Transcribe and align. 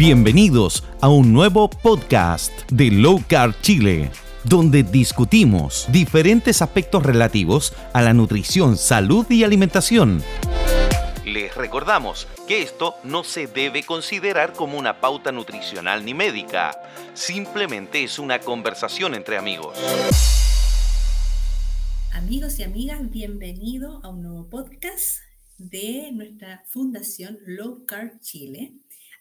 Bienvenidos 0.00 0.82
a 1.02 1.10
un 1.10 1.30
nuevo 1.34 1.68
podcast 1.68 2.50
de 2.72 2.90
Low 2.90 3.22
Carb 3.28 3.54
Chile, 3.60 4.10
donde 4.44 4.82
discutimos 4.82 5.86
diferentes 5.92 6.62
aspectos 6.62 7.02
relativos 7.02 7.74
a 7.92 8.00
la 8.00 8.14
nutrición, 8.14 8.78
salud 8.78 9.26
y 9.28 9.44
alimentación. 9.44 10.22
Les 11.26 11.54
recordamos 11.54 12.26
que 12.48 12.62
esto 12.62 12.94
no 13.04 13.24
se 13.24 13.46
debe 13.46 13.82
considerar 13.82 14.54
como 14.54 14.78
una 14.78 15.02
pauta 15.02 15.32
nutricional 15.32 16.02
ni 16.02 16.14
médica, 16.14 16.80
simplemente 17.12 18.02
es 18.02 18.18
una 18.18 18.38
conversación 18.38 19.14
entre 19.14 19.36
amigos. 19.36 19.76
Amigos 22.12 22.58
y 22.58 22.62
amigas, 22.62 23.10
bienvenidos 23.10 24.02
a 24.02 24.08
un 24.08 24.22
nuevo 24.22 24.48
podcast 24.48 25.18
de 25.58 26.10
nuestra 26.12 26.64
fundación 26.70 27.38
Low 27.44 27.84
Carb 27.84 28.18
Chile. 28.20 28.72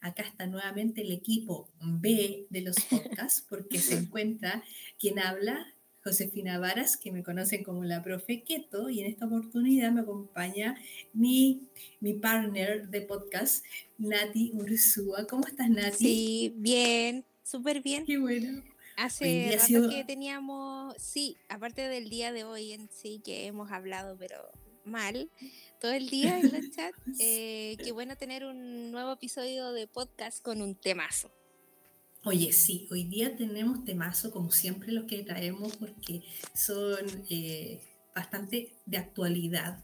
Acá 0.02 0.24
está 0.24 0.48
nuevamente 0.48 1.02
el 1.02 1.12
equipo 1.12 1.68
B 1.82 2.48
de 2.50 2.62
los 2.62 2.76
podcasts, 2.86 3.46
porque 3.48 3.80
se 3.80 3.98
encuentra 3.98 4.64
quien 4.98 5.20
habla, 5.20 5.74
Josefina 6.04 6.58
Varas, 6.60 6.96
que 6.96 7.12
me 7.12 7.24
conocen 7.24 7.64
como 7.64 7.84
la 7.84 8.02
profe 8.02 8.44
Keto, 8.44 8.90
y 8.90 9.02
en 9.02 9.08
esta 9.08 9.26
oportunidad 9.26 9.92
me 9.92 10.02
acompaña 10.02 10.78
mi, 11.14 11.68
mi 12.00 12.14
partner 12.14 12.88
de 12.88 13.02
podcast, 13.02 13.66
Nati 13.98 14.52
Ursúa. 14.54 15.28
¿Cómo 15.28 15.46
estás, 15.46 15.70
Nati? 15.70 15.98
Sí, 15.98 16.54
bien, 16.56 17.26
súper 17.44 17.82
bien. 17.82 18.06
Qué 18.06 18.18
bueno. 18.18 18.64
Hace 18.96 19.58
rato 19.58 19.90
que 19.90 20.04
teníamos, 20.04 20.94
sí, 20.98 21.38
aparte 21.48 21.88
del 21.88 22.10
día 22.10 22.34
de 22.34 22.44
hoy 22.44 22.74
en 22.74 22.90
sí, 22.92 23.22
que 23.24 23.46
hemos 23.46 23.72
hablado, 23.72 24.18
pero 24.18 24.36
mal, 24.84 25.30
todo 25.80 25.92
el 25.92 26.10
día 26.10 26.40
en 26.40 26.54
el 26.54 26.72
chat. 26.72 26.94
Eh, 27.20 27.78
qué 27.84 27.92
bueno 27.92 28.16
tener 28.16 28.46
un 28.46 28.92
nuevo 28.92 29.14
episodio 29.14 29.72
de 29.72 29.88
podcast 29.88 30.42
con 30.44 30.62
un 30.62 30.76
temazo. 30.76 31.32
Oye, 32.24 32.52
sí, 32.52 32.88
hoy 32.92 33.06
día 33.06 33.36
tenemos 33.36 33.84
temazo, 33.86 34.32
como 34.32 34.52
siempre 34.52 34.92
los 34.92 35.06
que 35.06 35.24
traemos, 35.24 35.76
porque 35.78 36.24
son 36.54 37.06
eh, 37.30 37.82
bastante 38.14 38.74
de 38.86 38.98
actualidad. 38.98 39.84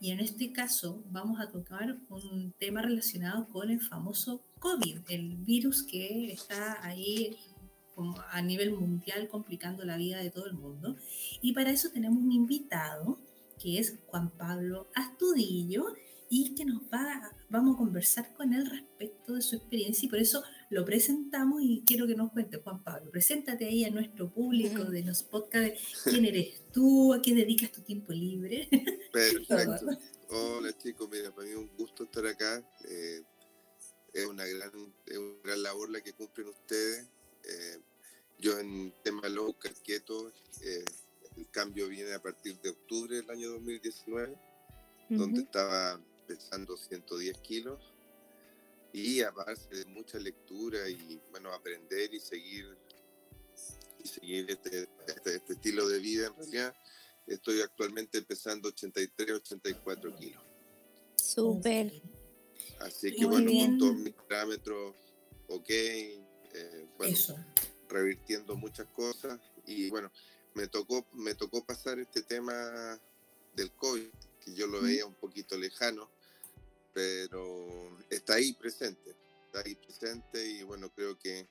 Y 0.00 0.10
en 0.10 0.20
este 0.20 0.52
caso 0.52 1.02
vamos 1.10 1.40
a 1.40 1.50
tocar 1.50 1.96
un 2.08 2.52
tema 2.58 2.82
relacionado 2.82 3.48
con 3.48 3.70
el 3.70 3.80
famoso 3.80 4.42
COVID, 4.60 4.98
el 5.08 5.36
virus 5.36 5.82
que 5.82 6.32
está 6.32 6.84
ahí 6.84 7.36
a 8.30 8.42
nivel 8.42 8.72
mundial 8.72 9.28
complicando 9.28 9.84
la 9.84 9.96
vida 9.96 10.18
de 10.18 10.30
todo 10.30 10.46
el 10.46 10.54
mundo. 10.54 10.96
Y 11.42 11.52
para 11.52 11.70
eso 11.70 11.90
tenemos 11.90 12.22
un 12.22 12.30
invitado 12.30 13.18
que 13.58 13.78
es 13.78 13.96
Juan 14.06 14.30
Pablo 14.30 14.88
Astudillo 14.94 15.94
y 16.30 16.54
que 16.54 16.64
nos 16.64 16.82
va, 16.82 17.32
vamos 17.48 17.74
a 17.74 17.78
conversar 17.78 18.34
con 18.34 18.52
él 18.52 18.68
respecto 18.68 19.34
de 19.34 19.42
su 19.42 19.56
experiencia 19.56 20.06
y 20.06 20.08
por 20.10 20.18
eso 20.18 20.42
lo 20.70 20.84
presentamos 20.84 21.62
y 21.62 21.82
quiero 21.86 22.06
que 22.06 22.14
nos 22.14 22.32
cuente 22.32 22.58
Juan 22.58 22.82
Pablo. 22.82 23.10
Preséntate 23.10 23.66
ahí 23.66 23.84
a 23.84 23.90
nuestro 23.90 24.30
público 24.30 24.84
de 24.84 25.04
los 25.04 25.22
podcasts, 25.22 26.02
quién 26.04 26.24
eres 26.24 26.62
tú, 26.72 27.14
a 27.14 27.22
qué 27.22 27.34
dedicas 27.34 27.72
tu 27.72 27.80
tiempo 27.80 28.12
libre. 28.12 28.68
Perfecto. 29.12 29.86
Hola 30.30 30.76
chicos, 30.76 31.08
mira, 31.10 31.34
para 31.34 31.46
mí 31.46 31.52
es 31.52 31.58
un 31.58 31.70
gusto 31.76 32.04
estar 32.04 32.26
acá. 32.26 32.62
Eh, 32.84 33.22
es, 34.12 34.26
una 34.26 34.44
gran, 34.44 34.70
es 35.06 35.16
una 35.16 35.40
gran 35.42 35.62
labor 35.62 35.90
la 35.90 36.02
que 36.02 36.12
cumplen 36.12 36.48
ustedes. 36.48 37.06
Eh, 37.44 37.78
yo 38.38 38.58
en 38.58 38.92
tema 39.02 39.28
low, 39.28 39.56
quieto, 39.82 40.30
eh, 40.62 40.84
el 41.38 41.48
cambio 41.50 41.88
viene 41.88 42.12
a 42.14 42.20
partir 42.20 42.58
de 42.60 42.70
octubre 42.70 43.16
del 43.16 43.30
año 43.30 43.50
2019, 43.52 44.36
donde 45.10 45.42
estaba 45.42 46.00
pesando 46.26 46.76
110 46.76 47.38
kilos 47.38 47.94
y 48.92 49.22
a 49.22 49.30
base 49.30 49.68
de 49.70 49.86
mucha 49.86 50.18
lectura 50.18 50.88
y 50.88 51.20
bueno, 51.30 51.52
aprender 51.52 52.12
y 52.12 52.20
seguir 52.20 52.76
y 54.02 54.08
seguir 54.08 54.50
este, 54.50 54.88
este, 55.06 55.36
este 55.36 55.52
estilo 55.52 55.88
de 55.88 55.98
vida 55.98 56.26
en 56.26 56.36
realidad, 56.36 56.74
estoy 57.26 57.60
actualmente 57.60 58.20
pesando 58.22 58.68
83, 58.68 59.32
84 59.32 60.16
kilos. 60.16 60.42
Súper. 61.16 61.92
Así 62.80 63.14
que 63.14 63.26
bueno, 63.26 63.50
con 63.50 63.78
todos 63.78 63.96
mis 63.96 64.14
parámetros, 64.14 64.94
ok, 65.48 65.70
eh, 65.70 66.86
bueno, 66.96 67.16
revirtiendo 67.88 68.56
muchas 68.56 68.86
cosas 68.88 69.40
y 69.66 69.88
bueno, 69.90 70.10
me 70.54 70.66
tocó, 70.68 71.06
me 71.12 71.34
tocó 71.34 71.64
pasar 71.64 71.98
este 71.98 72.22
tema 72.22 73.00
del 73.54 73.72
COVID, 73.72 74.08
que 74.44 74.54
yo 74.54 74.66
lo 74.66 74.82
veía 74.82 75.06
un 75.06 75.14
poquito 75.14 75.56
lejano, 75.56 76.10
pero 76.92 77.98
está 78.10 78.34
ahí 78.34 78.52
presente, 78.54 79.16
está 79.46 79.60
ahí 79.64 79.74
presente 79.74 80.44
y 80.48 80.62
bueno, 80.62 80.90
creo 80.94 81.18
que 81.18 81.48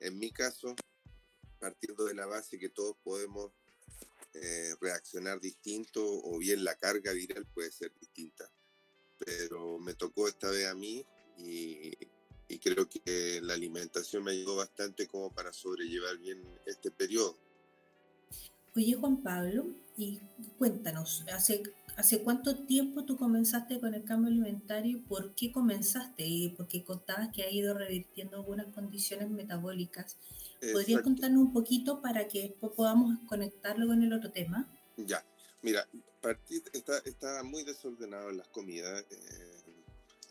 en 0.00 0.18
mi 0.18 0.30
caso, 0.30 0.74
partiendo 1.58 2.04
de 2.04 2.14
la 2.14 2.26
base 2.26 2.58
que 2.58 2.68
todos 2.68 2.96
podemos 3.04 3.52
eh, 4.34 4.74
reaccionar 4.80 5.40
distinto 5.40 6.02
o 6.04 6.38
bien 6.38 6.64
la 6.64 6.76
carga 6.76 7.12
viral 7.12 7.46
puede 7.46 7.70
ser 7.70 7.92
distinta, 8.00 8.50
pero 9.18 9.78
me 9.78 9.94
tocó 9.94 10.26
esta 10.26 10.50
vez 10.50 10.66
a 10.66 10.74
mí 10.74 11.06
y, 11.38 11.92
y 12.48 12.58
creo 12.58 12.88
que 12.88 13.40
la 13.42 13.54
alimentación 13.54 14.24
me 14.24 14.32
ayudó 14.32 14.56
bastante 14.56 15.06
como 15.06 15.32
para 15.34 15.52
sobrellevar 15.52 16.18
bien 16.18 16.42
este 16.66 16.90
periodo. 16.90 17.38
Oye, 18.74 18.94
Juan 18.94 19.22
Pablo, 19.22 19.66
y 19.96 20.20
cuéntanos, 20.56 21.24
¿hace, 21.32 21.62
¿hace 21.96 22.22
cuánto 22.22 22.56
tiempo 22.64 23.04
tú 23.04 23.16
comenzaste 23.18 23.78
con 23.80 23.92
el 23.94 24.04
cambio 24.04 24.30
alimentario 24.30 24.96
y 24.96 25.00
por 25.00 25.34
qué 25.34 25.52
comenzaste? 25.52 26.54
Porque 26.56 26.82
contabas 26.82 27.28
que 27.34 27.42
ha 27.42 27.50
ido 27.50 27.76
revirtiendo 27.76 28.36
algunas 28.36 28.66
condiciones 28.72 29.28
metabólicas. 29.28 30.16
¿Podrías 30.72 31.02
contarnos 31.02 31.42
un 31.42 31.52
poquito 31.52 32.00
para 32.00 32.28
que 32.28 32.42
después 32.42 32.72
podamos 32.74 33.18
conectarlo 33.28 33.88
con 33.88 34.02
el 34.02 34.12
otro 34.12 34.30
tema? 34.30 34.66
Ya, 34.96 35.22
mira, 35.60 35.86
está, 36.72 36.98
está 37.04 37.42
muy 37.42 37.64
desordenado 37.64 38.30
en 38.30 38.38
las 38.38 38.48
comidas. 38.48 39.04
Eh, 39.10 39.52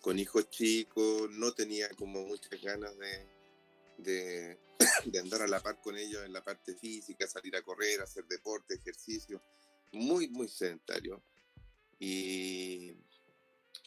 con 0.02 0.18
hijos 0.18 0.50
chicos, 0.50 1.30
no 1.32 1.54
tenía 1.54 1.90
como 1.90 2.26
muchas 2.26 2.60
ganas 2.62 2.98
de, 2.98 3.28
de, 4.00 4.58
de, 5.06 5.20
andar 5.20 5.42
a 5.42 5.48
la 5.48 5.60
par 5.60 5.80
con 5.82 5.98
ellos 5.98 6.24
en 6.26 6.34
la 6.34 6.44
parte 6.44 6.76
física, 6.76 7.28
salir 7.28 7.56
a 7.56 7.62
correr, 7.62 8.02
hacer 8.02 8.26
deporte, 8.26 8.76
ejercicio, 8.76 9.42
muy, 9.92 10.30
muy 10.30 10.48
sedentario. 10.48 11.24
Y, 12.00 12.96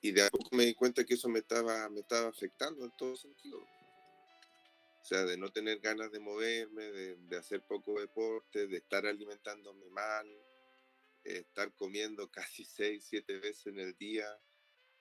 y 0.02 0.12
de 0.12 0.22
a 0.22 0.30
poco 0.30 0.54
me 0.54 0.66
di 0.66 0.74
cuenta 0.74 1.04
que 1.04 1.14
eso 1.14 1.28
me 1.28 1.40
estaba, 1.40 1.88
me 1.88 2.00
estaba 2.00 2.28
afectando 2.28 2.84
en 2.84 2.92
todo 2.96 3.16
sentido. 3.16 3.58
O 3.58 5.06
sea, 5.06 5.24
de 5.24 5.36
no 5.36 5.50
tener 5.50 5.80
ganas 5.80 6.10
de 6.12 6.18
moverme, 6.18 6.82
de, 6.84 7.36
hacer 7.36 7.66
poco 7.66 8.00
deporte, 8.00 8.66
de 8.66 8.78
estar 8.78 9.04
alimentándome 9.06 9.88
mal, 9.90 10.26
estar 11.22 11.74
comiendo 11.74 12.30
casi 12.30 12.64
seis, 12.64 13.04
siete 13.08 13.38
veces 13.38 13.66
en 13.66 13.80
el 13.80 13.94
día. 13.96 14.26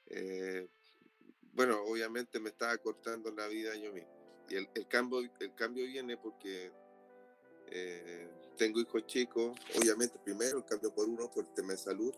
Eh, 0.08 0.68
bueno, 1.54 1.82
obviamente 1.84 2.40
me 2.40 2.50
estaba 2.50 2.78
cortando 2.80 3.32
la 3.32 3.48
vida 3.48 3.76
yo 3.76 3.94
mismo. 3.94 4.23
Y 4.50 4.56
el, 4.56 4.88
cambio, 4.88 5.20
el 5.20 5.56
cambio 5.56 5.86
viene 5.86 6.18
porque 6.18 6.72
eh, 7.72 8.28
tengo 8.58 8.80
hijos 8.80 9.06
chicos, 9.08 9.58
obviamente 9.80 10.20
primero 10.24 10.60
el 10.60 10.66
cambio 10.66 10.94
por 10.94 11.08
uno 11.08 11.30
por 11.32 11.46
el 11.46 11.54
tema 11.54 11.72
de 11.74 11.78
salud 11.78 12.14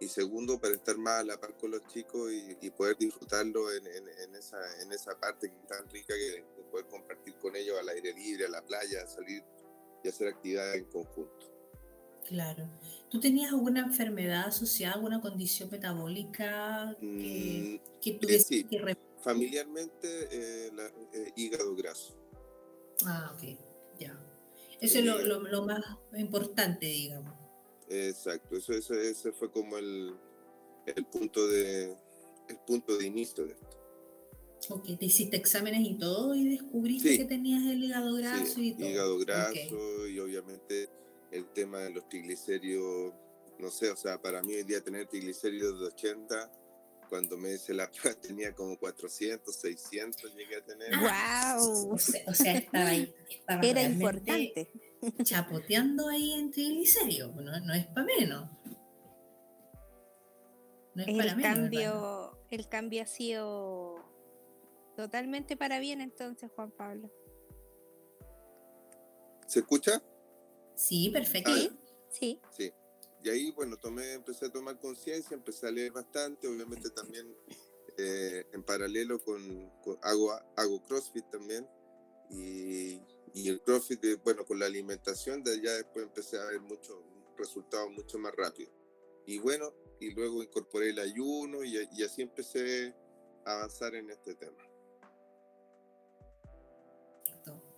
y 0.00 0.08
segundo 0.08 0.58
para 0.58 0.74
estar 0.74 0.96
más 0.96 1.20
a 1.20 1.24
la 1.24 1.40
par 1.40 1.56
con 1.56 1.72
los 1.72 1.86
chicos 1.88 2.30
y, 2.32 2.70
poder 2.70 2.96
disfrutarlo 2.96 3.70
en, 3.72 3.86
esa, 4.34 4.58
en 4.82 4.92
esa 4.92 5.18
parte 5.18 5.50
que 5.50 5.56
es 5.56 5.66
tan 5.66 5.88
rica 5.90 6.14
que 6.14 6.30
de 6.30 6.44
poder 6.70 6.86
compartir 6.86 7.34
con 7.34 7.54
ellos 7.54 7.76
al 7.78 7.88
aire 7.90 8.14
libre, 8.14 8.46
a 8.46 8.48
la 8.48 8.62
playa, 8.62 9.06
salir 9.06 9.42
y 10.02 10.08
hacer 10.08 10.28
actividades 10.28 10.76
en 10.76 10.84
conjunto. 10.84 11.52
Claro. 12.26 12.68
¿Tú 13.10 13.20
tenías 13.20 13.52
alguna 13.52 13.80
enfermedad 13.80 14.46
asociada, 14.46 14.94
alguna 14.94 15.20
condición 15.20 15.68
metabólica 15.70 16.96
que, 17.00 17.80
mm, 17.82 18.00
que 18.00 18.12
tuviese 18.12 18.64
que 18.64 18.96
Familiarmente, 19.22 20.28
eh, 20.30 20.72
eh, 21.12 21.32
hígado 21.36 21.74
graso. 21.76 22.14
Ah, 23.04 23.32
ok, 23.34 23.58
ya. 23.98 24.18
Eso 24.80 24.98
es 24.98 25.04
lo, 25.04 25.40
lo, 25.40 25.62
más 25.62 25.84
importante, 26.16 26.86
digamos. 26.86 27.34
Exacto, 27.88 28.56
eso, 28.56 28.72
ese 28.72 29.32
fue 29.32 29.50
como 29.50 29.76
el, 29.76 30.14
el, 30.86 31.04
punto 31.06 31.46
de, 31.48 31.96
el 32.48 32.56
punto 32.66 32.96
de 32.96 33.06
inicio 33.06 33.44
de 33.44 33.52
esto. 33.52 33.80
Ok, 34.68 34.98
te 34.98 35.06
hiciste 35.06 35.36
exámenes 35.36 35.80
y 35.86 35.94
todo 35.94 36.34
y 36.34 36.48
descubriste 36.48 37.18
que 37.18 37.24
tenías 37.24 37.64
el 37.64 37.82
hígado 37.84 38.14
graso 38.14 38.60
y 38.60 38.72
todo. 38.72 38.88
Hígado 38.88 39.18
graso 39.18 40.06
y 40.06 40.18
obviamente 40.18 40.88
el 41.30 41.46
tema 41.52 41.80
de 41.80 41.90
los 41.90 42.08
triglicéridos, 42.08 43.12
no 43.58 43.70
sé, 43.70 43.90
o 43.90 43.96
sea, 43.96 44.20
para 44.20 44.42
mí 44.42 44.54
hoy 44.54 44.64
día 44.64 44.80
tener 44.80 45.06
triglicéridos 45.06 45.80
de 45.80 45.86
80 45.86 46.59
cuando 47.10 47.36
me 47.36 47.52
hice 47.52 47.74
la 47.74 47.90
prueba 47.90 48.18
tenía 48.22 48.54
como 48.54 48.78
400, 48.78 49.54
600 49.54 50.34
llegué 50.34 50.56
a 50.56 50.64
tener. 50.64 50.90
¡Wow! 50.96 51.92
O 51.92 51.98
sea, 51.98 52.54
estaba 52.56 52.86
ahí. 52.86 53.14
Era 53.62 53.82
importante. 53.82 54.70
Chapoteando 55.22 56.08
ahí 56.08 56.32
en 56.32 56.50
triglicéridos, 56.50 57.34
no, 57.34 57.60
no 57.60 57.74
es 57.74 57.86
para 57.88 58.06
menos. 58.06 58.50
No 60.94 61.02
es 61.02 61.08
el, 61.08 61.16
para 61.16 61.36
cambio, 61.40 61.92
menos, 61.92 62.38
el 62.50 62.68
cambio 62.68 63.02
ha 63.02 63.06
sido 63.06 64.04
totalmente 64.96 65.56
para 65.56 65.78
bien 65.78 66.00
entonces, 66.00 66.50
Juan 66.54 66.70
Pablo. 66.70 67.10
¿Se 69.46 69.60
escucha? 69.60 70.02
Sí, 70.74 71.10
perfecto. 71.10 71.50
sí. 72.10 72.40
Sí. 72.50 72.72
Y 73.22 73.28
ahí, 73.28 73.50
bueno, 73.50 73.76
tomé, 73.76 74.14
empecé 74.14 74.46
a 74.46 74.50
tomar 74.50 74.78
conciencia, 74.78 75.34
empecé 75.34 75.66
a 75.66 75.70
leer 75.70 75.92
bastante, 75.92 76.48
obviamente 76.48 76.88
también 76.90 77.26
eh, 77.98 78.46
en 78.52 78.62
paralelo 78.62 79.18
con, 79.18 79.70
hago, 80.02 80.32
hago 80.56 80.82
CrossFit 80.86 81.28
también. 81.30 81.66
Y, 82.30 83.02
y 83.34 83.48
el 83.48 83.60
CrossFit, 83.60 84.02
eh, 84.04 84.16
bueno, 84.24 84.44
con 84.46 84.58
la 84.58 84.66
alimentación, 84.66 85.42
de 85.42 85.52
allá 85.52 85.74
después 85.74 86.06
empecé 86.06 86.38
a 86.38 86.46
ver 86.46 86.60
muchos 86.60 86.96
resultados 87.36 87.90
mucho 87.92 88.18
más 88.18 88.34
rápido. 88.34 88.70
Y 89.26 89.38
bueno, 89.38 89.72
y 90.00 90.12
luego 90.12 90.42
incorporé 90.42 90.90
el 90.90 90.98
ayuno 90.98 91.62
y, 91.62 91.76
y 91.92 92.02
así 92.02 92.22
empecé 92.22 92.94
a 93.44 93.52
avanzar 93.52 93.94
en 93.94 94.10
este 94.10 94.34
tema. 94.34 94.70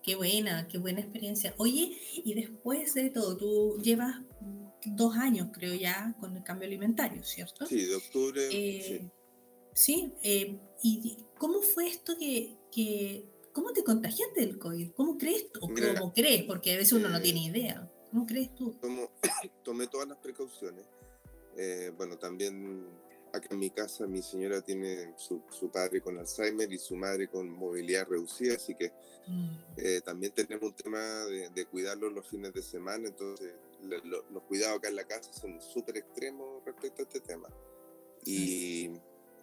Qué 0.03 0.17
buena, 0.17 0.67
qué 0.67 0.79
buena 0.79 1.01
experiencia. 1.01 1.55
Oye, 1.59 1.97
y 2.13 2.35
después 2.35 2.93
de 2.95 3.11
todo, 3.11 3.37
tú 3.37 3.79
llevas 3.81 4.17
dos 4.87 5.17
años, 5.17 5.49
creo 5.53 5.75
ya, 5.75 6.15
con 6.21 6.37
el 6.37 6.43
cambio 6.43 6.67
alimentario, 6.67 7.23
¿cierto? 7.23 7.67
Sí, 7.67 7.85
de 7.87 7.95
octubre. 7.95 8.51
sí, 8.51 9.11
sí 9.75 10.13
eh, 10.23 10.59
¿y 10.83 11.17
cómo 11.39 11.61
fue 11.63 11.89
esto 11.89 12.15
que, 12.19 12.57
que, 12.71 13.27
cómo 13.53 13.73
te 13.73 13.85
contagiaste 13.85 14.41
del 14.41 14.59
COVID? 14.59 14.93
¿Cómo 14.93 15.19
crees 15.19 15.51
tú? 15.51 15.61
¿Cómo 15.61 16.13
crees? 16.13 16.45
Porque 16.45 16.75
a 16.75 16.77
veces 16.77 16.93
uno 16.93 17.09
no 17.09 17.19
eh, 17.19 17.23
tiene 17.23 17.45
idea. 17.45 17.91
¿Cómo 18.11 18.27
crees 18.27 18.55
tú? 18.55 18.77
tomé 19.65 19.87
todas 19.87 20.09
las 20.09 20.19
precauciones. 20.19 20.85
Eh, 21.57 21.93
bueno, 21.97 22.19
también 22.19 22.87
acá 23.33 23.49
en 23.51 23.59
mi 23.59 23.71
casa 23.71 24.07
mi 24.07 24.23
señora 24.23 24.61
tiene 24.61 25.15
su, 25.17 25.43
su, 25.51 25.71
padre 25.71 26.01
con 26.01 26.19
Alzheimer 26.19 26.71
y 26.71 26.79
su 26.79 26.97
madre 26.97 27.29
con 27.29 27.49
movilidad 27.49 28.07
reducida, 28.07 28.57
así 28.57 28.75
que 28.75 28.93
mm. 29.27 29.51
eh, 29.79 30.01
también 30.05 30.33
tenemos 30.33 30.63
un 30.63 30.75
tema 30.75 31.01
de, 31.01 31.49
de, 31.51 31.67
cuidarlos 31.67 32.13
los 32.13 32.27
fines 32.27 32.53
de 32.53 32.63
semana, 32.63 33.09
entonces 33.09 33.55
los 33.83 34.43
cuidados 34.45 34.79
acá 34.79 34.89
en 34.89 34.97
la 34.97 35.05
casa 35.05 35.33
son 35.33 35.61
súper 35.61 35.97
extremos 35.97 36.65
respecto 36.65 37.03
a 37.03 37.05
este 37.05 37.21
tema. 37.21 37.49
Y 38.25 38.91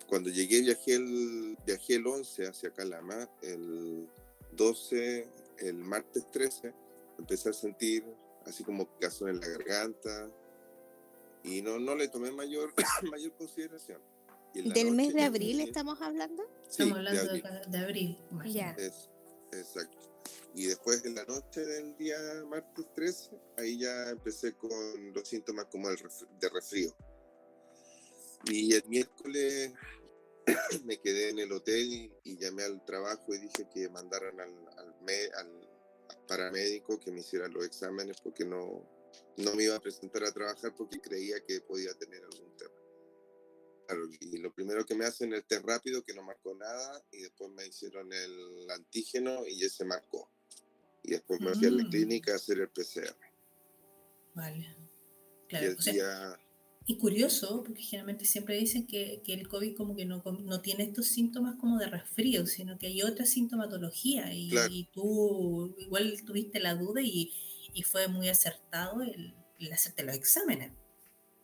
cuando 0.08 0.30
llegué 0.30 0.62
viajé 0.62 0.96
el, 0.96 1.58
viajé 1.66 1.96
el 1.96 2.08
11 2.08 2.48
hacia 2.48 2.72
Calama, 2.72 3.30
el 3.42 4.08
12, 4.54 5.28
el 5.60 5.76
martes 5.76 6.30
13, 6.32 6.74
empecé 7.18 7.50
a 7.50 7.54
sentir 7.54 8.06
así 8.46 8.64
como 8.64 8.88
picazón 8.88 9.30
en 9.30 9.40
la 9.40 9.48
garganta, 9.48 10.30
y 11.44 11.62
no, 11.62 11.80
no 11.80 11.96
le 11.96 12.08
tomé 12.08 12.32
mayor, 12.32 12.74
mayor 13.10 13.32
consideración. 13.34 14.02
¿Del 14.54 14.92
mes 14.92 15.14
de 15.14 15.24
abril 15.24 15.62
estamos 15.62 16.02
hablando? 16.02 16.44
estamos 16.70 16.98
hablando 16.98 17.34
de 17.68 17.78
abril. 17.78 18.18
ya. 18.46 18.76
exacto. 19.52 20.09
Y 20.56 20.66
después 20.66 21.06
en 21.06 21.16
la 21.16 21.26
noche 21.26 21.62
del 21.62 21.96
día 21.98 22.18
martes 22.48 22.86
13, 22.96 23.32
ahí 23.58 23.80
ya 23.80 24.10
empecé 24.10 24.56
con 24.56 25.14
los 25.14 25.28
síntomas 25.28 25.66
como 25.66 25.90
el 25.90 25.98
de 26.40 26.50
resfrío. 26.50 26.96
Y 28.46 28.74
el 28.74 28.84
miércoles 28.88 29.74
me 30.86 31.00
quedé 31.00 31.30
en 31.30 31.40
el 31.40 31.52
hotel 31.52 32.12
y, 32.24 32.38
llamé 32.38 32.64
al 32.64 32.84
trabajo 32.86 33.34
y 33.34 33.40
dije 33.40 33.68
que 33.74 33.90
mandaran 33.90 34.40
al, 34.40 34.68
al, 34.78 35.34
al 35.36 36.26
paramédico 36.28 37.00
que 37.00 37.12
me 37.12 37.20
hiciera 37.20 37.48
los 37.48 37.66
exámenes 37.66 38.22
porque 38.22 38.46
no, 38.46 38.88
no 39.38 39.56
me 39.56 39.64
iba 39.64 39.76
a 39.76 39.80
presentar 39.80 40.24
a 40.24 40.32
trabajar 40.32 40.74
porque 40.76 41.00
creía 41.00 41.44
que 41.46 41.62
podía 41.62 41.94
tener 41.96 42.24
algún 42.24 42.56
tema. 42.58 42.72
y 44.20 44.38
lo 44.38 44.54
primero 44.54 44.86
que 44.86 44.96
me 44.96 45.06
hacen 45.06 45.34
el 45.34 45.46
test 45.46 45.66
rápido, 45.66 46.04
que 46.04 46.14
no 46.14 46.24
marcó 46.24 46.54
nada, 46.56 47.04
y 47.12 47.22
después 47.22 47.52
me 47.52 47.66
hicieron 47.66 48.12
el 48.12 48.70
antígeno 48.72 49.46
y 49.48 49.64
ese 49.64 49.86
marcó. 49.86 50.30
Y 51.04 51.12
después 51.12 51.40
me 51.42 51.54
fui 51.54 51.68
a 51.68 51.72
la 51.72 51.84
mm. 51.84 51.90
clínica 51.90 52.34
a 52.34 52.36
hacer 52.36 52.60
el 52.60 52.70
PCR. 52.70 53.16
Vale. 54.36 54.76
Claro, 55.48 55.76
y, 56.86 56.98
curioso, 56.98 57.64
porque 57.64 57.84
generalmente 57.84 58.26
siempre 58.26 58.58
dicen 58.58 58.88
que, 58.88 59.22
que 59.24 59.36
el 59.36 59.48
COVID 59.48 59.76
como 59.76 59.96
que 59.96 60.06
no, 60.06 60.24
no, 60.24 60.62
tiene 60.62 60.86
estos 60.86 61.06
síntomas 61.06 61.56
como 61.60 61.78
de 61.78 61.88
resfrío, 61.88 62.48
sino 62.48 62.80
que 62.80 62.88
hay 62.88 63.04
otra 63.04 63.26
sintomatología. 63.26 64.34
Y, 64.34 64.50
y 64.72 64.90
tú 64.92 65.76
igual 65.78 66.20
tuviste 66.26 66.60
la 66.60 66.74
duda 66.74 67.02
y, 67.02 67.32
y 67.74 67.84
fue 67.84 68.08
muy 68.08 68.30
acertado 68.30 69.02
el, 69.02 69.34
hacerte 69.72 70.04
los 70.04 70.16
exámenes. 70.16 70.72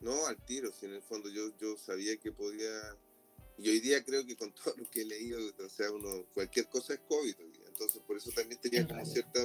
No, 0.00 0.26
al 0.26 0.36
tiro, 0.44 0.72
si 0.72 0.86
en 0.86 0.94
el 0.94 1.02
fondo 1.02 1.28
yo, 1.30 1.56
yo 1.58 1.76
sabía 1.76 2.16
que 2.16 2.32
podía, 2.32 2.96
y 3.58 3.68
hoy 3.68 3.80
día 3.80 4.04
creo 4.04 4.26
que 4.26 4.36
con 4.36 4.52
todo 4.64 4.74
lo 4.76 4.90
que 4.90 5.02
he 5.02 5.04
leído, 5.04 5.38
o 5.58 5.68
sea, 5.68 5.90
uno, 5.90 6.26
cualquier 6.34 6.68
cosa 6.68 6.94
es 6.94 7.00
COVID 7.08 7.34
entonces 7.76 8.00
por 8.06 8.16
eso 8.16 8.30
también 8.30 8.60
tenía 8.60 8.86
como 8.86 9.04
cierta, 9.04 9.40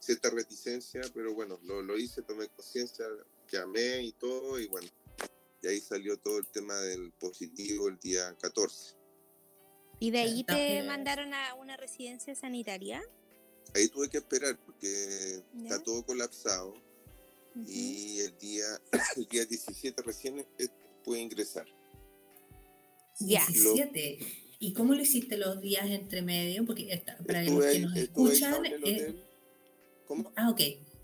cierta 0.00 0.30
reticencia, 0.30 1.02
pero 1.12 1.34
bueno, 1.34 1.60
lo, 1.64 1.82
lo 1.82 1.98
hice, 1.98 2.22
tomé 2.22 2.48
conciencia, 2.48 3.04
llamé 3.50 4.02
y 4.02 4.12
todo, 4.12 4.58
y 4.58 4.66
bueno, 4.68 4.88
y 5.62 5.66
ahí 5.66 5.80
salió 5.80 6.16
todo 6.18 6.38
el 6.38 6.46
tema 6.48 6.74
del 6.76 7.12
positivo 7.12 7.88
el 7.88 7.98
día 7.98 8.34
14. 8.40 8.96
¿Y 10.00 10.10
de 10.10 10.18
ahí 10.18 10.44
te 10.44 10.82
mandaron 10.82 11.32
a 11.34 11.54
una 11.54 11.76
residencia 11.76 12.34
sanitaria? 12.34 13.02
ahí 13.74 13.88
tuve 13.88 14.08
que 14.08 14.18
esperar 14.18 14.56
porque 14.64 15.42
está 15.62 15.82
todo 15.82 16.04
colapsado 16.04 16.74
y 17.66 18.20
el 18.20 18.38
día, 18.38 18.66
el 19.16 19.26
día 19.26 19.44
17 19.44 20.02
recién 20.02 20.38
eh, 20.58 20.68
pude 21.04 21.20
ingresar. 21.20 21.66
17. 23.20 24.18
¿Y 24.64 24.72
cómo 24.72 24.94
lo 24.94 25.02
hiciste 25.02 25.36
los 25.36 25.60
días 25.60 25.84
entre 25.90 26.22
medio? 26.22 26.64
Porque 26.64 27.02
para 27.26 27.44
los 27.44 27.66
que 27.66 27.80
nos 27.80 27.96
escuchan... 27.96 28.64
Eh, 28.64 29.14
¿Cómo? 30.06 30.32
Ah, 30.36 30.48
ok. 30.48 30.60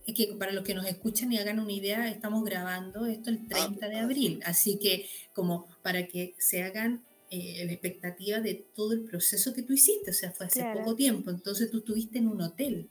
Es 0.06 0.14
que 0.14 0.34
para 0.38 0.52
los 0.52 0.64
que 0.64 0.72
nos 0.72 0.86
escuchan 0.86 1.30
y 1.30 1.36
hagan 1.36 1.60
una 1.60 1.72
idea, 1.72 2.08
estamos 2.08 2.42
grabando 2.42 3.04
esto 3.04 3.28
el 3.28 3.46
30 3.46 3.84
ah, 3.84 3.88
de 3.90 3.96
ah, 3.96 4.04
abril. 4.04 4.40
Así 4.46 4.78
que 4.78 5.06
como 5.34 5.68
para 5.82 6.06
que 6.06 6.34
se 6.38 6.62
hagan 6.62 7.04
eh, 7.28 7.62
la 7.66 7.72
expectativa 7.72 8.40
de 8.40 8.54
todo 8.74 8.94
el 8.94 9.04
proceso 9.04 9.52
que 9.52 9.62
tú 9.62 9.74
hiciste, 9.74 10.10
o 10.10 10.14
sea, 10.14 10.32
fue 10.32 10.46
hace 10.46 10.64
poco 10.74 10.96
tiempo, 10.96 11.30
entonces 11.30 11.70
tú 11.70 11.78
estuviste 11.78 12.16
en 12.16 12.28
un 12.28 12.40
hotel. 12.40 12.88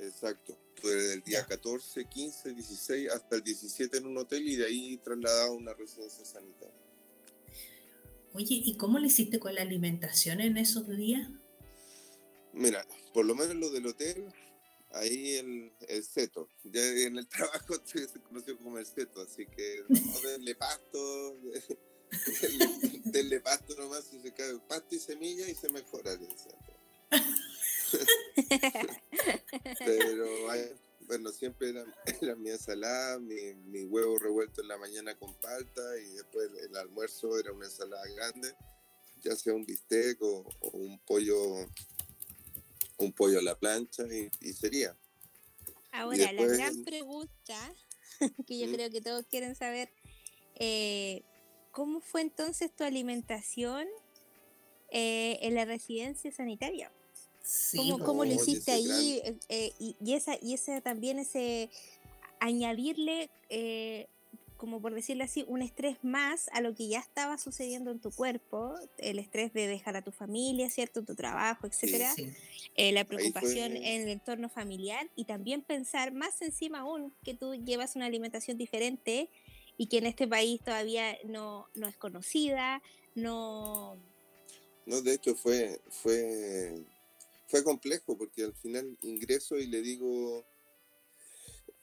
Exacto, 0.00 0.58
desde 0.82 1.14
el 1.14 1.22
día 1.22 1.46
14, 1.46 2.06
15, 2.06 2.54
16 2.54 3.10
hasta 3.10 3.36
el 3.36 3.44
17 3.44 3.98
en 3.98 4.06
un 4.06 4.18
hotel 4.18 4.48
y 4.48 4.56
de 4.56 4.66
ahí 4.66 4.96
trasladado 4.96 5.52
a 5.52 5.54
una 5.54 5.74
residencia 5.74 6.24
sanitaria. 6.24 6.87
Oye, 8.38 8.62
¿y 8.64 8.76
cómo 8.76 9.00
le 9.00 9.08
hiciste 9.08 9.40
con 9.40 9.52
la 9.52 9.62
alimentación 9.62 10.40
en 10.40 10.58
esos 10.58 10.88
días? 10.88 11.28
Mira, 12.52 12.86
por 13.12 13.26
lo 13.26 13.34
menos 13.34 13.56
lo 13.56 13.68
del 13.70 13.86
hotel, 13.86 14.32
ahí 14.92 15.34
el, 15.34 15.72
el 15.88 16.04
seto. 16.04 16.48
Ya 16.62 16.86
en 16.86 17.18
el 17.18 17.26
trabajo 17.28 17.74
se 17.84 18.06
conoció 18.20 18.56
como 18.58 18.78
el 18.78 18.86
seto, 18.86 19.22
así 19.22 19.44
que 19.44 19.82
no 19.88 19.98
pasto, 20.56 21.36
denle 23.06 23.40
pasto 23.40 23.74
nomás 23.74 24.08
y 24.12 24.20
se 24.20 24.32
cae 24.32 24.56
pasto 24.68 24.94
y 24.94 25.00
semilla 25.00 25.48
y 25.48 25.56
se 25.56 25.68
mejora. 25.70 26.16
Pero 29.84 30.50
bueno, 31.08 31.32
siempre 31.32 31.70
era, 32.22 32.36
mi 32.36 32.50
ensalada, 32.50 33.18
mi, 33.18 33.54
mi, 33.54 33.84
huevo 33.84 34.18
revuelto 34.18 34.60
en 34.60 34.68
la 34.68 34.76
mañana 34.76 35.16
con 35.16 35.34
palta 35.34 35.82
y 35.98 36.14
después 36.14 36.50
el 36.62 36.76
almuerzo 36.76 37.38
era 37.38 37.50
una 37.52 37.64
ensalada 37.64 38.04
grande, 38.14 38.54
ya 39.22 39.34
sea 39.34 39.54
un 39.54 39.64
bistec 39.64 40.22
o, 40.22 40.44
un 40.72 40.98
pollo 41.00 41.36
un 42.98 43.12
pollo 43.12 43.38
a 43.38 43.42
la 43.42 43.58
plancha 43.58 44.04
y, 44.40 44.52
sería. 44.52 44.96
Ahora, 45.92 46.32
la 46.32 46.46
gran 46.46 46.84
pregunta 46.84 47.74
que 48.46 48.58
yo 48.58 48.66
¿Mm? 48.66 48.72
creo 48.72 48.90
que 48.90 49.00
todos 49.00 49.24
quieren 49.26 49.54
saber, 49.54 49.90
eh, 50.56 51.22
¿cómo 51.70 52.00
fue 52.00 52.20
entonces 52.22 52.74
tu 52.74 52.84
alimentación 52.84 53.86
eh, 54.90 55.38
en 55.42 55.54
la 55.54 55.64
residencia 55.64 56.30
sanitaria? 56.32 56.92
¿Cómo, 58.04 58.24
lo 58.24 58.32
hiciste 58.32 58.72
ahí? 58.72 59.20
Eh, 59.24 59.36
eh, 59.48 59.72
y, 59.78 60.14
esa, 60.14 60.36
y 60.40 60.54
ese 60.54 60.80
también 60.80 61.18
ese 61.18 61.70
añadirle, 62.40 63.30
como 64.56 64.80
por 64.80 64.94
decirlo 64.94 65.24
así, 65.24 65.44
un 65.48 65.62
estrés 65.62 65.98
más 66.02 66.48
a 66.52 66.60
lo 66.60 66.74
que 66.74 66.88
ya 66.88 66.98
estaba 66.98 67.38
sucediendo 67.38 67.90
en 67.90 68.00
tu 68.00 68.10
cuerpo, 68.10 68.74
el 68.98 69.18
estrés 69.18 69.52
de 69.52 69.66
dejar 69.66 69.96
a 69.96 70.02
tu 70.02 70.12
familia, 70.12 70.68
¿cierto? 70.70 71.04
Tu 71.04 71.14
trabajo, 71.14 71.66
etcétera, 71.66 72.14
la 72.76 73.04
preocupación 73.04 73.76
en 73.76 74.02
el 74.02 74.08
entorno 74.08 74.48
familiar 74.48 75.08
y 75.16 75.24
también 75.24 75.62
pensar 75.62 76.12
más 76.12 76.40
encima 76.42 76.80
aún 76.80 77.12
que 77.24 77.34
tú 77.34 77.54
llevas 77.54 77.96
una 77.96 78.06
alimentación 78.06 78.58
diferente 78.58 79.30
y 79.78 79.86
que 79.86 79.98
en 79.98 80.06
este 80.06 80.26
país 80.26 80.60
todavía 80.60 81.16
no, 81.24 81.68
no 81.74 81.86
es 81.86 81.96
conocida, 81.96 82.82
no... 83.14 83.96
No, 84.84 85.00
de 85.02 85.14
hecho 85.14 85.34
fue, 85.34 85.80
fue, 85.90 86.82
fue 87.48 87.64
complejo 87.64 88.16
porque 88.16 88.44
al 88.44 88.54
final 88.54 88.96
ingreso 89.02 89.56
y 89.56 89.66
le 89.66 89.82
digo, 89.82 90.46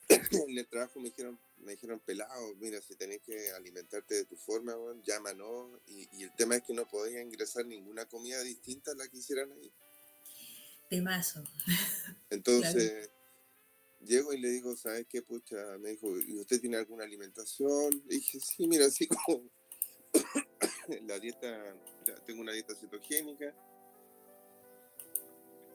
en 0.08 0.58
el 0.58 0.66
trabajo 0.68 1.00
me 1.00 1.10
dijeron, 1.10 1.38
me 1.58 1.72
dijeron, 1.72 2.00
pelado, 2.00 2.54
mira, 2.56 2.80
si 2.80 2.94
tenés 2.94 3.20
que 3.22 3.50
alimentarte 3.52 4.14
de 4.14 4.24
tu 4.24 4.36
forma, 4.36 4.74
llámanos. 5.02 5.80
Y, 5.86 6.08
y, 6.12 6.22
el 6.24 6.34
tema 6.36 6.56
es 6.56 6.62
que 6.62 6.74
no 6.74 6.86
podías 6.88 7.22
ingresar 7.22 7.66
ninguna 7.66 8.06
comida 8.06 8.40
distinta 8.42 8.92
a 8.92 8.94
la 8.94 9.08
que 9.08 9.18
hicieran 9.18 9.50
ahí. 9.52 9.72
Temazo. 10.88 11.42
Entonces, 12.30 13.10
llego 14.00 14.32
y 14.32 14.38
le 14.38 14.50
digo, 14.50 14.76
¿sabes 14.76 15.06
qué, 15.08 15.22
pucha? 15.22 15.56
Me 15.78 15.90
dijo, 15.90 16.08
¿y 16.20 16.38
usted 16.38 16.60
tiene 16.60 16.76
alguna 16.76 17.04
alimentación? 17.04 18.02
Le 18.06 18.16
dije, 18.16 18.38
sí, 18.38 18.68
mira, 18.68 18.86
así 18.86 19.08
como 19.08 19.50
la 21.06 21.18
dieta, 21.18 21.74
tengo 22.24 22.42
una 22.42 22.52
dieta 22.52 22.74
cetogénica. 22.76 23.54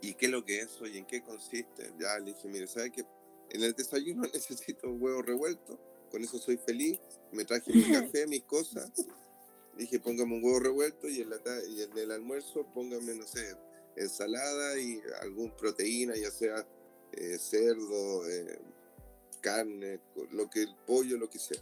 ¿Y 0.02 0.16
qué 0.16 0.26
es 0.26 0.32
lo 0.32 0.44
que 0.44 0.60
es 0.60 0.66
eso 0.66 0.88
y 0.88 0.98
en 0.98 1.06
qué 1.06 1.22
consiste? 1.22 1.94
Ya 2.00 2.18
le 2.20 2.34
dije, 2.34 2.48
mire, 2.48 2.68
¿sabes 2.68 2.92
qué? 2.92 3.06
En 3.52 3.64
el 3.64 3.74
desayuno 3.74 4.24
necesito 4.34 4.90
un 4.90 5.02
huevo 5.02 5.22
revuelto, 5.22 5.80
con 6.10 6.24
eso 6.24 6.38
soy 6.40 6.58
feliz. 6.58 7.00
Me 7.32 7.46
traje 7.46 7.72
mi 7.72 7.84
café, 7.92 8.28
mis 8.28 8.44
cosas. 8.44 8.92
Dije, 9.78 10.00
póngame 10.00 10.36
un 10.36 10.44
huevo 10.44 10.60
revuelto 10.60 11.08
y 11.08 11.22
en, 11.22 11.30
la, 11.30 11.38
y 11.70 11.82
en 11.82 11.98
el 11.98 12.12
almuerzo 12.12 12.66
póngame, 12.74 13.16
no 13.16 13.26
sé, 13.26 13.56
ensalada 13.96 14.80
y 14.80 15.02
algún 15.22 15.52
proteína, 15.56 16.16
ya 16.16 16.30
sea 16.30 16.68
eh, 17.14 17.38
cerdo, 17.38 18.30
eh, 18.30 18.60
carne, 19.40 20.00
lo 20.32 20.50
que 20.50 20.64
el 20.64 20.76
pollo, 20.86 21.18
lo 21.18 21.30
que 21.30 21.40
sea. 21.40 21.62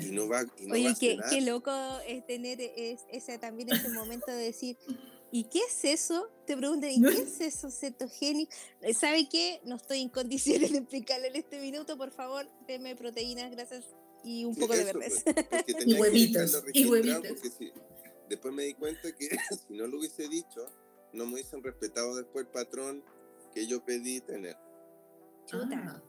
Y 0.00 0.10
no 0.12 0.28
va, 0.28 0.44
y 0.58 0.66
no 0.66 0.74
Oye, 0.74 0.94
qué, 0.98 1.18
qué, 1.28 1.42
loco 1.42 1.70
es 2.06 2.26
tener 2.26 2.58
es, 2.60 3.00
ese, 3.10 3.38
también 3.38 3.70
ese 3.70 3.90
momento 3.90 4.32
de 4.32 4.38
decir, 4.38 4.78
¿y 5.30 5.44
qué 5.44 5.60
es 5.60 5.84
eso? 5.84 6.30
Te 6.46 6.56
preguntan, 6.56 6.90
¿y 6.90 7.02
qué 7.02 7.22
es 7.22 7.40
eso 7.40 7.70
cetogénico? 7.70 8.52
Eh, 8.82 8.94
¿Sabe 8.94 9.28
qué? 9.28 9.60
No 9.64 9.76
estoy 9.76 10.00
en 10.00 10.08
condiciones 10.08 10.72
de 10.72 10.78
explicarle 10.78 11.28
en 11.28 11.36
este 11.36 11.60
minuto, 11.60 11.96
por 11.96 12.10
favor, 12.10 12.46
deme 12.66 12.96
proteínas, 12.96 13.50
gracias, 13.50 13.84
y 14.24 14.44
un 14.44 14.54
poco 14.54 14.74
de 14.74 14.84
verdes. 14.84 15.22
Pues, 15.24 15.36
y 15.86 15.94
huevitos, 15.94 16.62
y 16.72 16.86
huevitos. 16.86 17.42
después 18.28 18.54
me 18.54 18.64
di 18.64 18.74
cuenta 18.74 19.14
que 19.14 19.28
si 19.68 19.74
no 19.74 19.86
lo 19.86 19.98
hubiese 19.98 20.28
dicho, 20.28 20.66
no 21.12 21.26
me 21.26 21.34
hubiesen 21.34 21.62
respetado 21.62 22.16
después 22.16 22.46
el 22.46 22.50
patrón 22.50 23.04
que 23.54 23.66
yo 23.66 23.84
pedí 23.84 24.20
tener. 24.20 24.56
Ah, 25.52 26.02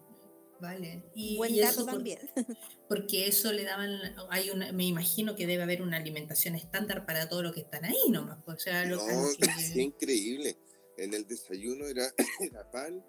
vale. 0.59 1.03
Y, 1.15 1.37
Buen 1.37 1.55
dato 1.57 1.85
también. 1.85 2.19
porque 2.89 3.27
eso 3.27 3.51
le 3.51 3.63
daban, 3.63 3.99
hay 4.29 4.49
una, 4.49 4.71
me 4.71 4.85
imagino 4.85 5.35
que 5.35 5.47
debe 5.47 5.63
haber 5.63 5.81
una 5.81 5.97
alimentación 5.97 6.55
estándar 6.55 7.05
para 7.05 7.29
todo 7.29 7.43
lo 7.43 7.53
que 7.53 7.61
están 7.61 7.85
ahí 7.85 8.09
nomás. 8.09 8.43
Pues, 8.45 8.57
o 8.57 8.59
sea, 8.59 8.85
lo 8.85 8.97
no, 8.97 9.29
es 9.29 9.75
increíble. 9.75 10.57
En 10.97 11.13
el 11.13 11.27
desayuno 11.27 11.87
era, 11.87 12.13
era 12.39 12.69
pan, 12.71 13.03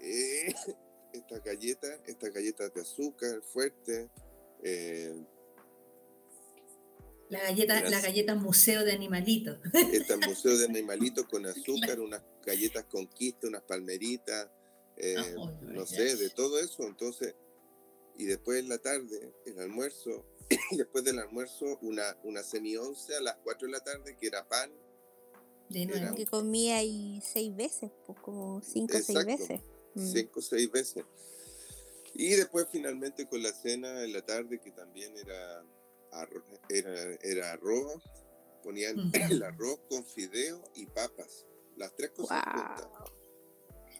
eh, 0.00 0.52
esta 1.12 1.38
galleta, 1.40 1.88
estas 2.06 2.32
galletas 2.32 2.72
de 2.74 2.80
azúcar 2.80 3.42
fuerte, 3.42 4.10
eh, 4.62 5.14
la 7.30 7.40
galleta, 7.42 7.88
la 7.88 8.00
galleta 8.00 8.34
museo 8.34 8.84
de 8.84 8.90
animalitos. 8.90 9.58
Este 9.92 10.16
museo 10.28 10.58
de 10.58 10.64
animalitos 10.64 11.26
con 11.26 11.46
azúcar, 11.46 12.00
unas 12.00 12.22
galletas 12.44 12.84
con 12.86 13.06
quiste, 13.06 13.46
unas 13.46 13.62
palmeritas, 13.62 14.48
eh, 15.02 15.16
no 15.62 15.86
sé, 15.86 16.16
de 16.16 16.30
todo 16.30 16.58
eso. 16.58 16.84
Entonces, 16.84 17.34
y 18.16 18.26
después 18.26 18.60
en 18.60 18.68
la 18.68 18.78
tarde, 18.78 19.34
el 19.46 19.58
almuerzo, 19.60 20.24
y 20.70 20.76
después 20.76 21.04
del 21.04 21.18
almuerzo, 21.18 21.78
una, 21.82 22.16
una 22.24 22.42
semi-once 22.42 23.14
a 23.14 23.20
las 23.20 23.36
4 23.44 23.66
de 23.66 23.72
la 23.72 23.80
tarde, 23.80 24.16
que 24.16 24.26
era 24.26 24.46
pan. 24.48 24.70
De 25.68 25.86
nuevo. 25.86 26.14
Que 26.16 26.26
comía 26.26 26.78
ahí 26.78 27.20
seis 27.24 27.54
veces, 27.54 27.92
pues 28.04 28.18
como 28.20 28.60
cinco 28.60 28.96
o 28.98 29.00
seis 29.00 29.24
veces. 29.24 29.60
Mm. 29.94 30.12
Cinco 30.12 30.40
o 30.40 30.42
seis 30.42 30.70
veces. 30.70 31.04
Y 32.14 32.30
después 32.30 32.66
finalmente 32.70 33.28
con 33.28 33.40
la 33.40 33.52
cena 33.52 34.02
en 34.02 34.12
la 34.12 34.22
tarde, 34.22 34.60
que 34.60 34.72
también 34.72 35.16
era 35.16 35.64
era, 36.68 37.14
era 37.22 37.52
arroz, 37.52 38.02
ponían 38.62 38.96
el 39.30 39.42
arroz 39.42 39.80
con 39.88 40.04
fideo 40.04 40.62
y 40.74 40.86
papas, 40.86 41.46
las 41.76 41.94
tres 41.94 42.10
cosas 42.10 42.42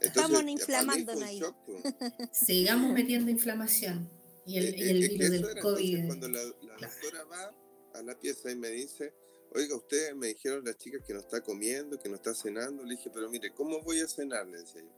Estamos 0.00 0.42
inflamando 0.42 1.12
ahí. 1.24 1.42
Sigamos 2.32 2.92
metiendo 2.92 3.30
inflamación 3.30 4.10
y 4.46 4.58
el, 4.58 4.78
y 4.78 4.88
el 4.88 5.08
virus 5.08 5.30
del 5.30 5.60
COVID. 5.60 6.06
Cuando 6.06 6.28
la, 6.28 6.42
doctora 6.42 7.24
va 7.24 7.54
a 7.94 8.02
la 8.02 8.18
pieza 8.18 8.50
y 8.50 8.56
me 8.56 8.68
dice, 8.68 9.12
oiga, 9.52 9.76
ustedes 9.76 10.14
me 10.16 10.28
dijeron 10.28 10.64
las 10.64 10.76
chicas 10.78 11.02
que 11.06 11.12
no 11.12 11.20
está 11.20 11.40
comiendo, 11.42 11.98
que 11.98 12.08
no 12.08 12.16
está 12.16 12.34
cenando, 12.34 12.82
le 12.84 12.96
dije, 12.96 13.10
pero 13.12 13.28
mire, 13.28 13.52
¿cómo 13.52 13.80
voy 13.82 14.00
a 14.00 14.08
cenar? 14.08 14.46
Le 14.46 14.58
decía 14.58 14.82
yo. 14.82 14.90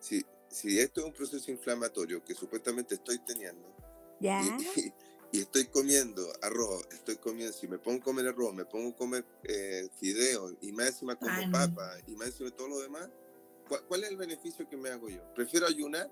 Si, 0.00 0.24
si 0.48 0.78
esto 0.78 1.00
es 1.00 1.06
un 1.06 1.12
proceso 1.12 1.50
inflamatorio 1.50 2.24
que 2.24 2.34
supuestamente 2.34 2.94
estoy 2.94 3.18
teniendo, 3.18 3.68
¿Ya? 4.20 4.42
y 5.30 5.40
estoy 5.40 5.66
comiendo 5.66 6.26
arroz, 6.42 6.86
estoy 6.92 7.16
comiendo, 7.16 7.52
si 7.52 7.68
me 7.68 7.78
pongo 7.78 8.00
a 8.00 8.04
comer 8.04 8.28
arroz, 8.28 8.54
me 8.54 8.64
pongo 8.64 8.90
a 8.90 8.96
comer 8.96 9.24
eh, 9.44 9.88
fideos 10.00 10.54
y 10.60 10.72
más 10.72 10.88
encima 10.88 11.16
como 11.16 11.52
papa 11.52 11.96
y 12.06 12.16
más 12.16 12.28
encima 12.28 12.50
todo 12.50 12.68
lo 12.68 12.80
demás, 12.80 13.08
¿cuál, 13.88 14.04
es 14.04 14.10
el 14.10 14.16
beneficio 14.16 14.68
que 14.68 14.76
me 14.76 14.90
hago 14.90 15.08
yo? 15.08 15.22
Prefiero 15.34 15.66
ayunar 15.66 16.10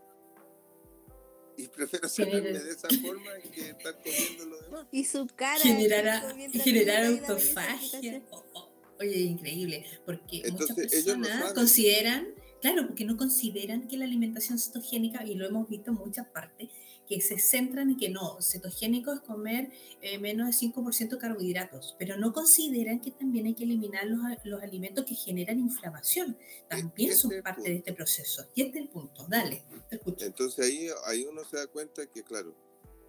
y 1.56 1.68
prefiero 1.68 2.06
hacerme 2.06 2.40
de 2.40 2.70
esa 2.70 2.88
forma 3.02 3.30
que 3.52 3.70
estar 3.70 3.94
comiendo 4.02 4.46
lo 4.46 4.62
demás. 4.62 4.86
Y 4.92 5.04
su 5.04 5.26
cara. 5.26 5.60
Generar, 5.60 6.36
generar 6.52 7.04
autofagia. 7.06 8.22
Oh, 8.30 8.44
oh, 8.54 8.70
oye, 9.00 9.18
increíble, 9.18 9.86
porque 10.06 10.42
muchas 10.50 10.76
personas 10.76 11.52
consideran, 11.52 12.28
claro, 12.60 12.86
porque 12.86 13.04
no 13.04 13.16
consideran 13.16 13.88
que 13.88 13.96
la 13.96 14.04
alimentación 14.04 14.58
cetogénica, 14.58 15.24
y 15.24 15.34
lo 15.34 15.46
hemos 15.46 15.68
visto 15.68 15.90
en 15.90 15.96
muchas 15.96 16.26
partes, 16.28 16.68
que 17.10 17.20
se 17.20 17.40
centran 17.40 17.90
en 17.90 17.98
que 17.98 18.08
no, 18.08 18.38
cetogénico 18.40 19.12
es 19.12 19.18
comer 19.22 19.72
eh, 20.00 20.20
menos 20.20 20.46
de 20.46 20.68
5% 20.68 21.18
carbohidratos, 21.18 21.96
pero 21.98 22.16
no 22.16 22.32
consideran 22.32 23.00
que 23.00 23.10
también 23.10 23.46
hay 23.46 23.54
que 23.54 23.64
eliminar 23.64 24.06
los, 24.06 24.20
los 24.44 24.62
alimentos 24.62 25.04
que 25.04 25.16
generan 25.16 25.58
inflamación. 25.58 26.38
También 26.68 27.16
son 27.16 27.32
parte 27.42 27.68
de 27.68 27.76
este 27.78 27.92
proceso. 27.94 28.46
Y 28.54 28.62
este 28.62 28.78
es 28.78 28.84
el 28.84 28.90
punto. 28.90 29.26
Dale, 29.28 29.64
te 29.88 29.96
escucho. 29.96 30.24
Entonces 30.24 30.64
ahí, 30.64 30.86
ahí 31.06 31.24
uno 31.24 31.44
se 31.44 31.56
da 31.56 31.66
cuenta 31.66 32.06
que, 32.06 32.22
claro, 32.22 32.54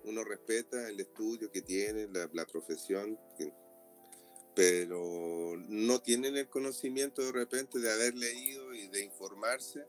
uno 0.04 0.24
respeta 0.24 0.90
el 0.90 1.00
estudio 1.00 1.52
que 1.52 1.62
tiene, 1.62 2.08
la, 2.08 2.28
la 2.34 2.48
profesión, 2.48 3.20
pero 4.56 5.58
no 5.70 6.02
tienen 6.02 6.38
el 6.38 6.50
conocimiento 6.50 7.22
de 7.22 7.34
repente 7.34 7.78
de 7.78 7.92
haber 7.92 8.16
leído 8.16 8.74
y 8.74 8.88
de 8.88 9.06
informarse 9.06 9.86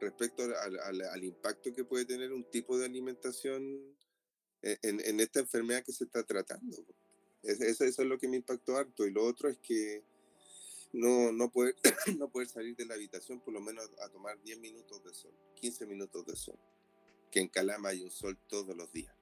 respecto 0.00 0.42
al, 0.42 1.24
impacto 1.24 1.72
que 1.72 1.84
puede 1.84 2.04
tener 2.04 2.32
un 2.32 2.44
tipo 2.44 2.78
de 2.78 2.86
alimentación 2.86 3.96
en, 4.62 5.20
esta 5.20 5.40
enfermedad 5.40 5.84
que 5.84 5.92
se 5.92 6.04
está 6.04 6.22
tratando. 6.24 6.84
Eso, 7.42 7.84
es 7.84 7.98
lo 7.98 8.18
que 8.18 8.28
me 8.28 8.36
impactó 8.36 8.76
harto. 8.76 9.06
Y 9.06 9.10
lo 9.10 9.24
otro 9.24 9.48
es 9.48 9.58
que 9.58 10.02
no, 10.92 11.32
no, 11.32 11.50
poder, 11.50 11.76
no 12.18 12.30
poder 12.30 12.48
salir 12.48 12.76
de 12.76 12.86
la 12.86 12.94
habitación 12.94 13.40
por 13.40 13.54
lo 13.54 13.60
menos 13.60 13.88
a 14.02 14.08
tomar 14.08 14.40
10 14.42 14.58
minutos 14.58 15.02
de 15.04 15.14
sol, 15.14 15.32
15 15.56 15.86
minutos 15.86 16.26
de 16.26 16.36
sol, 16.36 16.58
que 17.30 17.40
en 17.40 17.48
Calama 17.48 17.90
hay 17.90 18.02
un 18.02 18.10
sol 18.10 18.36
todos 18.48 18.76
los 18.76 18.92
días. 18.92 19.14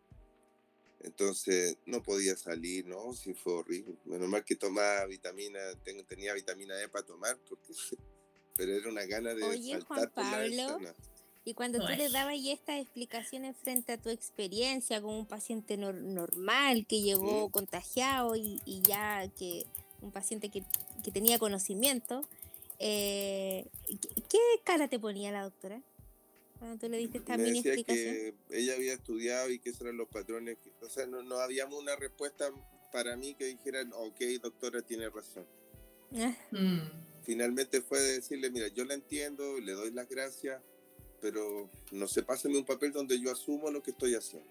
Entonces 1.01 1.77
no 1.87 2.03
podía 2.03 2.37
salir, 2.37 2.87
¿no? 2.87 3.13
Sí, 3.13 3.33
fue 3.33 3.53
horrible. 3.53 3.97
Menos 4.05 4.29
mal 4.29 4.45
que 4.45 4.57
tomaba 4.57 5.07
vitamina, 5.07 5.61
tengo, 5.85 6.05
tenía 6.05 6.35
vitamina 6.35 6.81
E 6.83 6.89
para 6.89 7.07
tomar, 7.07 7.39
porque 7.49 7.73
pero 8.59 8.75
era 8.75 8.91
una 8.91 9.07
gana 9.07 9.33
de 9.33 9.45
Oye, 9.45 9.81
Juan 9.81 10.11
Pablo, 10.13 10.81
y 11.45 11.55
cuando 11.55 11.79
tú 11.79 11.87
le 11.97 12.11
dabas 12.11 12.35
estas 12.45 12.79
explicaciones 12.79 13.57
frente 13.57 13.93
a 13.93 13.97
tu 13.97 14.11
experiencia 14.11 15.01
como 15.01 15.19
un 15.19 15.25
paciente 15.25 15.79
normal 15.79 16.85
que 16.87 17.01
llegó 17.01 17.49
contagiado 17.49 18.37
y, 18.37 18.61
ya 18.83 19.27
que 19.39 19.65
un 20.03 20.11
paciente 20.11 20.51
que, 20.51 20.63
tenía 21.11 21.39
conocimiento, 21.39 22.29
eh, 22.79 23.65
¿qué, 24.29 24.39
cara 24.65 24.89
te 24.89 24.99
ponía 24.99 25.33
la 25.33 25.45
doctora? 25.45 25.81
Cuando 26.59 26.77
tú 26.77 26.91
le 26.91 26.99
diste 26.99 27.19
esta 27.19 27.39
mini 27.39 27.61
explicación. 27.61 28.15
Que 28.15 28.35
ella 28.51 28.75
había 28.75 28.93
estudiado 28.93 29.49
y 29.49 29.59
que 29.59 29.71
esos 29.71 29.83
eran 29.83 29.97
los 29.97 30.09
patrones. 30.09 30.59
o 30.83 30.89
sea, 30.91 31.07
no, 31.07 31.23
no 31.23 31.37
habíamos 31.37 31.81
una 31.81 31.97
respuesta 31.97 32.51
para 32.93 33.17
mí 33.17 33.35
que 33.35 33.47
dijera, 33.47 33.87
ok, 33.95 34.21
doctora, 34.43 34.83
tiene 34.83 35.09
razón. 35.09 35.47
Ah. 36.15 36.35
Mm 36.51 37.08
finalmente 37.29 37.83
fue 37.83 38.01
decirle, 38.01 38.49
mira, 38.49 38.69
yo 38.69 38.87
la 38.87 38.95
entiendo, 38.95 39.61
le 39.61 39.73
doy 39.73 39.91
las 39.91 40.09
gracias, 40.09 40.63
pero 41.21 41.69
no 41.93 42.09
sé, 42.09 42.23
pásame 42.23 42.57
un 42.57 42.65
papel 42.65 42.91
donde 42.91 43.21
yo 43.21 43.31
asumo 43.31 43.71
lo 43.71 43.83
que 43.83 43.91
estoy 43.91 44.15
haciendo. 44.15 44.51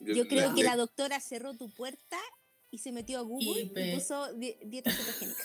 Yo, 0.00 0.26
creo 0.26 0.54
que 0.54 0.62
la 0.62 0.76
doctora 0.76 1.20
cerró 1.20 1.52
tu 1.58 1.68
puerta 1.68 2.18
y 2.70 2.78
se 2.78 2.90
metió 2.90 3.18
a 3.18 3.20
Google 3.20 3.60
y, 3.64 3.96
puso 3.96 4.32
dieta 4.32 4.90
cetogénica. 4.92 5.42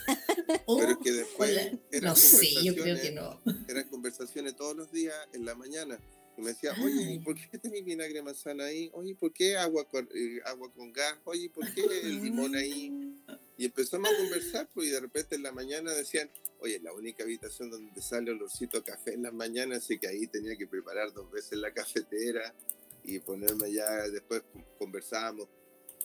pero 0.66 0.98
que 1.00 1.12
después 1.12 1.74
no 2.01 2.16
sé, 2.16 2.63
yo 2.63 2.74
creo 2.74 3.01
que 3.01 3.12
no. 3.12 3.42
Eran 3.68 3.90
conversaciones 3.90 4.56
todos 4.56 4.74
los 4.74 4.94
días 4.94 5.13
en 5.34 5.44
la 5.44 5.56
mañana. 5.56 6.00
Y 6.38 6.41
me 6.41 6.50
decía, 6.50 6.73
oye, 6.81 7.19
¿por 7.23 7.35
qué 7.35 7.57
tenés 7.57 7.83
vinagre 7.83 8.21
manzana 8.21 8.65
ahí? 8.65 8.89
Oye, 8.93 9.15
¿por 9.15 9.33
qué 9.33 9.57
agua 9.57 9.88
con, 9.88 10.07
eh, 10.13 10.39
agua 10.45 10.71
con 10.73 10.91
gas? 10.93 11.17
Oye, 11.25 11.50
¿por 11.50 11.71
qué 11.73 11.83
el 12.03 12.21
limón 12.21 12.55
ahí? 12.55 12.91
Y 13.57 13.65
empezamos 13.65 14.09
a 14.11 14.17
conversar, 14.17 14.67
pues, 14.73 14.88
y 14.88 14.89
de 14.89 15.00
repente 15.00 15.35
en 15.35 15.43
la 15.43 15.51
mañana 15.51 15.93
decían, 15.93 16.27
oye, 16.61 16.79
la 16.79 16.93
única 16.93 17.23
habitación 17.23 17.69
donde 17.69 18.01
sale 18.01 18.31
olorcito 18.31 18.79
a 18.79 18.83
café 18.83 19.13
en 19.13 19.21
las 19.21 19.33
mañanas, 19.33 19.83
así 19.83 20.00
que 20.00 20.07
ahí 20.07 20.25
tenía 20.25 20.57
que 20.57 20.65
preparar 20.65 21.13
dos 21.13 21.29
veces 21.31 21.59
la 21.59 21.71
cafetera 21.71 22.55
y 23.03 23.19
ponerme 23.19 23.71
ya, 23.71 24.09
después 24.09 24.41
conversábamos 24.79 25.47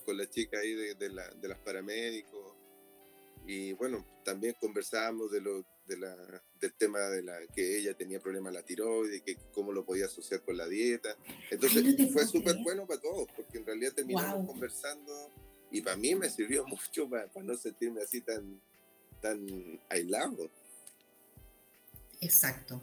con 0.05 0.19
la 0.19 0.29
chica 0.29 0.59
ahí 0.59 0.75
de, 0.75 0.97
de, 0.97 1.09
la, 1.09 1.31
de 1.31 1.49
las 1.49 1.59
paramédicos, 1.61 2.57
y 3.47 3.73
bueno, 3.73 4.05
también 4.25 4.55
conversábamos 4.61 5.31
de 5.31 5.41
lo, 5.41 5.65
de 5.87 5.97
la, 5.99 6.43
del 6.61 6.73
tema 6.75 7.01
de 7.01 7.23
la 7.23 7.39
que 7.55 7.79
ella 7.79 7.95
tenía 7.95 8.21
problemas 8.21 8.53
de 8.53 8.59
la 8.61 8.65
tiroides, 8.65 9.23
que 9.23 9.37
cómo 9.53 9.73
lo 9.73 9.85
podía 9.85 10.07
asociar 10.07 10.43
con 10.43 10.57
la 10.57 10.67
dieta. 10.67 11.17
Entonces 11.51 12.13
fue 12.13 12.27
súper 12.27 12.57
bueno 12.63 12.87
para 12.87 13.01
todos, 13.01 13.29
porque 13.37 13.59
en 13.59 13.67
realidad 13.67 13.93
terminamos 13.95 14.47
conversando 14.47 15.31
y 15.71 15.81
para 15.81 15.97
mí 15.97 16.15
me 16.15 16.31
sirvió 16.31 16.67
mucho 16.67 17.09
para, 17.09 17.29
para, 17.29 17.45
no 17.45 17.57
sentirme 17.57 18.03
así 18.03 18.21
tan, 18.21 18.61
tan 19.21 19.81
aislado. 19.89 20.51
Exacto. 22.21 22.83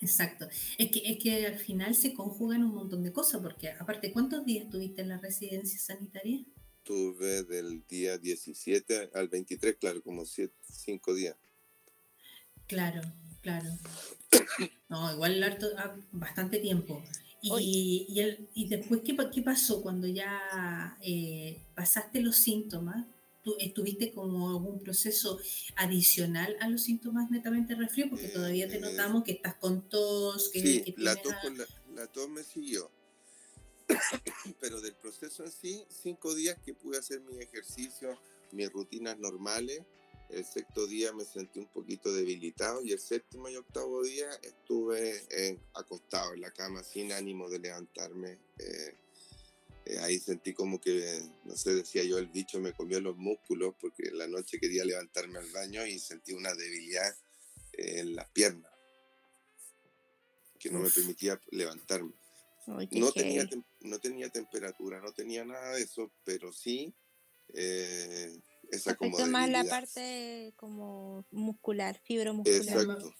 Exacto. 0.00 0.46
Es 0.78 0.90
que, 0.90 0.98
es 1.10 1.18
que 1.22 1.46
al 1.46 1.58
final 1.58 1.94
se 1.94 2.12
conjugan 2.12 2.62
un 2.64 2.74
montón 2.74 3.02
de 3.02 3.12
cosas, 3.12 3.40
porque 3.40 3.70
aparte, 3.70 4.12
¿cuántos 4.12 4.44
días 4.44 4.68
tuviste 4.68 5.02
en 5.02 5.08
la 5.08 5.18
residencia 5.18 5.78
sanitaria? 5.78 6.44
Tuve 6.82 7.42
del 7.44 7.84
día 7.88 8.18
17 8.18 9.10
al 9.14 9.28
23, 9.28 9.76
claro, 9.76 10.02
como 10.02 10.24
5 10.24 11.14
días. 11.14 11.36
Claro, 12.66 13.00
claro. 13.40 13.68
No, 14.88 15.12
igual 15.12 15.42
harto, 15.42 15.66
ah, 15.78 15.96
bastante 16.12 16.58
tiempo. 16.58 17.02
Y, 17.42 18.06
y, 18.08 18.20
el, 18.20 18.48
y 18.54 18.68
después, 18.68 19.02
¿qué, 19.04 19.16
¿qué, 19.32 19.42
pasó 19.42 19.82
cuando 19.82 20.06
ya 20.08 20.96
eh, 21.00 21.60
pasaste 21.74 22.20
los 22.20 22.36
síntomas? 22.36 23.06
¿Tú 23.44 23.54
estuviste 23.60 24.12
como 24.12 24.50
algún 24.50 24.80
proceso 24.80 25.38
adicional 25.76 26.56
a 26.60 26.68
los 26.68 26.82
síntomas 26.82 27.30
netamente 27.30 27.76
resfrío? 27.76 28.10
Porque 28.10 28.28
todavía 28.28 28.66
te 28.66 28.78
eh, 28.78 28.80
notamos 28.80 29.22
que 29.22 29.32
estás 29.32 29.54
con 29.54 29.88
tos. 29.88 30.48
Que, 30.48 30.60
sí, 30.60 30.94
la, 30.96 31.14
tos 31.14 31.34
la, 31.56 31.66
la 31.94 32.06
tos 32.08 32.28
me 32.28 32.42
siguió. 32.42 32.90
Pero 34.60 34.80
del 34.80 34.94
proceso 34.94 35.44
en 35.44 35.52
sí, 35.52 35.84
cinco 35.88 36.34
días 36.34 36.58
que 36.64 36.74
pude 36.74 36.98
hacer 36.98 37.20
mi 37.20 37.38
ejercicio, 37.38 38.18
mis 38.50 38.72
rutinas 38.72 39.16
normales. 39.18 39.82
El 40.30 40.44
sexto 40.44 40.86
día 40.86 41.12
me 41.12 41.24
sentí 41.24 41.58
un 41.60 41.66
poquito 41.66 42.12
debilitado 42.12 42.82
y 42.82 42.92
el 42.92 42.98
séptimo 42.98 43.48
y 43.48 43.56
octavo 43.56 44.02
día 44.02 44.28
estuve 44.42 45.58
acostado 45.74 46.34
en 46.34 46.40
la 46.40 46.50
cama 46.50 46.82
sin 46.82 47.12
ánimo 47.12 47.48
de 47.48 47.58
levantarme. 47.60 48.38
Eh, 48.58 48.94
eh, 49.86 49.98
ahí 50.00 50.18
sentí 50.18 50.52
como 50.52 50.80
que, 50.80 51.22
no 51.44 51.56
sé, 51.56 51.74
decía 51.74 52.02
yo, 52.02 52.18
el 52.18 52.26
bicho 52.26 52.58
me 52.58 52.72
comió 52.72 53.00
los 53.00 53.16
músculos 53.16 53.74
porque 53.80 54.08
en 54.08 54.18
la 54.18 54.26
noche 54.26 54.58
quería 54.58 54.84
levantarme 54.84 55.38
al 55.38 55.50
baño 55.50 55.86
y 55.86 55.98
sentí 55.98 56.32
una 56.32 56.54
debilidad 56.54 57.16
en 57.72 58.16
las 58.16 58.28
piernas 58.30 58.72
que 60.58 60.70
no 60.70 60.80
me 60.80 60.90
permitía 60.90 61.40
levantarme 61.50 62.14
no, 62.66 63.12
tenía, 63.12 63.48
no 63.82 63.98
tenía 63.98 64.28
temperatura, 64.28 65.00
no 65.00 65.12
tenía 65.12 65.44
nada 65.44 65.74
de 65.74 65.82
eso, 65.82 66.10
pero 66.24 66.52
sí 66.52 66.92
eh, 67.54 68.36
esa 68.70 68.94
como 68.94 69.18
más 69.26 69.48
la 69.48 69.64
parte 69.64 70.52
como 70.56 71.24
muscular, 71.30 71.98
fibromuscular. 72.04 72.60
Exacto. 72.60 73.14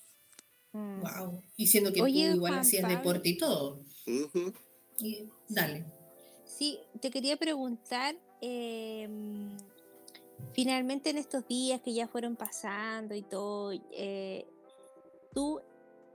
Wow. 0.73 1.33
Mm. 1.33 1.43
Y 1.57 1.67
siendo 1.67 1.93
que 1.93 2.01
tú 2.01 2.07
igual 2.07 2.59
hacías 2.59 2.89
deporte 2.89 3.31
y 3.31 3.39
todo. 3.39 3.81
dale. 5.49 5.85
Sí, 6.45 6.79
te 7.01 7.11
quería 7.11 7.37
preguntar, 7.37 8.17
em, 8.41 9.57
finalmente 10.53 11.11
en 11.11 11.19
estos 11.19 11.47
días 11.47 11.81
que 11.83 11.93
ya 11.93 12.09
fueron 12.09 12.37
pasando 12.37 13.15
y 13.15 13.23
todo, 13.23 13.73
eh, 13.93 14.47
tú 15.35 15.61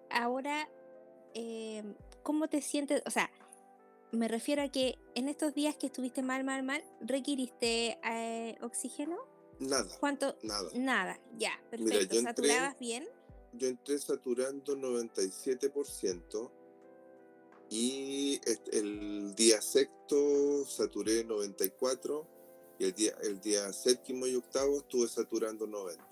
ahora 0.10 0.70
em, 1.34 1.96
¿cómo 2.24 2.48
te 2.48 2.62
sientes? 2.62 3.02
O 3.06 3.12
sea, 3.12 3.30
me 4.12 4.28
refiero 4.28 4.62
a 4.62 4.70
que 4.70 4.98
en 5.16 5.28
estos 5.28 5.54
días 5.54 5.76
que 5.76 5.88
estuviste 5.88 6.22
mal, 6.22 6.44
mal, 6.44 6.64
mal, 6.64 6.84
¿requiriste 7.02 7.98
eh, 8.04 8.58
oxígeno? 8.62 9.18
Nada. 9.60 9.96
¿Cuánto? 10.00 10.36
Nada. 10.44 10.70
Nada, 10.76 11.20
ya, 11.38 11.52
perfecto. 11.70 12.22
¿Saturabas 12.22 12.78
bien? 12.80 13.08
Yo 13.54 13.68
entré 13.68 14.00
saturando 14.00 14.76
97% 14.76 16.52
y 17.70 18.42
el 18.72 19.36
día 19.36 19.62
sexto 19.62 20.66
saturé 20.66 21.24
94 21.24 22.28
y 22.80 22.86
el 22.86 22.94
día, 22.94 23.14
el 23.22 23.40
día 23.40 23.72
séptimo 23.72 24.26
y 24.26 24.36
octavo 24.36 24.80
estuve 24.80 25.08
saturando 25.08 25.68
90. 25.68 26.04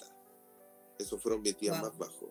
Esos 0.98 1.22
fueron 1.22 1.42
mis 1.42 1.58
días 1.58 1.82
más 1.82 1.98
bajos. 1.98 2.30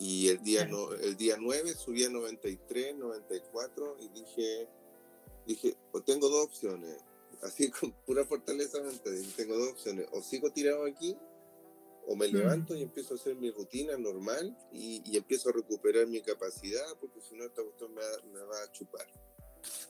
Y 0.00 0.28
el 0.28 0.42
día, 0.42 0.64
no, 0.64 0.94
el 0.94 1.14
día 1.14 1.36
9 1.38 1.74
subí 1.74 2.04
a 2.04 2.08
93, 2.08 2.96
94 2.96 3.96
y 4.00 4.08
dije, 4.08 4.66
dije, 5.46 5.76
o 5.92 6.00
tengo 6.00 6.30
dos 6.30 6.46
opciones, 6.46 6.96
así 7.42 7.70
con 7.70 7.92
pura 8.06 8.24
fortaleza 8.24 8.78
tengo 9.36 9.58
dos 9.58 9.72
opciones, 9.72 10.06
o 10.12 10.22
sigo 10.22 10.50
tirado 10.50 10.86
aquí, 10.86 11.14
o 12.06 12.16
me 12.16 12.28
levanto 12.28 12.74
y 12.74 12.82
empiezo 12.82 13.12
a 13.12 13.16
hacer 13.18 13.36
mi 13.36 13.50
rutina 13.50 13.98
normal 13.98 14.56
y, 14.72 15.02
y 15.04 15.18
empiezo 15.18 15.50
a 15.50 15.52
recuperar 15.52 16.06
mi 16.06 16.22
capacidad, 16.22 16.96
porque 16.98 17.20
si 17.20 17.36
no 17.36 17.44
esta 17.44 17.62
cuestión 17.62 17.92
me, 17.92 18.02
me, 18.32 18.40
va 18.40 18.62
a 18.62 18.72
chupar. 18.72 19.06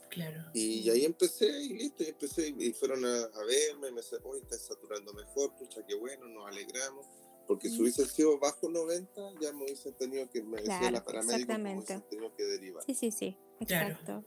Claro. 0.08 0.42
Y 0.52 0.90
ahí 0.90 1.04
empecé 1.04 1.46
y 1.46 1.68
listo, 1.68 2.02
y 2.02 2.08
empecé 2.08 2.48
y 2.48 2.72
fueron 2.72 3.04
a, 3.04 3.16
a 3.22 3.44
verme, 3.44 3.92
me 3.92 4.00
decían, 4.00 4.22
hoy 4.24 4.40
estás 4.40 4.62
saturando 4.62 5.12
mejor, 5.12 5.56
pucha, 5.56 5.86
qué 5.86 5.94
bueno, 5.94 6.26
nos 6.26 6.48
alegramos 6.48 7.06
porque 7.50 7.68
si 7.68 7.82
hubiese 7.82 8.06
sido 8.06 8.38
bajo 8.38 8.68
90, 8.68 9.20
ya 9.40 9.52
me 9.52 9.64
hubiese 9.64 9.90
tenido 9.90 10.30
que, 10.30 10.40
me 10.40 10.58
decía 10.58 10.88
la 10.92 11.04
paramédica, 11.04 12.00
tenido 12.08 12.32
que 12.36 12.44
derivar. 12.44 12.84
Sí, 12.84 12.94
sí, 12.94 13.10
sí, 13.10 13.36
exacto. 13.58 14.24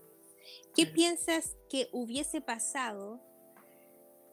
¿Qué 0.75 0.87
piensas 0.87 1.55
que 1.69 1.87
hubiese 1.93 2.41
pasado 2.41 3.21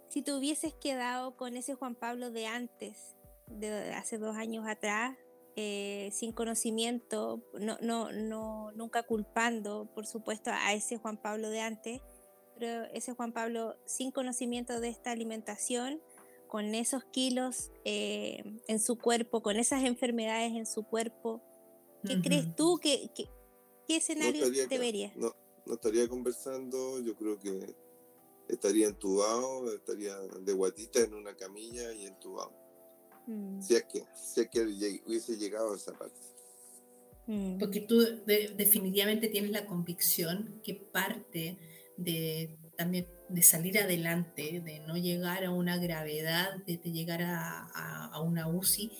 si 0.08 0.22
te 0.22 0.32
hubieses 0.32 0.74
quedado 0.74 1.36
con 1.36 1.56
ese 1.56 1.76
Juan 1.76 1.94
Pablo 1.94 2.32
de 2.32 2.46
antes, 2.46 3.14
de 3.46 3.92
hace 3.92 4.18
dos 4.18 4.34
años 4.34 4.66
atrás, 4.66 5.16
eh, 5.54 6.08
sin 6.10 6.32
conocimiento, 6.32 7.44
no, 7.60 7.78
no, 7.80 8.10
no, 8.10 8.72
nunca 8.72 9.04
culpando, 9.04 9.88
por 9.94 10.04
supuesto, 10.04 10.50
a 10.52 10.74
ese 10.74 10.96
Juan 10.96 11.16
Pablo 11.16 11.48
de 11.48 11.60
antes, 11.60 12.00
pero 12.58 12.86
ese 12.86 13.12
Juan 13.14 13.32
Pablo 13.32 13.76
sin 13.86 14.10
conocimiento 14.10 14.80
de 14.80 14.88
esta 14.88 15.12
alimentación, 15.12 16.02
con 16.50 16.74
esos 16.74 17.04
kilos 17.04 17.70
eh, 17.84 18.42
en 18.66 18.80
su 18.80 18.98
cuerpo, 18.98 19.40
con 19.40 19.56
esas 19.56 19.84
enfermedades 19.84 20.52
en 20.52 20.66
su 20.66 20.82
cuerpo, 20.82 21.40
¿qué 22.04 22.20
crees 22.20 22.56
tú? 22.56 22.78
que 22.82 23.08
¿Qué 23.86 23.96
escenario 23.96 24.46
no 24.46 24.68
te 24.68 25.12
No, 25.16 25.34
no 25.66 25.74
estaría 25.74 26.08
conversando, 26.08 27.00
yo 27.00 27.16
creo 27.16 27.38
que 27.38 27.74
estaría 28.48 28.88
entubado, 28.88 29.72
estaría 29.74 30.16
de 30.16 30.52
guatita 30.52 31.00
en 31.00 31.14
una 31.14 31.36
camilla 31.36 31.92
y 31.92 32.06
entubado. 32.06 32.52
Mm. 33.26 33.60
Si 33.60 33.74
es 33.74 33.84
que, 33.84 34.04
si 34.14 34.40
es 34.40 34.48
que 34.48 34.60
hubiese 35.06 35.36
llegado 35.36 35.72
a 35.72 35.76
esa 35.76 35.92
parte. 35.96 36.20
Mm. 37.26 37.58
Porque 37.58 37.80
tú 37.80 38.00
definitivamente 38.26 39.28
tienes 39.28 39.50
la 39.52 39.66
convicción 39.66 40.60
que 40.64 40.74
parte 40.74 41.58
de 41.96 42.58
también 42.76 43.08
de 43.30 43.42
salir 43.42 43.78
adelante, 43.78 44.60
de 44.64 44.80
no 44.80 44.96
llegar 44.96 45.44
a 45.44 45.52
una 45.52 45.76
gravedad, 45.78 46.56
de, 46.66 46.76
llegar 46.78 47.20
a, 47.22 48.20
una 48.22 48.48
UCI, 48.48 48.90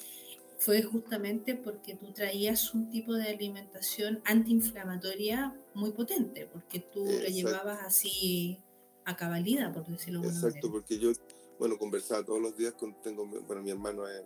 fue 0.59 0.83
justamente 0.83 1.55
porque 1.57 1.97
tú 1.97 2.13
traías 2.13 2.75
un 2.75 2.91
tipo 2.91 3.15
de 3.15 3.29
alimentación 3.29 4.23
antiinflamatoria 4.25 5.55
muy 5.75 5.91
potente, 5.93 6.49
porque 6.53 6.81
tú 6.81 7.05
lo 7.05 7.29
llevabas 7.29 7.81
así 7.81 8.59
a 9.05 9.17
cabalidad, 9.17 9.73
por 9.73 9.87
decirlo 9.87 10.21
de 10.21 10.29
alguna 10.29 10.49
Exacto, 10.49 10.71
porque 10.71 10.99
yo, 10.99 11.13
bueno, 11.59 11.77
conversaba 11.79 12.25
todos 12.25 12.41
los 12.41 12.57
días 12.57 12.75
con, 12.75 12.95
tengo, 13.03 13.27
bueno, 13.27 13.63
mi 13.63 13.71
hermano 13.71 14.07
es, 14.09 14.23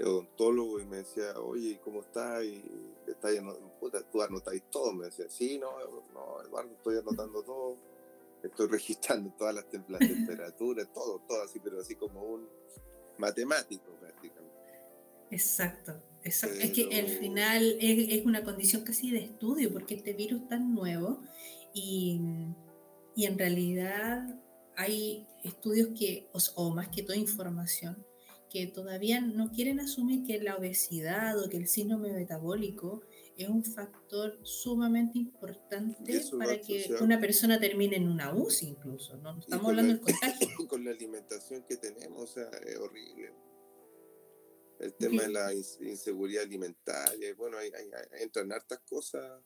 odontólogo 0.00 0.78
y 0.78 0.86
me 0.86 0.98
decía, 0.98 1.40
oye, 1.40 1.80
¿cómo 1.82 2.02
estás? 2.02 2.44
Y 2.44 2.62
está 3.08 3.30
puta, 3.80 4.00
tú 4.12 4.22
anotáis 4.22 4.62
todo, 4.70 4.92
me 4.92 5.06
decía, 5.06 5.26
sí, 5.28 5.58
no, 5.58 5.72
no, 6.14 6.40
Eduardo, 6.40 6.70
estoy 6.70 6.98
anotando 6.98 7.42
todo 7.42 7.76
estoy 8.42 8.68
registrando 8.68 9.30
todas 9.38 9.54
las, 9.54 9.68
temperaturas, 9.68 10.92
todo, 10.92 11.20
todo 11.26 11.42
así, 11.42 11.58
pero 11.60 11.80
así 11.80 11.94
como 11.94 12.22
un 12.22 12.48
matemático 13.18 13.92
prácticamente. 14.00 14.48
Exacto, 15.30 16.00
Es 16.22 16.40
que 16.72 16.88
al 16.98 17.08
final 17.08 17.76
es, 17.80 18.24
una 18.24 18.44
condición 18.44 18.82
casi 18.82 19.10
de 19.10 19.18
estudio, 19.18 19.72
porque 19.72 19.96
este 19.96 20.12
virus 20.14 20.42
es 20.42 20.48
tan 20.48 20.74
nuevo 20.74 21.22
y, 21.74 22.20
y 23.14 23.26
en 23.26 23.38
realidad 23.38 24.40
hay 24.78 25.26
estudios 25.42 25.88
que, 25.98 26.28
o, 26.54 26.70
más 26.70 26.88
que 26.88 27.02
toda 27.02 27.18
información, 27.18 28.06
que 28.48 28.68
todavía 28.68 29.20
no 29.20 29.50
quieren 29.50 29.80
asumir 29.80 30.24
que 30.24 30.40
la 30.40 30.56
obesidad 30.56 31.38
o 31.42 31.48
que 31.50 31.56
el 31.56 31.66
síndrome 31.66 32.12
metabólico 32.12 33.02
es 33.38 33.48
un 33.48 33.64
factor 33.64 34.38
sumamente 34.42 35.18
importante 35.18 36.20
para 36.36 36.60
que 36.60 36.92
una 37.00 37.20
persona 37.20 37.58
termine 37.60 37.96
en 37.96 38.08
una 38.08 38.34
UCI 38.34 38.66
incluso, 38.66 39.16
no 39.18 39.38
estamos 39.38 39.68
hablando 39.68 39.92
del 39.92 40.00
contagio. 40.00 40.48
Con 40.68 40.84
la 40.84 40.90
alimentación 40.90 41.62
que 41.62 41.76
tenemos, 41.76 42.22
o 42.22 42.26
sea, 42.26 42.48
es 42.66 42.76
horrible. 42.76 43.32
El 44.80 44.94
tema 44.94 45.22
de 45.22 45.28
la 45.28 45.54
inseguridad 45.54 46.42
alimentaria, 46.42 47.34
bueno, 47.34 47.58
hay, 47.58 47.70
hay, 47.72 47.90
entran 48.20 48.52
hartas 48.52 48.80
cosas 48.88 49.40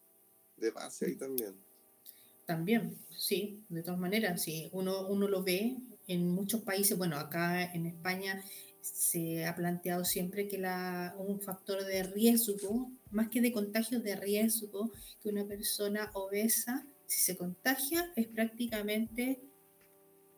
de 0.56 0.70
base 0.70 1.06
ahí 1.06 1.16
también. 1.16 1.54
También, 2.46 2.98
sí, 3.16 3.64
de 3.68 3.82
todas 3.82 4.00
maneras, 4.00 4.42
sí, 4.42 4.68
uno, 4.72 5.06
uno 5.06 5.28
lo 5.28 5.42
ve 5.42 5.76
en 6.08 6.28
muchos 6.28 6.62
países, 6.62 6.98
bueno, 6.98 7.16
acá 7.16 7.72
en 7.72 7.86
España 7.86 8.42
se 8.80 9.44
ha 9.46 9.54
planteado 9.54 10.04
siempre 10.04 10.48
que 10.48 10.58
la, 10.58 11.14
un 11.18 11.40
factor 11.40 11.84
de 11.84 12.02
riesgo, 12.02 12.90
más 13.12 13.28
que 13.28 13.40
de 13.40 13.52
contagio, 13.52 14.00
de 14.00 14.16
riesgo, 14.16 14.90
que 15.22 15.28
una 15.28 15.46
persona 15.46 16.10
obesa, 16.14 16.86
si 17.06 17.20
se 17.20 17.36
contagia, 17.36 18.12
es 18.16 18.26
prácticamente 18.26 19.40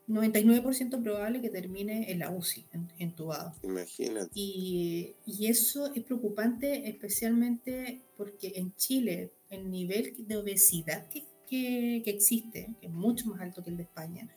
99% 0.07 1.01
probable 1.01 1.41
que 1.41 1.49
termine 1.49 2.11
en 2.11 2.19
la 2.19 2.29
UCI, 2.29 2.65
entubado. 2.99 3.55
Imagínate. 3.63 4.29
Y, 4.33 5.15
y, 5.25 5.47
eso 5.47 5.91
es 5.93 6.03
preocupante, 6.03 6.87
especialmente 6.87 8.01
porque 8.15 8.53
en 8.55 8.75
Chile 8.75 9.31
el 9.49 9.69
nivel 9.71 10.13
de 10.27 10.37
obesidad 10.37 11.07
que, 11.09 11.25
que, 11.47 12.01
que 12.03 12.11
existe, 12.11 12.69
que 12.79 12.87
es 12.87 12.93
mucho 12.93 13.27
más 13.27 13.41
alto 13.41 13.63
que 13.63 13.71
el 13.71 13.77
de 13.77 13.83
España, 13.83 14.29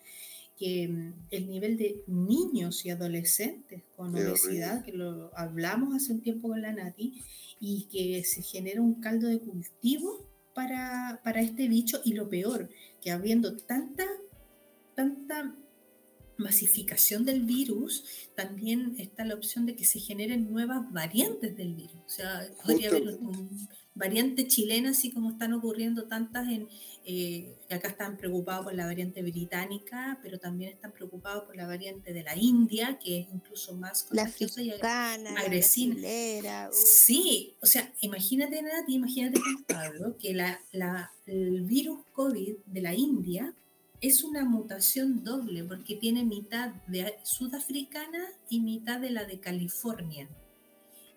que 0.58 0.88
mm, 0.88 1.12
el 1.30 1.48
nivel 1.48 1.76
de 1.76 2.02
niños 2.06 2.84
y 2.84 2.90
adolescentes 2.90 3.82
con 3.96 4.14
obesidad, 4.14 4.84
que 4.84 4.92
lo 4.92 5.30
hablamos 5.36 5.94
hace 5.94 6.12
un 6.12 6.20
tiempo 6.20 6.48
con 6.48 6.60
la 6.60 6.72
Nati, 6.72 7.22
y 7.60 7.84
que 7.84 8.22
se 8.24 8.42
genera 8.42 8.80
un 8.80 9.00
caldo 9.00 9.28
de 9.28 9.40
cultivo 9.40 10.26
para, 10.54 11.20
para 11.24 11.40
este 11.40 11.68
bicho, 11.68 12.00
y 12.04 12.14
lo 12.14 12.28
peor, 12.28 12.68
que 13.00 13.10
habiendo 13.10 13.56
tanta, 13.56 14.04
tanta 14.94 15.54
masificación 16.38 17.24
del 17.24 17.42
virus, 17.42 18.04
también 18.34 18.94
está 18.98 19.24
la 19.24 19.34
opción 19.34 19.66
de 19.66 19.76
que 19.76 19.84
se 19.84 19.98
generen 19.98 20.50
nuevas 20.50 20.90
variantes 20.92 21.56
del 21.56 21.74
virus. 21.74 22.00
O 22.06 22.10
sea, 22.10 22.48
podría 22.64 22.90
haber 22.90 23.08
un, 23.08 23.68
variante 23.98 24.46
chilena, 24.46 24.90
así 24.90 25.10
como 25.10 25.30
están 25.30 25.52
ocurriendo 25.52 26.04
tantas 26.04 26.48
en, 26.48 26.68
eh, 27.04 27.56
acá 27.68 27.88
están 27.88 28.16
preocupados 28.16 28.64
por 28.64 28.74
la 28.74 28.86
variante 28.86 29.22
británica, 29.22 30.20
pero 30.22 30.38
también 30.38 30.70
están 30.70 30.92
preocupados 30.92 31.44
por 31.44 31.56
la 31.56 31.66
variante 31.66 32.12
de 32.12 32.22
la 32.22 32.36
India, 32.36 32.98
que 33.02 33.20
es 33.20 33.26
incluso 33.34 33.74
más 33.74 34.04
contagiosa 34.04 34.62
y 34.62 34.70
agresiva. 34.70 36.70
Sí, 36.70 37.56
o 37.60 37.66
sea, 37.66 37.92
imagínate, 38.00 38.62
Nati, 38.62 38.94
imagínate, 38.94 39.40
Pablo, 39.66 40.16
que 40.16 40.32
la, 40.32 40.60
la, 40.70 41.12
el 41.26 41.62
virus 41.62 41.98
COVID 42.12 42.54
de 42.66 42.80
la 42.80 42.94
India 42.94 43.52
es 44.00 44.24
una 44.24 44.44
mutación 44.44 45.24
doble, 45.24 45.64
porque 45.64 45.96
tiene 45.96 46.24
mitad 46.24 46.70
de 46.86 47.18
sudafricana 47.22 48.32
y 48.48 48.60
mitad 48.60 49.00
de 49.00 49.10
la 49.10 49.24
de 49.24 49.40
California. 49.40 50.28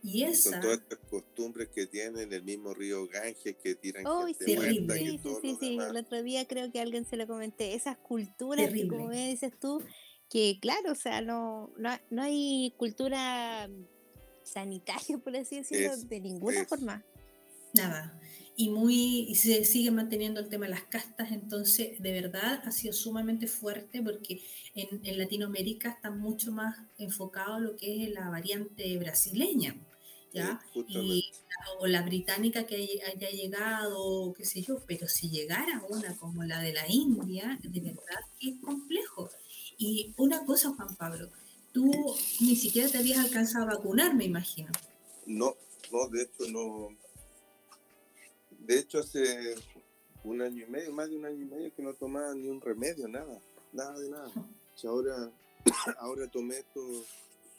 Y 0.04 0.24
esa... 0.24 0.52
Con 0.52 0.62
todas 0.62 0.78
estas 0.80 1.00
costumbres 1.10 1.70
que 1.70 1.86
tienen 1.86 2.34
el 2.34 2.44
mismo 2.44 2.74
río 2.74 3.08
Ganges 3.08 3.56
que 3.64 3.76
tiran 3.76 4.06
oh, 4.08 4.26
gente 4.26 4.46
sí, 4.46 4.58
sí, 4.58 4.88
sí, 5.22 5.36
sí, 5.42 5.58
sí. 5.60 5.78
El 5.80 5.96
otro 5.96 6.24
día 6.24 6.48
creo 6.48 6.72
que 6.72 6.80
alguien 6.80 7.06
se 7.06 7.18
lo 7.18 7.28
comenté. 7.28 7.76
Esas 7.76 7.98
culturas 7.98 8.72
que, 8.72 8.88
como 8.88 9.12
dices 9.12 9.54
tú, 9.60 9.84
que 10.30 10.58
claro, 10.60 10.94
o 10.94 10.96
sea, 10.96 11.22
no, 11.22 11.72
no, 11.78 11.92
no 12.10 12.24
hay 12.24 12.74
cultura 12.78 13.70
sanitaria, 14.44 15.18
por 15.20 15.36
así 15.36 15.58
decirlo, 15.58 15.96
de 15.96 16.20
ninguna 16.20 16.66
forma. 16.66 17.04
Nada. 17.74 18.20
Y, 18.58 18.70
muy, 18.70 19.28
y 19.30 19.36
se 19.36 19.64
sigue 19.66 19.92
manteniendo 19.92 20.40
el 20.40 20.50
tema 20.50 20.66
de 20.66 20.72
las 20.72 20.84
castas, 20.84 21.32
entonces 21.32 22.00
de 22.00 22.12
verdad 22.12 22.62
ha 22.66 22.72
sido 22.72 22.94
sumamente 22.94 23.48
fuerte 23.48 24.02
porque 24.04 24.44
en, 24.76 25.00
en 25.04 25.18
Latinoamérica 25.18 25.90
está 25.90 26.12
mucho 26.12 26.52
más 26.52 26.76
enfocado 26.98 27.60
lo 27.60 27.76
que 27.76 28.04
es 28.04 28.12
la 28.12 28.30
variante 28.30 28.98
brasileña. 28.98 29.76
¿ya? 30.34 30.62
y, 30.88 31.32
o 31.80 31.88
la 31.88 32.02
británica 32.02 32.66
que 32.66 33.02
haya 33.06 33.30
llegado, 33.30 34.34
qué 34.34 34.46
sé 34.46 34.62
yo, 34.62 34.80
pero 34.88 35.08
si 35.08 35.30
llegara 35.30 35.84
una 35.90 36.16
como 36.18 36.44
la 36.44 36.60
de 36.62 36.74
la 36.74 36.88
India, 36.88 37.60
de 37.62 37.80
verdad 37.82 38.20
que 38.40 38.50
es 38.50 38.56
complejo. 38.62 39.30
Y 39.78 40.14
una 40.18 40.46
cosa, 40.46 40.74
Juan 40.74 40.96
Pablo, 40.96 41.30
tú 41.72 41.92
ni 42.40 42.56
siquiera 42.56 42.90
te 42.90 42.98
habías 42.98 43.20
alcanzado 43.20 43.66
a 43.66 43.76
vacunar, 43.76 44.14
me 44.16 44.26
imagino. 44.26 44.72
No, 45.26 45.56
no, 45.92 46.08
de 46.10 46.24
hecho 46.24 46.52
no. 46.52 46.90
De 48.72 48.80
hecho 48.80 49.00
hace 49.00 49.56
un 50.24 50.42
año 50.42 50.66
y 50.66 50.70
medio, 50.70 50.94
más 50.94 51.10
de 51.10 51.18
un 51.18 51.26
año 51.26 51.42
y 51.42 51.46
medio 51.46 51.76
que 51.76 51.84
no 51.84 51.94
tomaba 51.94 52.34
ni 52.34 52.48
un 52.48 52.62
remedio, 52.62 53.06
nada, 53.10 53.38
nada 53.74 54.00
de 54.00 54.10
nada. 54.10 54.32
ahora, 54.86 55.30
ahora 56.00 56.28
tomé 56.32 56.60
estos, 56.60 57.06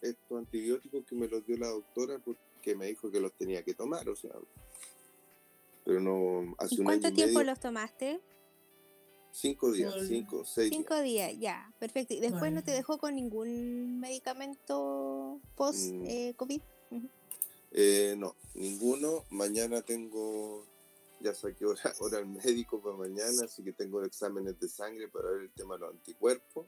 estos 0.00 0.38
antibióticos 0.38 1.04
que 1.04 1.14
me 1.14 1.28
los 1.28 1.46
dio 1.46 1.58
la 1.58 1.68
doctora 1.68 2.18
porque 2.18 2.40
que 2.62 2.74
me 2.74 2.86
dijo 2.86 3.10
que 3.10 3.20
los 3.20 3.30
tenía 3.32 3.62
que 3.62 3.74
tomar, 3.74 4.08
o 4.08 4.16
sea. 4.16 4.30
Pero 5.84 6.00
no, 6.00 6.54
hace 6.58 6.76
un 6.78 6.84
¿Cuánto 6.84 7.12
tiempo 7.12 7.42
los 7.42 7.60
tomaste? 7.60 8.18
Cinco 9.32 9.70
días, 9.70 9.94
cinco, 10.08 10.46
seis 10.46 10.70
Cinco 10.70 10.98
días, 11.02 11.34
ya, 11.38 11.74
perfecto. 11.78 12.14
¿Y 12.14 12.20
después 12.20 12.52
no 12.52 12.64
te 12.64 12.70
dejó 12.70 12.96
con 12.96 13.16
ningún 13.16 14.00
medicamento 14.00 15.40
post-COVID? 15.56 16.60
Mm. 16.90 16.96
Eh, 16.96 17.10
eh, 17.72 18.14
no, 18.16 18.34
ninguno. 18.54 19.24
Mañana 19.30 19.82
tengo, 19.82 20.66
ya 21.22 21.34
saqué 21.34 21.64
hora, 21.64 21.94
hora 22.00 22.18
al 22.18 22.26
médico 22.26 22.82
para 22.82 22.96
mañana, 22.96 23.44
así 23.44 23.62
que 23.62 23.72
tengo 23.72 24.02
exámenes 24.04 24.58
de 24.58 24.68
sangre 24.68 25.08
para 25.08 25.30
ver 25.30 25.42
el 25.42 25.52
tema 25.52 25.74
de 25.74 25.80
los 25.80 25.90
anticuerpos 25.90 26.66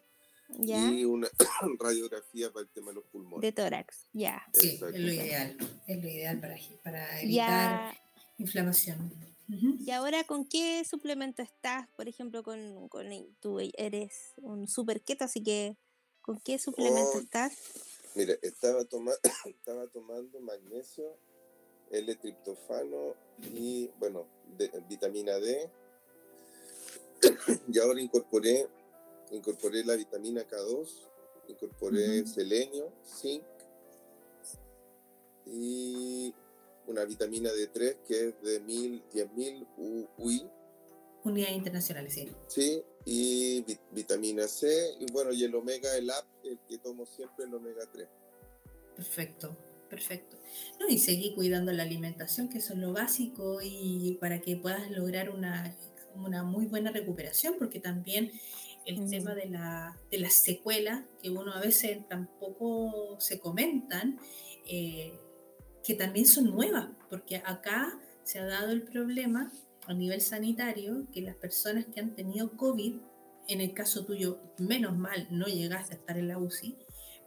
y 0.49 1.05
una 1.05 1.29
radiografía 1.79 2.53
para 2.53 2.65
el 2.65 2.71
tema 2.71 2.91
de 2.91 2.97
los 2.97 3.05
pulmones. 3.05 3.43
De 3.43 3.53
tórax, 3.53 4.07
ya. 4.13 4.43
Sí, 4.53 4.75
es 4.75 4.81
lo 4.81 4.91
ideal. 4.91 5.57
Es 5.87 6.03
lo 6.03 6.09
ideal 6.09 6.41
para, 6.41 6.57
para 6.83 7.21
evitar 7.21 7.95
inflamación. 8.39 9.13
¿Y 9.47 9.91
ahora 9.91 10.25
con 10.25 10.47
qué 10.47 10.85
suplemento 10.85 11.43
estás? 11.43 11.89
Por 11.97 12.09
ejemplo, 12.09 12.43
con, 12.43 12.89
con 12.89 13.07
tú 13.41 13.59
eres 13.77 14.33
un 14.37 14.69
super 14.69 15.03
keto, 15.03 15.25
así 15.25 15.43
que 15.43 15.77
¿con 16.23 16.41
qué 16.41 16.59
suplemento 16.59 17.13
oh, 17.15 17.21
estás? 17.21 17.53
Mira, 18.15 18.35
estaba, 18.43 18.85
toma 18.85 19.13
estaba 19.45 19.87
tomando 19.89 20.41
magnesio, 20.41 21.19
L-triptofano 21.99 23.15
y, 23.39 23.91
bueno, 23.99 24.27
vitamina 24.89 25.39
D. 25.39 25.71
y 27.69 27.79
ahora 27.79 28.01
incorporé 28.01 28.69
incorporé 29.31 29.85
la 29.85 29.97
vitamina 29.97 30.47
K2, 30.47 30.89
incorporé 31.49 32.27
selenio, 32.27 32.93
zinc 33.05 33.43
y 35.47 36.35
una 36.87 37.05
vitamina 37.05 37.51
D3 37.51 37.97
que 38.07 38.29
es 38.29 38.43
de 38.43 38.63
10.000 38.63 39.67
UI. 40.19 40.51
Unidades 41.25 41.57
internacionales, 41.57 42.15
sí. 42.15 42.31
Sí, 42.49 42.83
y 43.07 43.65
vitamina 43.93 44.47
C, 44.47 44.95
y 45.01 45.11
bueno, 45.11 45.33
y 45.33 45.45
el 45.45 45.55
omega, 45.55 45.97
el 45.97 46.11
app, 46.11 46.27
el 46.45 46.59
que 46.69 46.79
tomo 46.79 47.07
siempre, 47.07 47.47
el 47.47 47.55
omega 47.55 47.87
3. 47.91 48.07
Perfecto, 48.97 49.57
perfecto. 49.95 50.37
No, 50.81 50.89
y 50.89 50.99
seguir 50.99 51.35
cuidando 51.35 51.73
la 51.73 51.85
alimentación, 51.85 52.49
que 52.49 52.59
eso 52.59 52.75
es 52.75 52.81
lo 52.81 52.93
básico, 52.93 53.61
y 53.63 54.19
para 54.21 54.41
que 54.41 54.57
puedas 54.57 54.91
lograr 54.91 55.31
una, 55.31 55.77
una 56.15 56.43
muy 56.43 56.67
buena 56.67 56.91
recuperación, 56.91 57.55
porque 57.59 57.81
también 57.81 58.33
el 58.87 59.09
tema 59.09 59.35
de, 59.35 59.47
la, 59.47 59.97
de 60.11 60.19
las 60.19 60.35
secuelas, 60.35 61.05
que 61.23 61.31
uno 61.31 61.53
a 61.53 61.61
veces 61.61 62.07
tampoco 62.09 63.17
se 63.21 63.39
comentan, 63.39 64.19
eh, 64.67 65.13
que 65.85 65.95
también 65.95 66.27
son 66.27 66.51
nuevas, 66.51 66.89
porque 67.09 67.37
acá 67.37 67.99
se 68.25 68.41
ha 68.41 68.47
dado 68.47 68.73
el 68.73 68.83
problema 68.83 69.53
a 69.87 69.95
nivel 69.95 70.21
sanitario 70.21 71.07
que 71.13 71.23
las 71.23 71.37
personas 71.37 71.87
que 71.87 72.01
han 72.01 72.15
tenido 72.15 72.57
COVID, 72.57 72.97
en 73.49 73.61
el 73.61 73.75
caso 73.75 74.05
tuyo, 74.05 74.41
menos 74.59 74.97
mal, 74.97 75.29
no 75.31 75.47
llegaste 75.47 75.95
a 75.95 75.99
estar 75.99 76.19
en 76.19 76.29
la 76.29 76.39
UCI, 76.39 76.79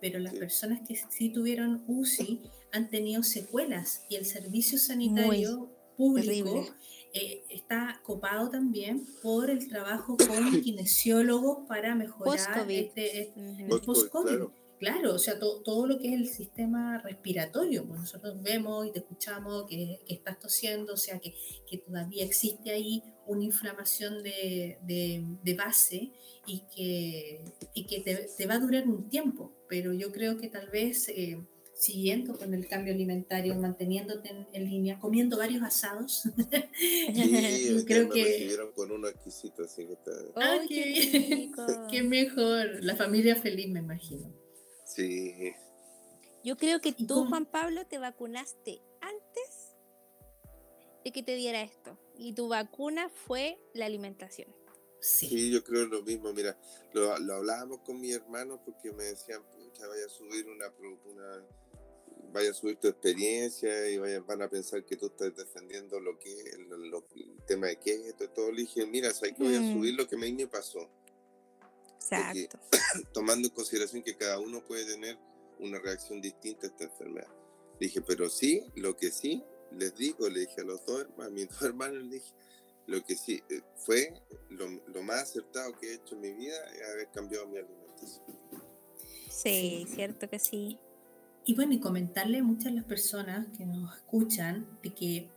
pero 0.01 0.19
las 0.19 0.33
personas 0.33 0.87
que 0.87 0.99
sí 1.09 1.29
tuvieron 1.29 1.83
UCI 1.87 2.41
han 2.71 2.89
tenido 2.89 3.23
secuelas 3.23 4.05
y 4.09 4.15
el 4.15 4.25
servicio 4.25 4.77
sanitario 4.77 5.69
público 5.95 6.67
eh, 7.13 7.43
está 7.49 8.01
copado 8.03 8.49
también 8.49 9.07
por 9.23 9.49
el 9.49 9.67
trabajo 9.67 10.17
con 10.17 10.61
kinesiólogos 10.61 11.67
para 11.67 11.95
mejorar 11.95 12.69
este, 12.69 13.21
este 13.21 13.33
el 13.63 13.81
post-COVID. 13.81 14.27
Claro. 14.27 14.66
O 15.11 15.19
sea, 15.19 15.39
todo 15.39 15.87
lo 15.87 15.97
que 15.99 16.09
es 16.09 16.13
el 16.13 16.27
sistema 16.27 16.99
respiratorio, 16.99 17.85
pues 17.85 18.01
nosotros 18.01 18.41
vemos 18.41 18.87
y 18.87 18.91
te 18.91 18.99
escuchamos 18.99 19.65
que, 19.67 19.99
estás 20.07 20.39
tosiendo, 20.39 20.93
o 20.93 20.97
sea, 20.97 21.19
que, 21.19 21.35
que, 21.67 21.79
todavía 21.79 22.23
existe 22.23 22.71
ahí 22.71 23.03
una 23.25 23.43
inflamación 23.43 24.21
de, 24.23 24.77
de, 24.83 25.53
base 25.55 26.11
y 26.45 26.63
que, 26.75 27.43
y 27.73 27.85
que 27.85 28.01
te, 28.01 28.29
te, 28.37 28.45
va 28.45 28.55
a 28.55 28.59
durar 28.59 28.87
un 28.87 29.09
tiempo, 29.09 29.51
pero 29.67 29.93
yo 29.93 30.11
creo 30.11 30.37
que 30.37 30.47
tal 30.47 30.69
vez... 30.69 31.09
Eh, 31.09 31.41
siguiendo 31.79 32.35
con 32.35 32.55
el 32.55 32.67
cambio 32.67 32.91
alimentario, 32.91 33.53
manteniéndote 33.53 34.31
en, 34.51 34.65
línea, 34.65 34.97
comiendo 34.97 35.37
varios 35.37 35.61
asados. 35.61 36.23
Sí, 37.13 37.83
creo 37.85 38.09
que 38.09 38.57
con 38.75 38.91
uno 38.91 39.07
exquisito, 39.07 39.63
así 39.63 39.85
que 39.85 39.93
está. 39.93 40.11
Ah, 40.35 40.57
qué, 40.67 41.51
qué 41.91 42.01
mejor. 42.01 42.83
La 42.83 42.95
familia 42.95 43.35
feliz, 43.35 43.69
me 43.69 43.79
imagino. 43.79 44.33
Sí. 44.87 45.53
Yo 46.43 46.55
creo 46.55 46.79
que 46.79 46.93
tú, 46.93 47.25
Juan 47.25 47.45
Pablo, 47.45 47.85
te 47.85 47.97
vacunaste 47.97 48.81
antes 49.01 49.75
de 51.03 51.11
que 51.11 51.23
te 51.23 51.35
diera 51.35 51.61
esto. 51.61 51.97
Y 52.17 52.33
tu 52.33 52.47
vacuna 52.47 53.09
fue 53.09 53.59
la 53.73 53.85
alimentación. 53.85 54.55
Sí. 54.99 55.51
yo 55.51 55.63
creo 55.63 55.85
lo 55.85 56.01
mismo. 56.03 56.33
Mira, 56.33 56.57
lo, 56.93 57.17
lo 57.19 57.35
hablábamos 57.35 57.79
con 57.81 57.99
mi 57.99 58.11
hermano 58.11 58.61
porque 58.63 58.91
me 58.91 59.03
decían, 59.03 59.43
pucha, 59.51 59.87
vaya 59.87 60.05
a 60.05 60.09
subir 60.09 60.47
una, 60.47 60.73
una 61.05 61.45
vaya 62.31 62.51
a 62.51 62.53
subir 62.53 62.77
tu 62.77 62.87
experiencia 62.87 63.89
y 63.89 63.97
vayan, 63.97 64.25
van 64.25 64.41
a 64.41 64.49
pensar 64.49 64.85
que 64.85 64.95
tú 64.95 65.07
estás 65.07 65.35
defendiendo 65.35 65.99
lo 65.99 66.17
que 66.19 66.31
el 66.31 66.67
tema 67.45 67.67
de 67.67 67.77
keto 67.77 68.23
y 68.23 68.27
todo. 68.29 68.51
Le 68.51 68.61
dije, 68.61 68.85
mira, 68.85 69.13
¿sabes 69.13 69.35
que 69.35 69.43
voy 69.43 69.55
a 69.55 69.61
mm. 69.61 69.73
subir 69.73 69.95
lo 69.95 70.07
que 70.07 70.15
a 70.15 70.19
mí 70.19 70.33
me 70.33 70.47
pasó? 70.47 70.89
Exacto. 72.09 72.59
tomando 73.13 73.47
en 73.47 73.53
consideración 73.53 74.03
que 74.03 74.15
cada 74.15 74.39
uno 74.39 74.63
puede 74.63 74.85
tener 74.85 75.17
una 75.59 75.79
reacción 75.79 76.21
distinta 76.21 76.67
a 76.67 76.69
esta 76.69 76.85
enfermedad. 76.85 77.27
Le 77.79 77.87
dije, 77.87 78.01
pero 78.01 78.29
sí, 78.29 78.63
lo 78.75 78.95
que 78.95 79.11
sí, 79.11 79.43
les 79.71 79.95
digo, 79.95 80.29
le 80.29 80.41
dije 80.41 80.61
a 80.61 80.63
los 80.63 80.85
dos, 80.85 81.07
a 81.19 81.29
mis 81.29 81.49
dos 81.49 81.61
hermanos, 81.61 82.03
le 82.03 82.15
dije, 82.15 82.33
lo 82.87 83.03
que 83.03 83.15
sí 83.15 83.43
eh, 83.49 83.61
fue 83.75 84.13
lo, 84.49 84.67
lo, 84.87 85.03
más 85.03 85.23
acertado 85.23 85.77
que 85.77 85.91
he 85.91 85.93
hecho 85.95 86.15
en 86.15 86.21
mi 86.21 86.33
vida 86.33 86.55
es 86.73 86.89
haber 86.89 87.09
cambiado 87.11 87.45
mi 87.47 87.57
alimentación. 87.57 88.25
Sí, 89.29 89.85
cierto 89.93 90.29
que 90.29 90.39
sí. 90.39 90.79
Y 91.45 91.55
bueno, 91.55 91.73
y 91.73 91.79
comentarle 91.79 92.39
a 92.39 92.43
muchas 92.43 92.65
de 92.65 92.71
las 92.71 92.85
personas 92.85 93.47
que 93.57 93.65
nos 93.65 93.95
escuchan 93.95 94.79
de 94.81 94.93
que 94.93 95.29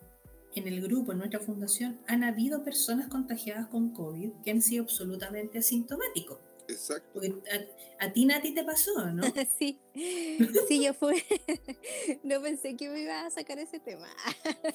en 0.54 0.66
el 0.66 0.80
grupo, 0.80 1.12
en 1.12 1.18
nuestra 1.18 1.40
fundación, 1.40 2.00
han 2.06 2.24
habido 2.24 2.64
personas 2.64 3.08
contagiadas 3.08 3.68
con 3.68 3.90
COVID 3.90 4.30
que 4.44 4.50
han 4.50 4.62
sido 4.62 4.84
absolutamente 4.84 5.58
asintomáticos. 5.58 6.38
Exacto. 6.70 7.20
a, 7.98 8.12
ti, 8.12 8.24
Nati, 8.24 8.54
te 8.54 8.64
pasó, 8.64 9.10
¿no? 9.12 9.22
sí, 9.58 9.78
sí, 10.68 10.84
yo 10.84 10.94
fui. 10.94 11.22
no 12.22 12.40
pensé 12.40 12.76
que 12.76 12.88
me 12.88 13.02
iba 13.02 13.26
a 13.26 13.30
sacar 13.30 13.58
ese 13.58 13.80
tema. 13.80 14.08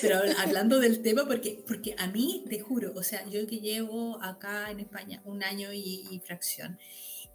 pero, 0.00 0.20
hablando 0.38 0.78
del 0.78 1.02
tema, 1.02 1.26
porque, 1.26 1.62
porque 1.66 1.94
a 1.98 2.06
mí, 2.08 2.44
te 2.48 2.60
juro, 2.60 2.92
o 2.94 3.02
sea, 3.02 3.28
yo 3.28 3.46
que 3.46 3.60
llevo 3.60 4.22
acá 4.22 4.70
en 4.70 4.80
España 4.80 5.22
un 5.24 5.42
año 5.42 5.72
y, 5.72 6.20
fracción, 6.24 6.78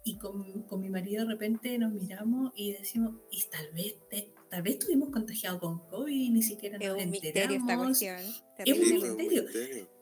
y 0.04 0.16
con, 0.16 0.62
con, 0.62 0.80
mi 0.80 0.88
marido 0.88 1.24
de 1.24 1.32
repente 1.32 1.78
nos 1.78 1.92
miramos 1.92 2.52
y 2.56 2.72
decimos, 2.72 3.16
y 3.30 3.42
tal 3.50 3.70
vez 3.72 3.96
te, 4.08 4.32
tal 4.48 4.62
vez 4.62 4.74
estuvimos 4.74 5.10
contagiados 5.10 5.60
con 5.60 5.86
COVID 5.88 6.14
y 6.14 6.30
ni 6.30 6.42
siquiera 6.42 6.78
nos 6.78 6.98
es 6.98 7.04
un 7.04 7.10
Misterio 7.10 7.58
esta 7.58 7.76
cuestión. 7.76 8.16
Es 8.58 8.78
un 8.78 8.94
misterio 8.94 9.99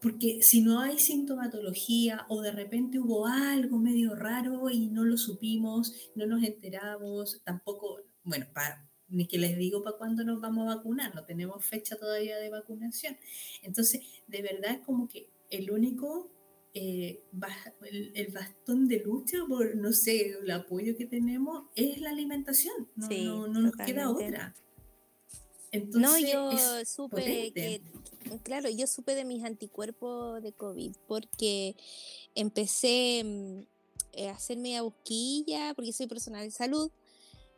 porque 0.00 0.42
si 0.42 0.62
no 0.62 0.80
hay 0.80 0.98
sintomatología 0.98 2.24
o 2.28 2.40
de 2.40 2.52
repente 2.52 3.00
hubo 3.00 3.26
algo 3.26 3.78
medio 3.78 4.14
raro 4.14 4.70
y 4.70 4.86
no 4.88 5.04
lo 5.04 5.16
supimos, 5.16 5.94
no 6.14 6.26
nos 6.26 6.42
enteramos, 6.44 7.40
tampoco, 7.44 8.00
bueno, 8.22 8.46
ni 9.08 9.26
que 9.26 9.38
les 9.38 9.56
digo 9.56 9.82
para 9.82 9.96
cuándo 9.96 10.22
nos 10.24 10.40
vamos 10.40 10.70
a 10.70 10.76
vacunar, 10.76 11.14
no 11.14 11.24
tenemos 11.24 11.64
fecha 11.64 11.96
todavía 11.96 12.38
de 12.38 12.50
vacunación. 12.50 13.16
Entonces, 13.62 14.02
de 14.26 14.42
verdad 14.42 14.72
es 14.72 14.86
como 14.86 15.08
que 15.08 15.30
el 15.50 15.70
único, 15.70 16.30
eh, 16.74 17.24
el, 18.14 18.28
bastón 18.32 18.86
de 18.86 19.00
lucha 19.00 19.38
por, 19.48 19.74
no 19.76 19.92
sé, 19.92 20.36
el 20.42 20.50
apoyo 20.50 20.96
que 20.96 21.06
tenemos 21.06 21.64
es 21.74 22.00
la 22.00 22.10
alimentación, 22.10 22.88
no, 22.94 23.48
no, 23.48 23.60
nos 23.60 23.76
queda 23.76 24.10
otra. 24.10 24.54
Entonces, 25.70 26.00
no, 26.00 26.18
yo 26.18 26.84
supe 26.84 27.52
que 27.52 27.82
claro, 28.42 28.68
yo 28.68 28.86
supe 28.86 29.14
de 29.14 29.24
mis 29.24 29.44
anticuerpos 29.44 30.42
de 30.42 30.52
COVID 30.52 30.92
porque 31.06 31.76
empecé 32.34 33.22
mm, 33.24 33.60
eh, 34.12 34.28
a 34.28 34.32
hacerme 34.32 34.76
a 34.76 34.82
busquilla 34.82 35.72
porque 35.74 35.92
soy 35.92 36.06
personal 36.06 36.44
de 36.44 36.50
salud. 36.50 36.90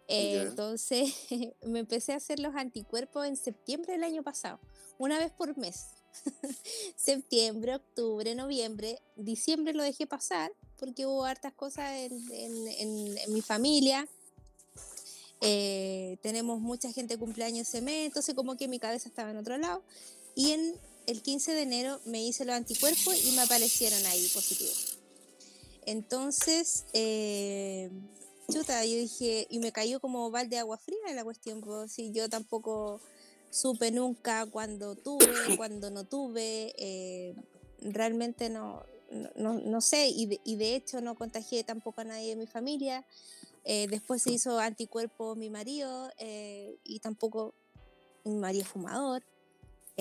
Eh, 0.09 0.43
entonces 0.49 1.15
me 1.65 1.81
empecé 1.81 2.13
a 2.13 2.17
hacer 2.17 2.41
los 2.41 2.55
anticuerpos 2.55 3.27
en 3.27 3.37
septiembre 3.37 3.93
del 3.93 4.05
año 4.05 4.23
pasado, 4.23 4.59
una 4.99 5.19
vez 5.19 5.33
por 5.33 5.57
mes. 5.57 5.87
septiembre, 6.97 7.77
octubre, 7.77 8.35
noviembre, 8.35 8.99
diciembre 9.15 9.73
lo 9.73 9.85
dejé 9.85 10.09
pasar 10.09 10.51
porque 10.77 11.07
hubo 11.07 11.25
hartas 11.25 11.53
cosas 11.55 11.93
en, 11.93 13.33
mi 13.33 13.43
familia. 13.43 14.09
Eh, 15.41 16.19
tenemos 16.23 16.61
mucha 16.61 16.93
gente 16.93 17.17
cumpleaños 17.19 17.69
ese 17.69 17.81
mes, 17.81 18.07
entonces 18.07 18.35
como 18.35 18.57
que 18.57 18.69
mi 18.69 18.79
cabeza 18.79 19.09
estaba 19.09 19.31
en 19.31 19.39
otro 19.39 19.57
lado. 19.59 19.83
Y 20.35 20.53
en 20.53 20.75
el 21.07 21.23
15 21.23 21.55
de 21.55 21.63
enero 21.63 22.01
me 22.05 22.23
hice 22.23 22.45
los 22.45 22.55
anticuerpos 22.55 23.25
y 23.25 23.33
me 23.33 23.43
aparecieron 23.43 24.05
ahí 24.07 24.29
positivos. 24.35 24.99
Entonces, 25.87 26.85
eh, 26.93 27.91
chuta, 28.51 28.85
yo 28.85 28.97
dije, 28.97 29.47
y 29.51 29.59
me 29.59 29.73
cayó 29.73 30.01
como 30.01 30.31
balde 30.31 30.57
de 30.57 30.59
agua 30.59 30.77
fría 30.77 30.99
la 31.15 31.25
cuestión, 31.25 31.61
pues 31.61 31.93
si 31.93 32.13
yo 32.13 32.29
tampoco 32.29 33.01
supe 33.51 33.91
nunca 33.91 34.47
cuando 34.47 34.95
tuve, 34.95 35.27
cuando 35.57 35.91
no 35.91 36.05
tuve, 36.05 36.75
eh, 36.79 37.35
realmente 37.81 38.51
no, 38.51 38.85
no, 39.35 39.55
no, 39.55 39.81
sé, 39.81 40.09
y 40.09 40.27
de, 40.27 40.41
y 40.45 40.57
de, 40.57 40.77
hecho 40.77 41.01
no 41.01 41.15
contagié 41.15 41.65
tampoco 41.65 42.03
a 42.03 42.05
nadie 42.05 42.31
de 42.31 42.37
mi 42.37 42.47
familia. 42.47 43.05
Eh, 43.65 43.87
después 43.89 44.23
se 44.23 44.33
hizo 44.33 44.59
anticuerpo 44.59 45.35
mi 45.37 45.51
marido 45.51 46.11
y 46.85 47.01
tampoco 47.01 47.55
mi 48.25 48.37
marido 48.37 48.65
fumador. 48.65 49.23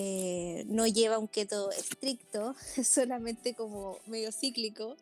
Eh, 0.02 0.64
no 0.68 0.88
lleva 0.88 1.18
un 1.18 1.28
keto 1.28 1.72
estricto, 1.72 2.56
solamente 2.84 3.54
como 3.54 4.00
medio 4.06 4.32
cíclico. 4.32 4.96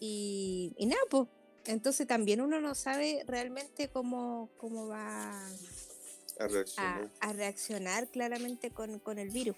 Y, 0.00 0.74
nada, 0.80 1.02
pues, 1.10 1.28
entonces 1.66 2.06
también 2.06 2.40
uno 2.40 2.60
no 2.60 2.74
sabe 2.74 3.22
realmente 3.26 3.88
cómo, 3.88 4.48
cómo 4.56 4.86
va 4.86 5.46
a 6.38 7.32
reaccionar, 7.34 8.08
claramente 8.08 8.70
con, 8.70 8.98
con, 9.00 9.18
el 9.18 9.28
virus. 9.28 9.56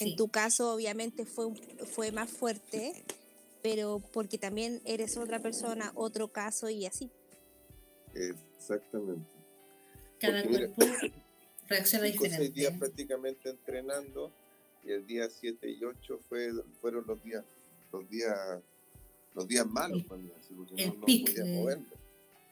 En 0.00 0.16
tu 0.16 0.28
caso, 0.28 0.74
obviamente, 0.74 1.24
fue, 1.24 1.54
fue 1.86 2.12
más 2.12 2.28
fuerte, 2.30 3.02
pero 3.62 4.00
porque 4.12 4.38
también 4.38 4.80
eres 4.84 5.16
otra 5.16 5.40
persona, 5.40 5.92
otro 5.94 6.28
caso 6.32 6.68
y 6.68 6.86
así. 6.86 7.10
Exactamente. 8.14 9.30
Cada 10.18 10.42
cuerpo 10.44 10.74
reacciona 11.68 12.04
diferente. 12.06 12.38
seis 12.38 12.54
días 12.54 12.78
prácticamente 12.78 13.50
entrenando 13.50 14.32
y 14.84 14.92
el 14.92 15.06
día 15.06 15.28
7 15.28 15.70
y 15.70 15.84
8 15.84 16.20
fue, 16.28 16.50
fueron 16.80 17.06
los 17.06 17.22
días, 17.22 17.44
los 17.92 18.08
días, 18.08 18.36
los 19.34 19.46
días 19.46 19.66
malos 19.66 20.04
para 20.04 20.20
mí, 20.20 20.30
el 20.76 20.88
no, 20.88 21.00
podía 21.00 21.44
moverme. 21.44 21.86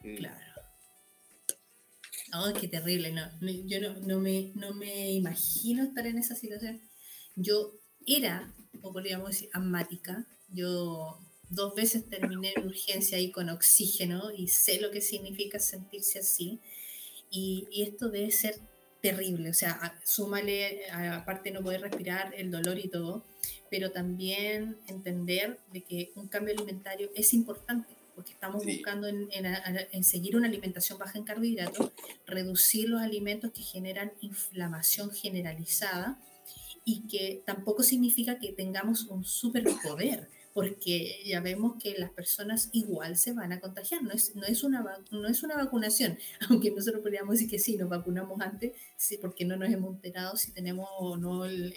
Mm. 0.03 0.15
Claro. 0.15 0.51
Oh, 2.33 2.53
qué 2.59 2.69
terrible, 2.69 3.11
no, 3.11 3.29
yo 3.65 3.81
no, 3.81 3.99
no, 3.99 4.19
me, 4.21 4.53
no 4.55 4.73
me 4.73 5.11
imagino 5.11 5.83
estar 5.83 6.07
en 6.07 6.17
esa 6.17 6.35
situación. 6.35 6.81
Yo 7.35 7.73
era, 8.07 8.53
o 8.81 8.93
podríamos 8.93 9.29
decir, 9.29 9.49
asmática. 9.51 10.25
Yo 10.53 11.19
dos 11.49 11.75
veces 11.75 12.07
terminé 12.07 12.53
en 12.55 12.67
urgencia 12.67 13.17
ahí 13.17 13.31
con 13.31 13.49
oxígeno 13.49 14.31
y 14.35 14.47
sé 14.47 14.79
lo 14.79 14.91
que 14.91 15.01
significa 15.01 15.59
sentirse 15.59 16.19
así. 16.19 16.59
Y, 17.29 17.67
y 17.71 17.83
esto 17.83 18.09
debe 18.09 18.31
ser 18.31 18.55
terrible, 19.01 19.49
o 19.49 19.53
sea, 19.53 19.99
súmale, 20.03 20.89
aparte 20.91 21.51
no 21.51 21.61
poder 21.61 21.81
respirar, 21.81 22.33
el 22.37 22.51
dolor 22.51 22.77
y 22.77 22.87
todo, 22.87 23.25
pero 23.69 23.91
también 23.91 24.77
entender 24.87 25.59
de 25.73 25.81
que 25.81 26.11
un 26.15 26.27
cambio 26.27 26.53
alimentario 26.53 27.09
es 27.15 27.33
importante, 27.33 27.95
porque 28.15 28.33
estamos 28.33 28.63
buscando 28.63 29.07
en, 29.07 29.27
en, 29.31 30.03
seguir 30.03 30.35
una 30.37 30.47
alimentación 30.47 30.99
baja 30.99 31.17
en 31.17 31.25
carbohidratos, 31.25 31.91
reducir 32.27 32.89
los 32.89 33.01
alimentos 33.01 33.51
que 33.51 33.63
generan 33.63 34.13
inflamación 34.21 35.11
generalizada 35.11 36.19
y 36.85 37.07
que 37.07 37.41
tampoco 37.45 37.81
significa 37.83 38.37
que 38.39 38.53
tengamos 38.53 39.05
un 39.05 39.23
superpoder 39.23 40.29
porque 40.53 41.21
ya 41.25 41.39
vemos 41.39 41.81
que 41.81 41.97
las 41.97 42.11
personas 42.11 42.69
igual 42.73 43.17
se 43.17 43.33
van 43.33 43.51
a 43.53 43.59
contagiar, 43.59 44.03
no 44.03 44.11
es, 44.11 44.35
no 44.35 44.43
es, 44.43 44.63
una, 44.63 44.85
no 45.11 45.27
es 45.27 45.43
una 45.43 45.55
vacunación, 45.55 46.17
aunque 46.49 46.71
nosotros 46.71 47.01
podríamos 47.01 47.35
decir 47.35 47.49
que 47.49 47.59
sí, 47.59 47.77
nos 47.77 47.89
vacunamos 47.89 48.39
antes, 48.41 48.73
sí, 48.97 49.17
porque 49.17 49.45
no 49.45 49.55
nos 49.55 49.69
hemos 49.69 49.95
enterado 49.95 50.35
si 50.37 50.51
tenemos 50.51 50.87
o 50.99 51.17
no 51.17 51.45
el, 51.45 51.73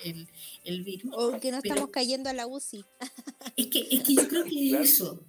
el, 0.64 0.82
virus. 0.82 1.12
O 1.16 1.38
que 1.40 1.50
no 1.50 1.58
estamos 1.58 1.90
cayendo 1.90 2.28
a 2.28 2.32
la 2.32 2.46
UCI. 2.46 2.84
Es 3.56 3.68
que, 3.68 3.86
es 3.90 4.02
que 4.02 4.14
yo 4.14 4.26
creo 4.26 4.44
que 4.44 4.80
eso, 4.80 5.20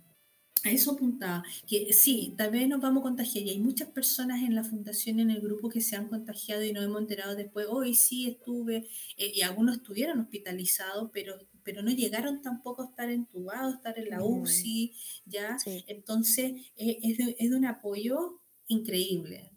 a 0.64 0.72
eso 0.72 0.94
apuntaba, 0.94 1.44
que 1.68 1.94
sí, 1.94 2.34
tal 2.36 2.50
vez 2.50 2.68
nos 2.68 2.82
vamos 2.82 3.02
a 3.02 3.04
contagiar 3.04 3.46
y 3.46 3.52
hay 3.52 3.60
muchas 3.60 3.90
personas 3.90 4.42
en 4.42 4.56
la 4.56 4.64
fundación, 4.64 5.20
en 5.20 5.30
el 5.30 5.42
grupo 5.42 5.70
que 5.70 5.82
se 5.82 5.96
han 5.96 6.08
contagiado 6.08 6.64
y 6.64 6.74
nos 6.74 6.84
hemos 6.84 7.02
enterado 7.02 7.36
después, 7.36 7.68
hoy 7.70 7.94
sí 7.94 8.28
estuve, 8.28 8.88
eh, 9.18 9.32
y 9.36 9.42
algunos 9.42 9.78
estuvieron 9.78 10.20
hospitalizados, 10.20 11.12
pero 11.14 11.38
pero 11.66 11.82
no 11.82 11.92
llegaron 11.92 12.42
tampoco 12.42 12.84
a 12.84 12.86
estar 12.86 13.10
entubados, 13.10 13.74
estar 13.74 13.98
en 13.98 14.10
la 14.12 14.24
UCI, 14.24 14.94
¿ya? 15.26 15.58
Entonces, 15.88 16.54
eh, 16.78 17.00
es, 17.04 17.18
de, 17.18 17.36
es, 17.40 17.50
de, 17.50 17.56
un 17.58 17.66
apoyo 17.66 18.40
increíble. 18.68 19.52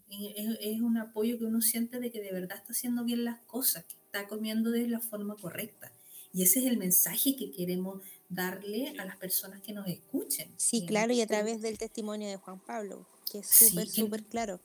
Es, 0.59 0.81
un 0.81 0.97
apoyo 0.97 1.37
que 1.37 1.45
uno 1.45 1.61
siente 1.61 1.99
de 1.99 2.11
que 2.11 2.19
de 2.19 2.33
verdad 2.33 2.57
está 2.57 2.73
haciendo 2.73 3.05
bien 3.05 3.23
las 3.23 3.39
cosas, 3.41 3.85
que 3.85 3.95
está 3.95 4.27
comiendo 4.27 4.71
de 4.71 4.87
la 4.87 4.99
forma 4.99 5.35
correcta. 5.35 5.91
Y 6.33 6.41
ese 6.41 6.59
es 6.59 6.65
el 6.65 6.77
mensaje 6.77 7.35
que 7.35 7.51
queremos 7.51 8.01
darle 8.27 8.95
a 8.97 9.05
las 9.05 9.17
personas 9.17 9.61
que 9.61 9.71
nos 9.71 9.87
escuchen. 9.87 10.49
Sí, 10.57 10.85
claro, 10.87 11.13
y 11.13 11.21
a 11.21 11.27
través 11.27 11.61
del 11.61 11.77
testimonio 11.77 12.27
de 12.27 12.37
Juan 12.37 12.59
Pablo, 12.59 13.05
que 13.31 13.39
es 13.39 13.47
súper, 13.47 13.87
súper 13.87 14.23
claro. 14.23 14.59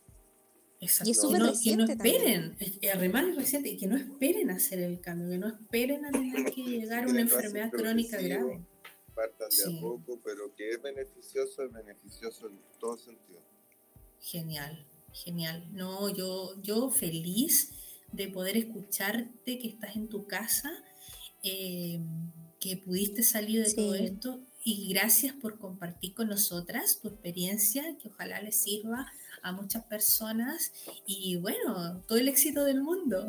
Exacto. 0.84 1.08
Y 1.08 1.12
es 1.12 1.20
súper 1.20 1.42
reciente. 1.42 1.86
Que 1.86 1.96
no 1.96 2.02
esperen, 2.02 2.56
además 2.94 3.24
es 3.28 3.36
reciente, 3.36 3.68
y 3.70 3.76
que 3.76 3.86
no 3.86 3.96
esperen 3.96 4.50
hacer 4.50 4.80
el 4.80 5.00
cambio, 5.00 5.30
que 5.30 5.38
no 5.38 5.48
esperen 5.48 6.04
a 6.04 6.12
tener 6.12 6.52
que 6.52 6.62
llegar 6.62 7.04
a 7.04 7.08
una 7.08 7.22
enfermedad 7.22 7.70
crónica 7.70 8.20
grave. 8.20 8.60
Partan 9.14 9.48
de 9.48 9.78
a 9.78 9.80
poco, 9.80 10.20
pero 10.24 10.54
que 10.54 10.70
es 10.70 10.82
beneficioso, 10.82 11.62
es 11.62 11.72
beneficioso 11.72 12.48
en 12.48 12.58
todo 12.78 12.98
sentido. 12.98 13.40
Genial, 14.20 14.84
genial. 15.12 15.68
No, 15.72 16.14
yo, 16.14 16.60
yo 16.62 16.90
feliz 16.90 17.70
de 18.12 18.28
poder 18.28 18.56
escucharte, 18.56 19.58
que 19.58 19.68
estás 19.68 19.96
en 19.96 20.08
tu 20.08 20.26
casa, 20.26 20.70
eh, 21.42 22.00
que 22.60 22.76
pudiste 22.76 23.22
salir 23.22 23.64
de 23.64 23.72
todo 23.72 23.94
esto 23.94 24.40
y 24.64 24.92
gracias 24.92 25.34
por 25.34 25.58
compartir 25.58 26.14
con 26.14 26.28
nosotras 26.28 26.98
tu 27.00 27.08
experiencia, 27.08 27.96
que 27.98 28.08
ojalá 28.08 28.40
les 28.40 28.56
sirva 28.56 29.06
a 29.44 29.52
muchas 29.52 29.84
personas 29.84 30.72
y 31.06 31.36
bueno, 31.36 32.02
todo 32.08 32.18
el 32.18 32.26
éxito 32.28 32.64
del 32.64 32.82
mundo. 32.82 33.24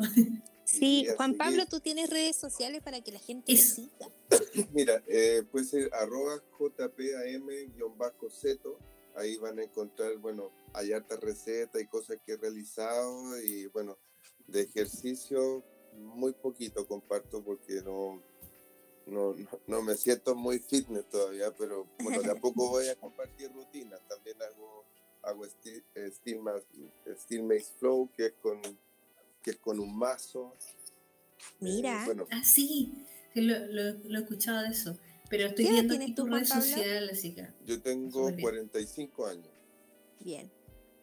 Sí, 0.64 1.06
Juan 1.16 1.36
Pablo, 1.36 1.66
tú 1.66 1.78
tienes 1.78 2.10
redes 2.10 2.34
sociales 2.34 2.82
para 2.82 3.00
que 3.00 3.12
la 3.12 3.20
gente 3.20 3.56
siga. 3.56 4.08
Mira, 4.72 5.00
eh, 5.06 5.44
puede 5.52 5.64
ser 5.64 5.94
arroba 5.94 6.42
jpam-zeto, 6.58 8.76
ahí 9.14 9.36
van 9.36 9.60
a 9.60 9.62
encontrar, 9.62 10.16
bueno, 10.16 10.50
hay 10.72 10.92
hartas 10.92 11.20
recetas 11.20 11.80
y 11.80 11.86
cosas 11.86 12.18
que 12.26 12.32
he 12.32 12.36
realizado 12.36 13.40
y 13.40 13.66
bueno, 13.66 13.96
de 14.48 14.62
ejercicio 14.62 15.62
muy 15.94 16.32
poquito 16.32 16.84
comparto 16.84 17.44
porque 17.44 17.80
no, 17.84 18.20
no, 19.06 19.36
no, 19.68 19.82
me 19.82 19.94
siento 19.94 20.34
muy 20.34 20.58
fitness 20.58 21.08
todavía, 21.08 21.54
pero 21.56 21.86
bueno, 22.02 22.22
de 22.22 22.32
a 22.32 22.34
poco 22.34 22.70
voy 22.70 22.88
a 22.88 22.96
compartir 22.96 23.52
rutinas, 23.52 24.00
también 24.08 24.42
hago 24.42 24.84
hago 25.26 25.44
Steel, 25.44 25.84
Steel, 26.12 27.42
Maze 27.42 27.72
Flow, 27.78 28.08
que 28.16 28.26
es 28.26 28.34
con, 28.40 28.60
que 29.42 29.50
es 29.50 29.58
con 29.58 29.80
un 29.80 29.96
mazo. 29.96 30.54
Mira. 31.60 32.02
Eh, 32.02 32.06
bueno. 32.06 32.26
Ah, 32.30 32.42
sí, 32.44 32.92
lo, 33.34 33.58
lo, 33.66 34.18
he 34.18 34.22
escuchado 34.22 34.62
de 34.62 34.68
eso. 34.68 34.96
Pero 35.28 35.48
estoy 35.48 35.66
viendo 35.66 35.94
aquí 35.94 36.14
tu 36.14 36.26
red 36.26 36.44
social, 36.44 37.10
así 37.10 37.34
que. 37.34 37.48
Yo 37.66 37.80
tengo 37.82 38.30
45 38.40 39.26
años. 39.26 39.48
Bien, 40.20 40.50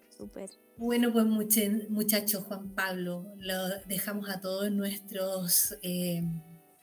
súper. 0.09 0.49
Bueno, 0.77 1.11
pues 1.11 1.25
muchachos, 1.25 2.43
Juan 2.45 2.73
Pablo, 2.73 3.25
lo 3.37 3.55
dejamos 3.85 4.29
a 4.29 4.39
todos 4.41 4.71
nuestros 4.71 5.77
eh, 5.83 6.23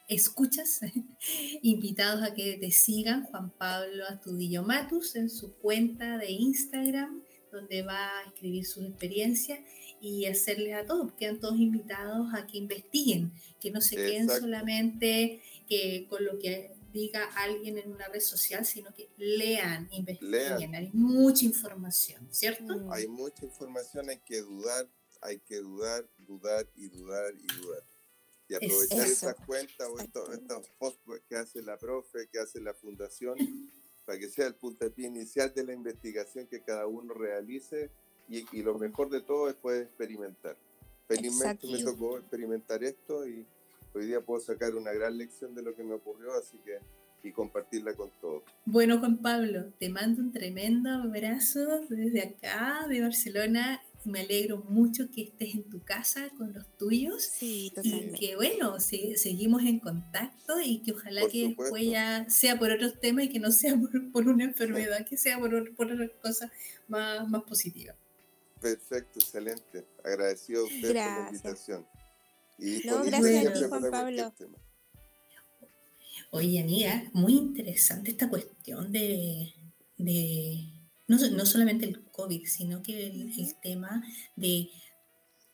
escuchas, 0.09 0.81
invitados 1.62 2.22
a 2.22 2.35
que 2.35 2.59
te 2.59 2.70
sigan, 2.70 3.24
Juan 3.24 3.50
Pablo 3.50 4.05
Astudillo 4.07 4.62
Matus, 4.62 5.16
en 5.16 5.31
su 5.31 5.55
cuenta 5.55 6.18
de 6.18 6.31
Instagram 6.31 7.22
donde 7.51 7.83
va 7.83 8.19
a 8.19 8.25
escribir 8.25 8.67
sus 8.67 8.85
experiencias 8.85 9.61
y 10.01 10.27
hacerles 10.27 10.75
a 10.75 10.87
todos, 10.87 11.13
quedan 11.15 11.41
todos 11.41 11.59
invitados 11.59 12.29
a 12.35 12.47
que 12.47 12.59
investiguen, 12.59 13.33
que 13.61 13.71
no 13.71 13.81
se 13.81 13.97
queden 13.97 14.29
solamente 14.29 15.43
que 15.69 16.07
con 16.09 16.25
lo 16.25 16.39
que 16.39 16.73
diga 16.93 17.25
alguien 17.37 17.79
en 17.79 17.93
una 17.93 18.09
red 18.09 18.21
social, 18.21 18.65
sino 18.65 18.93
que 18.95 19.09
lean, 19.17 19.89
investiguen, 19.93 20.75
hay 20.75 20.91
mucha 20.93 21.45
información, 21.45 22.27
¿cierto? 22.31 22.77
Mm. 22.77 22.93
Hay 22.93 23.07
mucha 23.07 23.45
información, 23.45 24.11
hay 24.11 24.19
que 24.19 24.41
dudar, 24.41 24.89
hay 25.21 25.39
que 25.41 25.57
dudar, 25.57 26.09
dudar 26.19 26.69
y 26.77 26.89
dudar 26.89 27.33
y 27.35 27.61
dudar. 27.61 27.83
Y 28.49 28.55
aprovechar 28.55 29.07
esas 29.07 29.37
cuentas 29.47 29.89
o 29.89 30.01
estos, 30.01 30.69
posts 30.79 31.01
que 31.29 31.37
hace 31.37 31.63
la 31.63 31.79
profe, 31.79 32.29
que 32.33 32.41
hace 32.41 32.61
la 32.61 32.75
fundación, 32.75 33.39
para 34.11 34.18
que 34.18 34.29
sea 34.29 34.49
el 34.49 34.55
puntapié 34.55 35.07
inicial 35.07 35.55
de 35.55 35.62
la 35.62 35.73
investigación 35.73 36.49
que 36.49 36.62
cada 36.62 36.85
uno 36.88 37.14
realice 37.14 37.90
y, 38.29 38.44
y 38.51 38.64
lo 38.64 38.77
mejor 38.77 39.09
de 39.09 39.20
todo 39.20 39.49
es 39.49 39.55
poder 39.55 39.83
experimentar. 39.83 40.57
Felizmente 41.07 41.68
me 41.68 41.81
tocó 41.85 42.18
experimentar 42.18 42.83
esto 42.83 43.25
y 43.25 43.46
hoy 43.94 44.07
día 44.07 44.20
puedo 44.20 44.40
sacar 44.40 44.75
una 44.75 44.90
gran 44.90 45.16
lección 45.16 45.55
de 45.55 45.62
lo 45.62 45.77
que 45.77 45.85
me 45.85 45.94
ocurrió, 45.94 46.33
así 46.33 46.59
que 46.64 46.79
y 47.23 47.31
compartirla 47.31 47.94
con 47.94 48.11
todos. 48.20 48.42
Bueno, 48.64 48.99
Juan 48.99 49.18
Pablo, 49.18 49.66
te 49.79 49.88
mando 49.90 50.23
un 50.23 50.33
tremendo 50.33 50.90
abrazo 50.90 51.61
desde 51.88 52.23
acá, 52.23 52.88
de 52.88 53.03
Barcelona, 53.03 53.81
me 54.05 54.21
alegro 54.21 54.59
mucho 54.69 55.11
que 55.11 55.23
estés 55.23 55.55
en 55.55 55.65
tu 55.65 55.83
casa 55.83 56.31
con 56.39 56.53
los 56.53 56.67
tuyos. 56.79 57.23
Sí, 57.23 57.73
totalmente. 57.75 58.17
Y 58.17 58.19
que 58.19 58.37
bueno, 58.37 58.79
seguimos 58.81 59.63
en 59.63 59.79
contacto 59.79 60.61
y 60.61 60.79
que 60.79 60.93
ojalá 60.93 61.29
que 61.29 61.49
después 61.49 61.85
ya 61.85 62.29
sea 62.29 62.59
por 62.59 62.71
otros 62.71 62.99
temas 63.01 63.27
y 63.27 63.29
que 63.29 63.39
no 63.39 63.51
sea 63.51 63.75
por, 64.13 64.29
una 64.29 64.45
enfermedad, 64.45 65.07
que 65.07 65.17
sea 65.17 65.39
por, 65.39 65.75
por 65.75 65.93
otra 65.93 66.09
cosa 66.23 66.51
más, 66.89 67.29
más 67.29 67.43
positiva. 67.45 67.95
Perfecto, 68.61 69.19
excelente. 69.19 69.85
Agradecido 70.05 70.63
a 70.63 70.65
usted 70.65 70.89
por 70.89 70.95
la 70.95 71.27
invitación. 71.31 71.87
Y 72.59 72.83
no, 72.87 73.03
gracias 73.03 73.47
a 73.47 73.53
ti, 73.53 73.61
Juan 73.69 73.91
Pablo. 73.91 74.35
Oye, 76.33 76.61
Aniga, 76.61 77.11
muy 77.13 77.33
interesante 77.33 78.11
esta 78.11 78.29
cuestión 78.29 78.93
de, 78.93 79.53
de 79.97 80.80
no, 81.18 81.46
solamente 81.46 81.87
el 81.87 82.05
COVID, 82.11 82.46
sino 82.46 82.83
que 82.83 83.09
el, 83.09 83.55
tema 83.61 84.03
de 84.37 84.70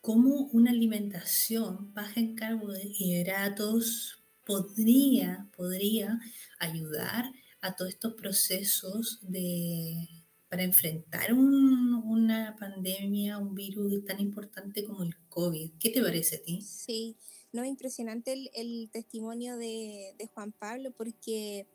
cómo 0.01 0.49
una 0.53 0.69
alimentación 0.69 1.93
baja 1.93 2.19
en 2.19 2.35
carbohidratos 2.35 4.23
podría, 4.45 5.49
podría 5.55 6.19
ayudar 6.59 7.31
a 7.61 7.75
todos 7.75 7.91
estos 7.91 8.13
procesos 8.13 9.19
de, 9.23 10.07
para 10.47 10.63
enfrentar 10.63 11.33
una 11.33 12.55
pandemia, 12.59 13.39
un 13.39 13.55
virus 13.55 14.05
tan 14.05 14.19
importante 14.19 14.85
como 14.85 15.03
el 15.03 15.17
COVID. 15.29 15.71
¿Qué 15.79 15.89
te 15.89 16.03
parece 16.03 16.35
a 16.35 16.41
ti? 16.43 16.61
Sí, 16.61 17.17
no, 17.51 17.65
impresionante 17.65 18.51
el, 18.53 18.89
testimonio 18.91 19.57
de, 19.57 20.13
Juan 20.35 20.51
Pablo 20.51 20.91
porque 20.91 21.65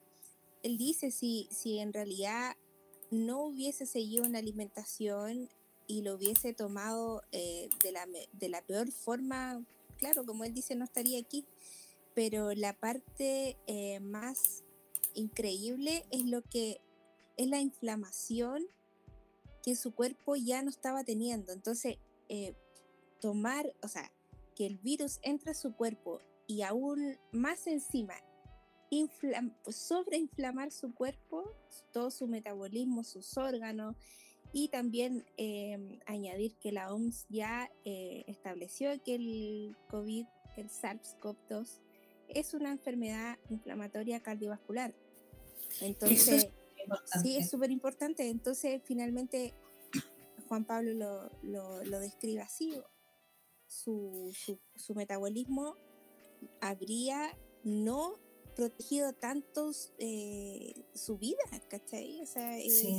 él 0.62 0.78
dice 0.78 1.10
si, 1.10 1.48
si 1.50 1.80
en 1.80 1.92
realidad 1.92 2.54
no 3.12 3.44
hubiese 3.44 3.84
seguido 3.84 4.24
una 4.24 4.38
alimentación 4.38 5.50
y 5.86 6.00
lo 6.00 6.14
hubiese 6.14 6.54
tomado 6.54 7.22
eh, 7.30 7.68
de, 7.82 7.92
la, 7.92 8.06
de 8.32 8.48
la 8.48 8.62
peor 8.62 8.90
forma, 8.90 9.62
claro, 9.98 10.24
como 10.24 10.44
él 10.44 10.54
dice, 10.54 10.74
no 10.74 10.84
estaría 10.84 11.20
aquí, 11.20 11.44
pero 12.14 12.54
la 12.54 12.72
parte 12.72 13.58
eh, 13.66 14.00
más 14.00 14.64
increíble 15.14 16.06
es 16.10 16.24
lo 16.24 16.42
que 16.42 16.80
es 17.36 17.46
la 17.48 17.60
inflamación 17.60 18.64
que 19.62 19.76
su 19.76 19.94
cuerpo 19.94 20.34
ya 20.34 20.62
no 20.62 20.70
estaba 20.70 21.04
teniendo. 21.04 21.52
Entonces, 21.52 21.98
eh, 22.30 22.54
tomar, 23.20 23.74
o 23.82 23.88
sea, 23.88 24.10
que 24.54 24.66
el 24.66 24.78
virus 24.78 25.18
entre 25.22 25.50
a 25.50 25.54
su 25.54 25.74
cuerpo 25.74 26.20
y 26.46 26.62
aún 26.62 27.18
más 27.30 27.66
encima 27.66 28.14
sobreinflamar 29.68 30.70
su 30.70 30.94
cuerpo, 30.94 31.50
todo 31.92 32.10
su 32.10 32.26
metabolismo, 32.26 33.04
sus 33.04 33.36
órganos, 33.36 33.96
y 34.52 34.68
también 34.68 35.24
em, 35.38 35.98
añadir 36.06 36.54
que 36.56 36.72
la 36.72 36.92
OMS 36.92 37.26
ya 37.30 37.70
eh, 37.84 38.24
estableció 38.26 38.90
que 39.02 39.14
el 39.14 39.76
COVID, 39.88 40.26
el 40.56 40.68
SARS-CoV-2, 40.68 41.80
es 42.28 42.54
una 42.54 42.70
enfermedad 42.70 43.38
inflamatoria 43.48 44.20
cardiovascular. 44.20 44.94
Entonces, 45.80 46.48
sí, 47.22 47.36
es 47.36 47.48
súper 47.48 47.70
importante. 47.70 48.28
Entonces, 48.28 48.82
finalmente, 48.84 49.54
Juan 50.48 50.64
Pablo 50.64 50.92
lo, 50.92 51.30
lo, 51.42 51.84
lo 51.84 51.98
describe 51.98 52.42
así. 52.42 52.74
Su, 53.66 54.30
su, 54.34 54.58
su 54.76 54.94
metabolismo 54.94 55.76
habría 56.60 57.34
no 57.64 58.18
protegido 58.54 59.12
tantos 59.12 59.92
eh, 59.98 60.84
su 60.94 61.18
vida, 61.18 61.42
¿cachai? 61.68 62.20
O 62.22 62.26
sea, 62.26 62.58
Sí. 62.60 62.96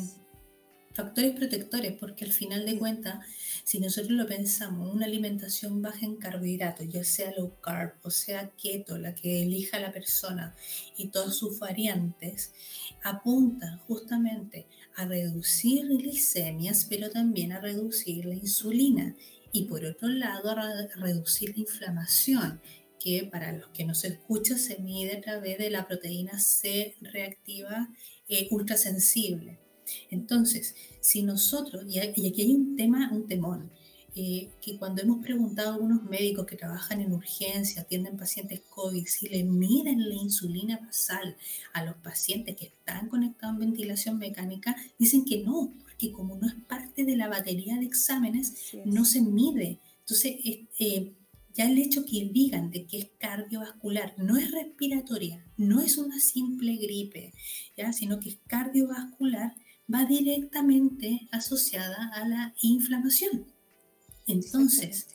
Factores 0.94 1.36
protectores, 1.36 1.94
porque 2.00 2.24
al 2.24 2.32
final 2.32 2.68
de 2.68 2.78
cuentas, 2.78 3.26
si 3.64 3.80
nosotros 3.80 4.12
lo 4.12 4.28
pensamos, 4.28 4.94
una 4.94 5.08
alimentación 5.08 5.82
baja 5.82 6.06
en 6.06 6.18
carbohidratos, 6.18 6.88
ya 6.88 7.04
sea 7.04 7.34
low 7.36 7.52
carb 7.62 7.94
o 8.04 8.12
sea 8.12 8.52
keto, 8.62 9.00
la 9.00 9.16
que 9.16 9.42
elija 9.42 9.80
la 9.80 9.92
persona 9.92 10.56
y 10.96 11.08
todas 11.08 11.36
sus 11.36 11.58
variantes, 11.58 12.54
apunta 13.02 13.80
justamente 13.88 14.68
a 14.96 15.06
reducir 15.06 15.88
glicemias, 15.88 16.86
pero 16.88 17.10
también 17.10 17.54
a 17.54 17.60
reducir 17.60 18.26
la 18.26 18.36
insulina 18.36 19.16
y 19.52 19.64
por 19.64 19.84
otro 19.86 20.10
lado 20.10 20.52
a 20.52 20.88
reducir 20.96 21.56
la 21.56 21.62
inflamación 21.62 22.62
que 23.04 23.28
para 23.30 23.52
los 23.52 23.68
que 23.70 23.84
no 23.84 23.96
se 23.96 24.08
escuchan 24.08 24.58
se 24.58 24.78
mide 24.78 25.18
a 25.18 25.22
través 25.22 25.58
de 25.58 25.70
la 25.70 25.86
proteína 25.88 26.40
C 26.40 26.96
reactiva 27.02 27.90
eh, 28.30 28.48
ultrasensible. 28.52 29.60
Entonces, 30.10 30.76
si 31.02 31.22
nosotros, 31.22 31.84
y 31.90 32.00
aquí 32.00 32.42
hay 32.42 32.54
un 32.54 32.78
tema, 32.78 33.10
un 33.12 33.28
temón, 33.28 33.70
eh, 34.16 34.50
que 34.62 34.78
cuando 34.78 35.02
hemos 35.02 35.22
preguntado 35.22 35.72
a 35.72 35.74
algunos 35.74 36.04
médicos 36.04 36.46
que 36.46 36.56
trabajan 36.56 37.02
en 37.02 37.12
urgencia, 37.12 37.82
atienden 37.82 38.16
pacientes 38.16 38.62
COVID, 38.70 39.06
si 39.06 39.28
le 39.28 39.44
miden 39.44 40.08
la 40.08 40.16
insulina 40.16 40.78
basal 40.78 41.36
a 41.74 41.84
los 41.84 41.96
pacientes 41.96 42.56
que 42.56 42.68
están 42.68 43.10
conectados 43.10 43.56
en 43.56 43.72
ventilación 43.72 44.18
mecánica, 44.18 44.76
dicen 44.98 45.26
que 45.26 45.44
no, 45.44 45.74
porque 45.82 46.14
como 46.14 46.38
no 46.38 46.48
es 46.48 46.54
parte 46.70 47.04
de 47.04 47.18
la 47.18 47.28
batería 47.28 47.76
de 47.78 47.86
exámenes, 47.86 48.76
no 48.86 49.04
se 49.04 49.22
mide. 49.22 49.80
Entonces, 50.02 50.36
eh, 50.80 51.12
ya 51.56 51.70
el 51.70 51.78
hecho 51.78 52.06
que 52.06 52.30
digan 52.32 52.72
de 52.72 52.86
que 52.86 53.00
es 53.00 53.08
cardiovascular, 53.20 54.16
no 54.18 54.38
es 54.38 54.52
respiratoria, 54.52 55.46
no 55.58 55.82
es 55.82 55.98
una 55.98 56.20
simple 56.20 56.76
gripe, 56.78 57.34
¿ya? 57.78 57.94
sino 57.94 58.20
que 58.20 58.30
es 58.30 58.38
cardiovascular, 58.48 59.54
va 59.94 60.06
directamente 60.06 61.28
asociada 61.32 62.10
a 62.14 62.28
la 62.28 62.54
inflamación. 62.62 63.46
Entonces, 64.28 65.08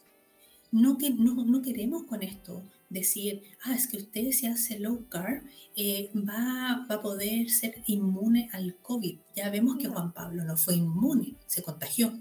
no, 0.70 0.99
que, 0.99 1.11
no, 1.11 1.62
queremos 1.62 2.05
con 2.05 2.22
esto 2.22 2.62
decir, 2.91 3.43
ah, 3.64 3.74
es 3.74 3.86
que 3.86 3.99
usted 3.99 4.30
se 4.32 4.49
hace 4.49 4.78
low 4.78 5.09
carb, 5.09 5.43
eh, 5.76 6.11
va, 6.14 6.84
a 6.89 7.03
poder 7.03 7.51
ser 7.51 7.82
inmune 7.86 8.49
al 8.53 8.76
COVID. 8.76 9.18
Ya 9.34 9.51
vemos 9.51 9.76
que 9.78 9.89
Juan 9.89 10.12
Pablo 10.12 10.45
no 10.45 10.57
fue 10.57 10.76
inmune, 10.76 11.34
se 11.47 11.62
contagió. 11.62 12.12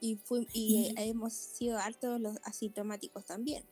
Y, 0.00 0.18
y, 0.52 0.94
hemos 0.96 1.32
sido 1.32 1.78
altos 1.78 2.20
los 2.20 2.36
asintomáticos 2.44 3.24
también. 3.24 3.64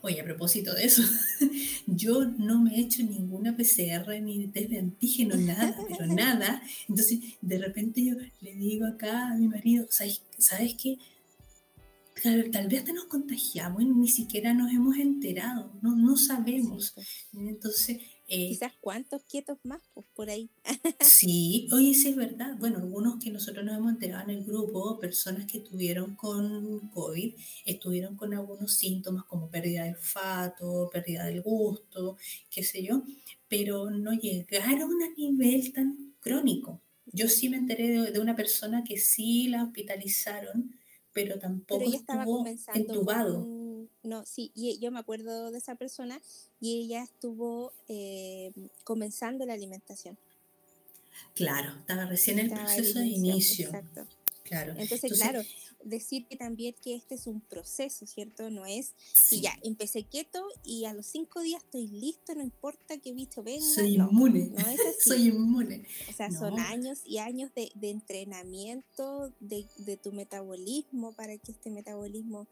Oye, 0.00 0.20
a 0.20 0.24
propósito 0.24 0.74
de 0.74 0.84
eso, 0.84 1.02
yo 1.86 2.24
no 2.24 2.60
me 2.60 2.76
he 2.76 2.80
hecho 2.80 3.02
ninguna 3.02 3.56
PCR 3.56 4.20
ni 4.20 4.46
test 4.48 4.70
de 4.70 4.78
antígeno, 4.78 5.36
nada, 5.36 5.76
pero 5.88 6.06
nada. 6.14 6.62
Entonces, 6.88 7.20
de 7.40 7.58
repente 7.58 8.04
yo 8.04 8.14
le 8.40 8.54
digo 8.54 8.86
acá 8.86 9.28
a 9.28 9.36
mi 9.36 9.48
marido, 9.48 9.86
¿sabes, 9.90 10.22
¿sabes 10.38 10.74
qué? 10.74 10.98
tal, 12.22 12.68
vez 12.68 12.80
hasta 12.80 12.92
nos 12.92 13.04
contagiamos 13.04 13.82
y 13.82 13.86
ni 13.86 14.08
siquiera 14.08 14.54
nos 14.54 14.72
hemos 14.72 14.96
enterado, 14.96 15.72
no, 15.82 15.94
no 15.94 16.16
sabemos. 16.16 16.92
Pues. 16.94 17.08
Entonces... 17.34 17.98
Eh, 18.34 18.48
Quizás 18.48 18.72
cuántos 18.80 19.22
quietos 19.22 19.58
más 19.62 19.80
pues, 19.94 20.04
por 20.12 20.28
ahí. 20.28 20.50
sí, 21.00 21.68
oye, 21.72 21.94
sí 21.94 22.08
es 22.08 22.16
verdad. 22.16 22.56
Bueno, 22.58 22.78
algunos 22.78 23.22
que 23.22 23.30
nosotros 23.30 23.64
nos 23.64 23.76
hemos 23.76 23.92
enterado 23.92 24.28
en 24.28 24.38
el 24.38 24.44
grupo, 24.44 24.98
personas 24.98 25.46
que 25.46 25.58
estuvieron 25.58 26.16
con 26.16 26.88
COVID, 26.88 27.34
estuvieron 27.64 28.16
con 28.16 28.34
algunos 28.34 28.74
síntomas 28.74 29.24
como 29.24 29.48
pérdida 29.48 29.84
del 29.84 29.94
olfato, 29.94 30.90
pérdida 30.92 31.26
del 31.26 31.42
gusto, 31.42 32.16
qué 32.50 32.64
sé 32.64 32.82
yo, 32.82 33.04
pero 33.48 33.88
no 33.90 34.12
llegaron 34.12 34.90
a 35.00 35.10
nivel 35.16 35.72
tan 35.72 36.14
crónico. 36.18 36.80
Yo 37.06 37.28
sí 37.28 37.48
me 37.48 37.58
enteré 37.58 37.88
de, 37.88 38.10
de 38.10 38.18
una 38.18 38.34
persona 38.34 38.82
que 38.82 38.98
sí 38.98 39.46
la 39.46 39.62
hospitalizaron 39.62 40.74
pero 41.14 41.38
tampoco 41.38 41.84
estaba 41.84 42.24
estuvo 42.24 42.44
entubado. 42.74 43.46
No, 44.04 44.24
sí, 44.26 44.52
y 44.54 44.78
yo 44.78 44.90
me 44.90 45.00
acuerdo 45.00 45.50
de 45.50 45.58
esa 45.58 45.74
persona 45.74 46.20
y 46.60 46.84
ella 46.84 47.02
estuvo 47.02 47.72
eh, 47.88 48.52
comenzando 48.84 49.44
la 49.46 49.54
alimentación. 49.54 50.16
Claro, 51.34 51.78
estaba 51.80 52.06
recién 52.06 52.38
en 52.38 52.52
el 52.52 52.58
proceso 52.58 52.98
de 52.98 53.06
inicio. 53.06 53.66
Exacto. 53.66 54.06
Claro. 54.44 54.74
Entonces, 54.76 55.18
claro, 55.18 55.42
decir 55.84 56.26
que 56.26 56.36
también 56.36 56.74
que 56.82 56.94
este 56.94 57.14
es 57.14 57.26
un 57.26 57.40
proceso, 57.40 58.06
¿cierto? 58.06 58.50
No 58.50 58.66
es 58.66 58.92
si 59.12 59.40
ya 59.40 59.56
empecé 59.62 60.04
quieto 60.04 60.44
y 60.64 60.84
a 60.84 60.92
los 60.92 61.06
cinco 61.06 61.40
días 61.40 61.62
estoy 61.64 61.88
listo, 61.88 62.34
no 62.34 62.42
importa 62.42 62.98
qué 62.98 63.12
bicho 63.12 63.42
venga. 63.42 63.64
Soy 63.64 63.94
inmune. 63.94 64.50
No 64.50 64.58
es 64.58 64.80
así. 64.98 65.08
Soy 65.08 65.28
inmune. 65.28 65.86
O 66.10 66.12
sea, 66.12 66.30
son 66.30 66.58
años 66.58 67.00
y 67.06 67.18
años 67.18 67.50
de, 67.54 67.70
de 67.74 67.90
entrenamiento 67.90 69.32
de, 69.40 69.66
de, 69.78 69.96
tu 69.96 70.12
metabolismo 70.12 71.12
para 71.12 71.36
que 71.38 71.52
este 71.52 71.70
metabolismo 71.70 72.46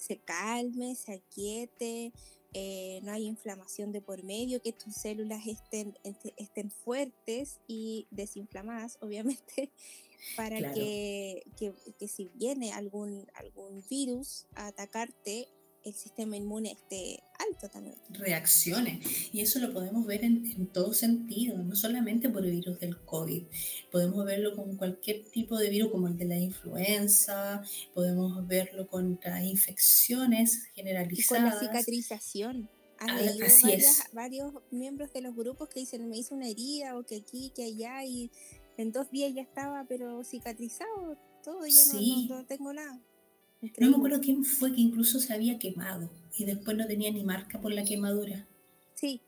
se 0.00 0.18
calme, 0.18 0.94
se 0.94 1.12
aquiete, 1.12 2.12
eh, 2.52 3.00
no 3.04 3.12
hay 3.12 3.26
inflamación 3.26 3.92
de 3.92 4.00
por 4.00 4.24
medio, 4.24 4.60
que 4.60 4.72
tus 4.72 4.94
células 4.94 5.46
estén, 5.46 5.96
estén 6.36 6.70
fuertes 6.70 7.60
y 7.68 8.06
desinflamadas, 8.10 8.98
obviamente 9.02 9.70
para 10.36 10.72
que, 10.72 11.42
si 12.08 12.28
viene 12.34 12.72
algún, 12.72 13.26
algún 13.34 13.84
virus 13.88 14.46
a 14.54 14.68
atacarte, 14.68 15.48
el 15.84 15.94
sistema 15.94 16.36
inmune 16.36 16.72
esté 16.72 17.22
alto 17.38 17.68
también. 17.68 17.96
Reaccione. 18.10 19.00
Y 19.32 19.40
eso 19.40 19.58
lo 19.58 19.72
podemos 19.72 20.06
ver 20.06 20.24
en, 20.24 20.44
en, 20.46 20.66
todo 20.66 20.92
sentido, 20.92 21.58
no 21.58 21.74
solamente 21.74 22.28
por 22.28 22.44
el 22.44 22.52
virus 22.52 22.78
del 22.80 22.98
COVID. 22.98 23.44
Podemos 23.90 24.24
verlo 24.24 24.54
con 24.56 24.76
cualquier 24.76 25.24
tipo 25.30 25.58
de 25.58 25.70
virus, 25.70 25.90
como 25.90 26.08
el 26.08 26.16
de 26.16 26.24
la 26.26 26.38
influenza, 26.38 27.62
podemos 27.94 28.46
verlo 28.46 28.86
contra 28.88 29.44
infecciones 29.44 30.68
generalizadas. 30.74 31.28
con 31.28 31.50
la 31.50 31.58
cicatrización. 31.58 32.68
Ah, 33.00 33.18
así 33.46 33.72
es. 33.72 34.02
varios 34.12 34.52
miembros 34.70 35.10
de 35.14 35.22
los 35.22 35.34
grupos 35.34 35.70
que 35.70 35.80
dicen, 35.80 36.06
me 36.10 36.18
hizo 36.18 36.34
una 36.34 36.48
herida 36.48 36.98
o 36.98 37.02
que 37.02 37.16
aquí, 37.16 37.50
que 37.56 37.64
allá, 37.64 38.04
y 38.04 38.30
en 38.76 38.92
dos 38.92 39.10
días 39.10 39.32
ya 39.34 39.40
estaba, 39.40 39.86
pero 39.88 40.22
cicatrizado, 40.22 41.16
todo, 41.42 41.66
ya 41.66 41.82
no, 42.28 42.44
tengo 42.44 42.74
nada. 42.74 43.00
No 43.78 43.90
me 43.90 43.96
acuerdo 43.96 44.20
quién 44.20 44.44
fue 44.44 44.72
que 44.74 44.80
incluso 44.80 45.20
se 45.20 45.32
había 45.32 45.58
quemado 45.58 46.10
y 46.36 46.44
después 46.44 46.76
no 46.76 46.86
tenía 46.86 47.10
ni 47.10 47.22
marca 47.24 47.60
por 47.60 47.72
la 47.72 47.84
quemadura. 47.84 48.46
Sí, 48.94 49.20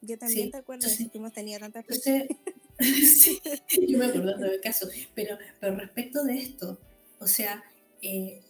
yo 0.00 0.16
también 0.18 0.50
te 0.50 0.58
acuerdo 0.58 0.88
de 0.88 1.08
que 1.10 1.18
hemos 1.18 1.32
tenido 1.32 1.58
tantas 1.58 1.84
cosas. 1.84 2.24
sí, 2.80 3.40
yo 3.88 3.98
me 3.98 4.06
acuerdo 4.06 4.36
del 4.38 4.60
caso, 4.60 4.88
pero, 5.14 5.38
pero 5.60 5.76
respecto 5.76 6.24
de 6.24 6.38
esto, 6.38 6.78
o 7.18 7.26
sea, 7.26 7.64
eh, 8.00 8.40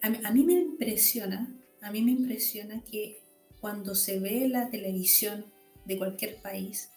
a, 0.00 0.06
a, 0.06 0.32
mí 0.32 0.44
me 0.44 0.54
impresiona, 0.54 1.54
a 1.82 1.90
mí 1.90 2.02
me 2.02 2.12
impresiona 2.12 2.82
que 2.90 3.20
cuando 3.60 3.94
se 3.94 4.18
ve 4.18 4.48
la 4.48 4.70
televisión 4.70 5.44
de 5.84 5.98
cualquier 5.98 6.36
país, 6.36 6.90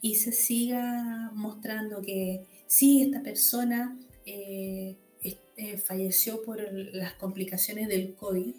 y 0.00 0.16
se 0.16 0.32
siga 0.32 1.30
mostrando 1.34 2.00
que 2.02 2.46
sí, 2.66 3.02
esta 3.02 3.22
persona 3.22 3.98
eh, 4.26 4.96
eh, 5.22 5.78
falleció 5.78 6.42
por 6.42 6.60
las 6.72 7.14
complicaciones 7.14 7.88
del 7.88 8.14
COVID 8.14 8.54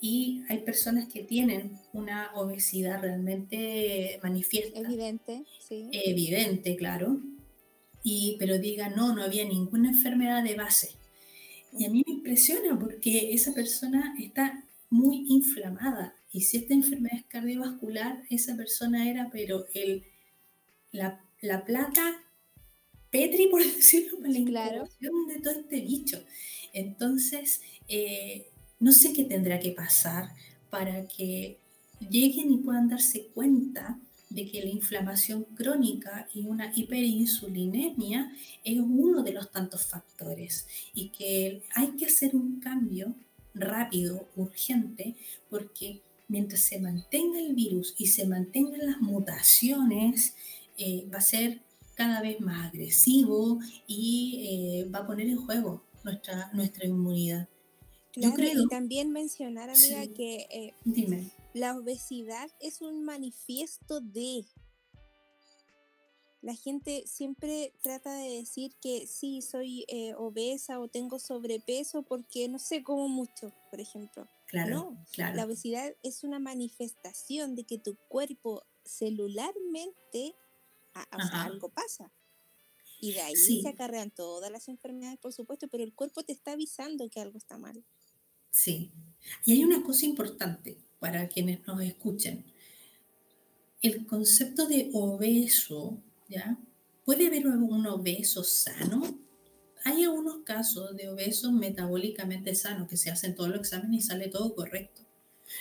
y 0.00 0.42
hay 0.48 0.58
personas 0.58 1.06
que 1.12 1.22
tienen 1.22 1.78
una 1.92 2.32
obesidad 2.34 3.00
realmente 3.00 4.18
manifiesta. 4.22 4.80
Evidente, 4.80 5.44
sí. 5.60 5.88
Evidente, 5.92 6.76
claro. 6.76 7.20
Y, 8.02 8.36
pero 8.40 8.58
diga, 8.58 8.88
no, 8.88 9.14
no 9.14 9.22
había 9.22 9.44
ninguna 9.44 9.90
enfermedad 9.90 10.42
de 10.42 10.56
base. 10.56 10.96
Y 11.78 11.84
a 11.84 11.90
mí 11.90 12.02
me 12.04 12.14
impresiona 12.14 12.78
porque 12.78 13.32
esa 13.32 13.54
persona 13.54 14.14
está 14.18 14.64
muy 14.90 15.24
inflamada. 15.28 16.16
Y 16.32 16.40
si 16.40 16.56
esta 16.56 16.74
enfermedad 16.74 17.18
es 17.18 17.26
cardiovascular, 17.26 18.24
esa 18.28 18.56
persona 18.56 19.08
era, 19.08 19.30
pero 19.30 19.66
el 19.72 20.04
la, 20.92 21.20
la 21.40 21.64
plata 21.64 22.22
Petri, 23.12 23.46
por 23.46 23.62
decirlo, 23.76 24.18
para 24.18 24.32
la 24.32 24.44
claro. 24.44 24.88
de 24.98 25.40
todo 25.40 25.54
este 25.54 25.80
bicho. 25.80 26.18
Entonces, 26.72 27.60
eh, 27.86 28.48
no 28.80 28.90
sé 28.90 29.12
qué 29.12 29.24
tendrá 29.24 29.60
que 29.60 29.70
pasar 29.70 30.34
para 30.70 31.06
que 31.06 31.58
lleguen 32.00 32.50
y 32.50 32.56
puedan 32.56 32.88
darse 32.88 33.26
cuenta 33.34 34.00
de 34.30 34.50
que 34.50 34.64
la 34.64 34.70
inflamación 34.70 35.44
crónica 35.54 36.26
y 36.34 36.46
una 36.46 36.72
hiperinsulinemia 36.74 38.34
es 38.64 38.78
uno 38.80 39.22
de 39.22 39.32
los 39.32 39.52
tantos 39.52 39.84
factores 39.84 40.66
y 40.94 41.10
que 41.10 41.62
hay 41.74 41.88
que 41.98 42.06
hacer 42.06 42.34
un 42.34 42.58
cambio 42.60 43.14
rápido, 43.54 44.26
urgente, 44.36 45.14
porque 45.50 46.00
mientras 46.28 46.62
se 46.62 46.80
mantenga 46.80 47.38
el 47.38 47.54
virus 47.54 47.94
y 47.98 48.06
se 48.06 48.26
mantengan 48.26 48.86
las 48.86 49.00
mutaciones, 49.02 50.34
eh, 50.78 51.06
va 51.12 51.18
a 51.18 51.20
ser 51.20 51.60
cada 52.02 52.20
vez 52.20 52.40
más 52.40 52.66
agresivo 52.66 53.60
y 53.86 54.80
eh, 54.82 54.90
va 54.90 55.00
a 55.00 55.06
poner 55.06 55.28
en 55.28 55.36
juego 55.36 55.84
nuestra, 56.02 56.50
nuestra 56.52 56.84
inmunidad. 56.84 57.48
Yo 58.16 58.34
creo, 58.34 58.64
y 58.64 58.68
también 58.68 59.12
mencionar, 59.12 59.70
amiga, 59.70 60.06
que 60.14 60.46
eh, 60.50 60.74
la 61.54 61.78
obesidad 61.78 62.50
es 62.60 62.82
un 62.82 63.04
manifiesto 63.04 64.00
de... 64.00 64.44
La 66.42 66.56
gente 66.56 67.04
siempre 67.06 67.72
trata 67.84 68.16
de 68.16 68.38
decir 68.38 68.72
que 68.82 69.06
sí, 69.06 69.40
soy 69.42 69.86
obesa 70.16 70.80
o 70.80 70.88
tengo 70.88 71.20
sobrepeso 71.20 72.02
porque 72.02 72.48
no 72.48 72.58
sé 72.58 72.82
cómo 72.82 73.08
mucho, 73.08 73.54
por 73.70 73.80
ejemplo. 73.80 74.28
Claro, 74.48 74.96
claro. 75.12 75.36
La 75.36 75.44
obesidad 75.44 75.94
es 76.02 76.24
una 76.24 76.40
manifestación 76.40 77.54
de 77.54 77.62
que 77.62 77.78
tu 77.78 77.96
cuerpo 78.08 78.64
celularmente 78.84 80.34
algo 80.94 81.68
pasa. 81.70 82.12
Y 83.00 83.12
de 83.12 83.20
ahí 83.20 83.34
se 83.34 83.68
acarrean 83.68 84.10
todas 84.10 84.50
las 84.50 84.68
enfermedades, 84.68 85.18
por 85.18 85.32
supuesto, 85.32 85.66
pero 85.68 85.82
el 85.82 85.92
cuerpo 85.92 86.22
te 86.22 86.32
está 86.32 86.52
avisando 86.52 87.10
que 87.10 87.20
algo 87.20 87.36
está 87.36 87.58
mal. 87.58 87.84
Sí. 88.52 88.92
Y 89.44 89.52
hay 89.52 89.64
una 89.64 89.82
cosa 89.82 90.06
importante 90.06 90.78
para 91.00 91.26
quienes 91.26 91.66
nos 91.66 91.82
escuchen. 91.82 92.44
El 93.80 94.06
concepto 94.06 94.68
de 94.68 94.90
obeso, 94.92 95.98
¿ya? 96.28 96.56
¿Puede 97.04 97.26
haber 97.26 97.48
un 97.48 97.86
obeso 97.86 98.44
sano? 98.44 99.18
Hay 99.84 100.04
algunos 100.04 100.44
casos 100.44 100.96
de 100.96 101.08
obesos 101.08 101.50
metabólicamente 101.50 102.54
sanos 102.54 102.88
que 102.88 102.96
se 102.96 103.10
hacen 103.10 103.34
todos 103.34 103.50
los 103.50 103.60
exámenes 103.60 104.04
y 104.04 104.06
sale 104.06 104.28
todo 104.28 104.54
correcto. 104.54 105.02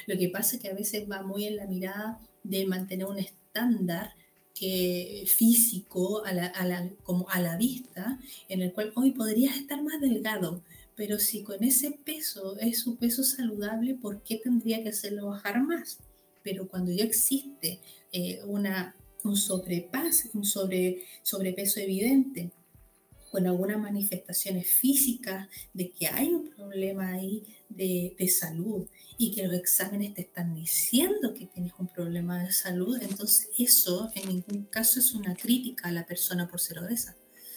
Lo 0.05 0.15
que 0.17 0.29
pasa 0.29 0.55
es 0.55 0.61
que 0.61 0.69
a 0.69 0.75
veces 0.75 1.09
va 1.09 1.23
muy 1.23 1.45
en 1.45 1.55
la 1.55 1.65
mirada 1.65 2.19
de 2.43 2.67
mantener 2.67 3.07
un 3.07 3.17
estándar 3.17 4.13
que, 4.61 5.23
físico 5.25 6.23
a 6.23 6.33
la, 6.33 6.91
como 7.01 7.27
a 7.29 7.41
la 7.41 7.57
vista, 7.57 8.19
en 8.47 8.61
el 8.61 8.71
cual 8.73 8.91
hoy 8.95 9.11
podrías 9.11 9.57
estar 9.57 9.81
más 9.81 9.99
delgado, 9.99 10.61
pero 10.95 11.17
si 11.17 11.41
con 11.41 11.63
ese 11.63 11.97
peso 12.05 12.55
es 12.59 12.79
su 12.79 12.95
peso 12.97 13.23
saludable, 13.23 13.95
¿por 13.95 14.21
qué 14.21 14.37
tendría 14.37 14.83
que 14.83 14.89
hacerlo 14.89 15.25
bajar 15.25 15.63
más? 15.63 15.97
Pero 16.43 16.67
cuando 16.67 16.91
ya 16.91 17.03
existe 17.03 17.79
eh, 18.11 18.41
una, 18.45 18.95
un 19.23 19.35
sobrepaso, 19.35 20.29
un 20.35 20.45
sobre, 20.45 21.05
sobrepeso 21.23 21.79
evidente, 21.79 22.51
con 23.31 23.47
algunas 23.47 23.79
manifestaciones 23.79 24.67
físicas 24.67 25.47
de 25.73 25.91
que 25.91 26.07
hay 26.07 26.27
un 26.29 26.49
problema 26.49 27.13
ahí 27.13 27.43
de, 27.69 28.13
de, 28.19 28.27
salud 28.27 28.87
y 29.17 29.31
que 29.31 29.47
los 29.47 29.55
exámenes 29.55 30.13
te 30.13 30.21
están 30.21 30.53
diciendo 30.53 31.33
que 31.33 31.45
tienes 31.45 31.71
un 31.79 31.87
problema 31.87 32.43
de 32.43 32.51
salud, 32.51 33.01
entonces 33.01 33.49
eso 33.57 34.11
en 34.15 34.27
ningún 34.27 34.65
caso 34.65 34.99
es 34.99 35.13
una 35.13 35.33
crítica 35.33 35.87
a 35.87 35.91
la 35.93 36.05
persona 36.05 36.49
por 36.49 36.59
ser 36.59 36.79
obesa, 36.79 37.15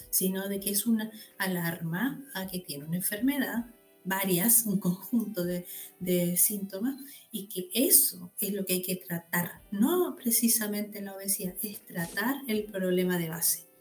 sino 0.09 0.47
de 0.47 0.61
que 0.61 0.69
es 0.69 0.87
una 0.87 1.11
alarma 1.37 2.25
a 2.33 2.47
que 2.47 2.59
tiene 2.59 2.85
una 2.85 2.97
enfermedad, 2.97 3.65
varias, 4.05 4.65
un 4.65 4.79
conjunto 4.79 5.43
de, 5.43 5.65
de 5.99 6.37
síntomas, 6.37 6.95
y 7.31 7.47
que 7.47 7.69
eso 7.73 8.31
es 8.39 8.53
lo 8.53 8.65
que 8.65 8.73
hay 8.73 8.81
que 8.81 8.95
tratar, 8.95 9.61
no 9.71 10.15
precisamente 10.15 11.01
la 11.01 11.15
obesidad, 11.15 11.55
es 11.61 11.85
tratar 11.85 12.35
el 12.47 12.63
problema 12.63 13.17
de 13.17 13.29
base 13.29 13.74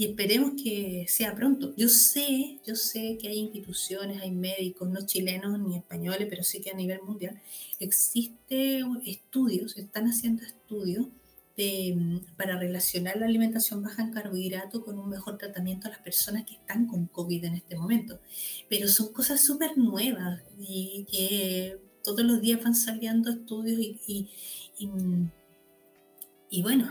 y 0.00 0.06
esperemos 0.06 0.52
que 0.52 1.04
sea 1.08 1.34
pronto. 1.34 1.74
Yo 1.76 1.90
sé, 1.90 2.58
yo 2.66 2.74
sé 2.74 3.18
que 3.20 3.28
hay 3.28 3.36
instituciones, 3.36 4.22
hay 4.22 4.30
médicos, 4.30 4.88
no 4.88 5.04
chilenos 5.04 5.60
ni 5.60 5.76
españoles, 5.76 6.26
pero 6.30 6.42
sí 6.42 6.62
que 6.62 6.70
a 6.70 6.74
nivel 6.74 7.02
mundial 7.02 7.38
existen 7.78 9.02
estudios, 9.04 9.76
están 9.76 10.06
haciendo 10.06 10.42
estudios 10.42 11.08
de, 11.54 12.22
para 12.38 12.58
relacionar 12.58 13.18
la 13.18 13.26
alimentación 13.26 13.82
baja 13.82 14.00
en 14.00 14.12
carbohidratos 14.12 14.82
con 14.82 14.98
un 14.98 15.10
mejor 15.10 15.36
tratamiento 15.36 15.88
a 15.88 15.90
las 15.90 16.00
personas 16.00 16.46
que 16.46 16.54
están 16.54 16.86
con 16.86 17.04
COVID 17.04 17.44
en 17.44 17.56
este 17.56 17.76
momento. 17.76 18.20
Pero 18.70 18.88
son 18.88 19.12
cosas 19.12 19.44
súper 19.44 19.76
nuevas 19.76 20.40
y 20.58 21.04
que 21.10 21.76
todos 22.02 22.24
los 22.24 22.40
días 22.40 22.64
van 22.64 22.74
saliendo 22.74 23.28
estudios 23.28 23.78
y, 23.78 23.98
y, 24.78 24.88
y 26.48 26.62
bueno, 26.62 26.88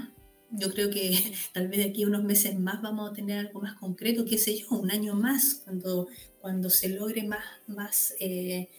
yo 0.52 0.72
creo 0.72 0.90
que 0.90 1.12
tal 1.54 1.68
vez 1.68 1.80
de 1.80 1.90
aquí 1.92 2.04
a 2.04 2.08
unos 2.08 2.24
meses 2.24 2.58
más 2.58 2.82
vamos 2.82 3.12
a 3.12 3.14
tener 3.14 3.40
algo 3.40 3.62
más 3.62 3.76
concreto, 3.76 4.26
qué 4.26 4.38
sé 4.38 4.58
yo, 4.58 4.70
un 4.72 4.92
año 4.92 5.16
más, 5.16 5.62
cuando, 5.64 6.08
cuando 6.42 6.70
se 6.70 6.90
logre 6.90 7.24
más, 7.24 7.44
más, 7.68 8.16
eh, 8.20 8.70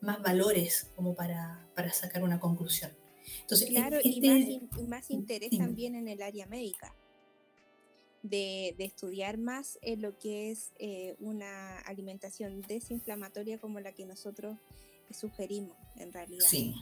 más 0.00 0.22
valores 0.22 0.90
como 0.96 1.14
para, 1.14 1.66
para, 1.74 1.92
sacar 1.92 2.22
una 2.22 2.40
conclusión. 2.40 2.92
Entonces, 3.40 3.68
claro, 3.68 3.98
y, 4.02 4.26
este 4.26 4.82
más, 4.86 5.10
interés 5.10 5.50
también 5.56 5.94
en 5.94 6.08
el 6.08 6.22
área 6.22 6.46
médica. 6.46 6.94
De, 8.22 8.76
de, 8.78 8.84
estudiar 8.84 9.36
más 9.36 9.80
en 9.82 10.00
lo 10.00 10.16
que 10.16 10.52
es 10.52 10.70
eh, 10.78 11.16
una 11.18 11.78
alimentación 11.80 12.62
desinflamatoria 12.62 13.58
como 13.58 13.80
la 13.80 13.90
que 13.90 14.06
nosotros 14.06 14.56
sugerimos 15.10 15.76
en 15.96 16.12
realidad. 16.12 16.46
Sí, 16.48 16.72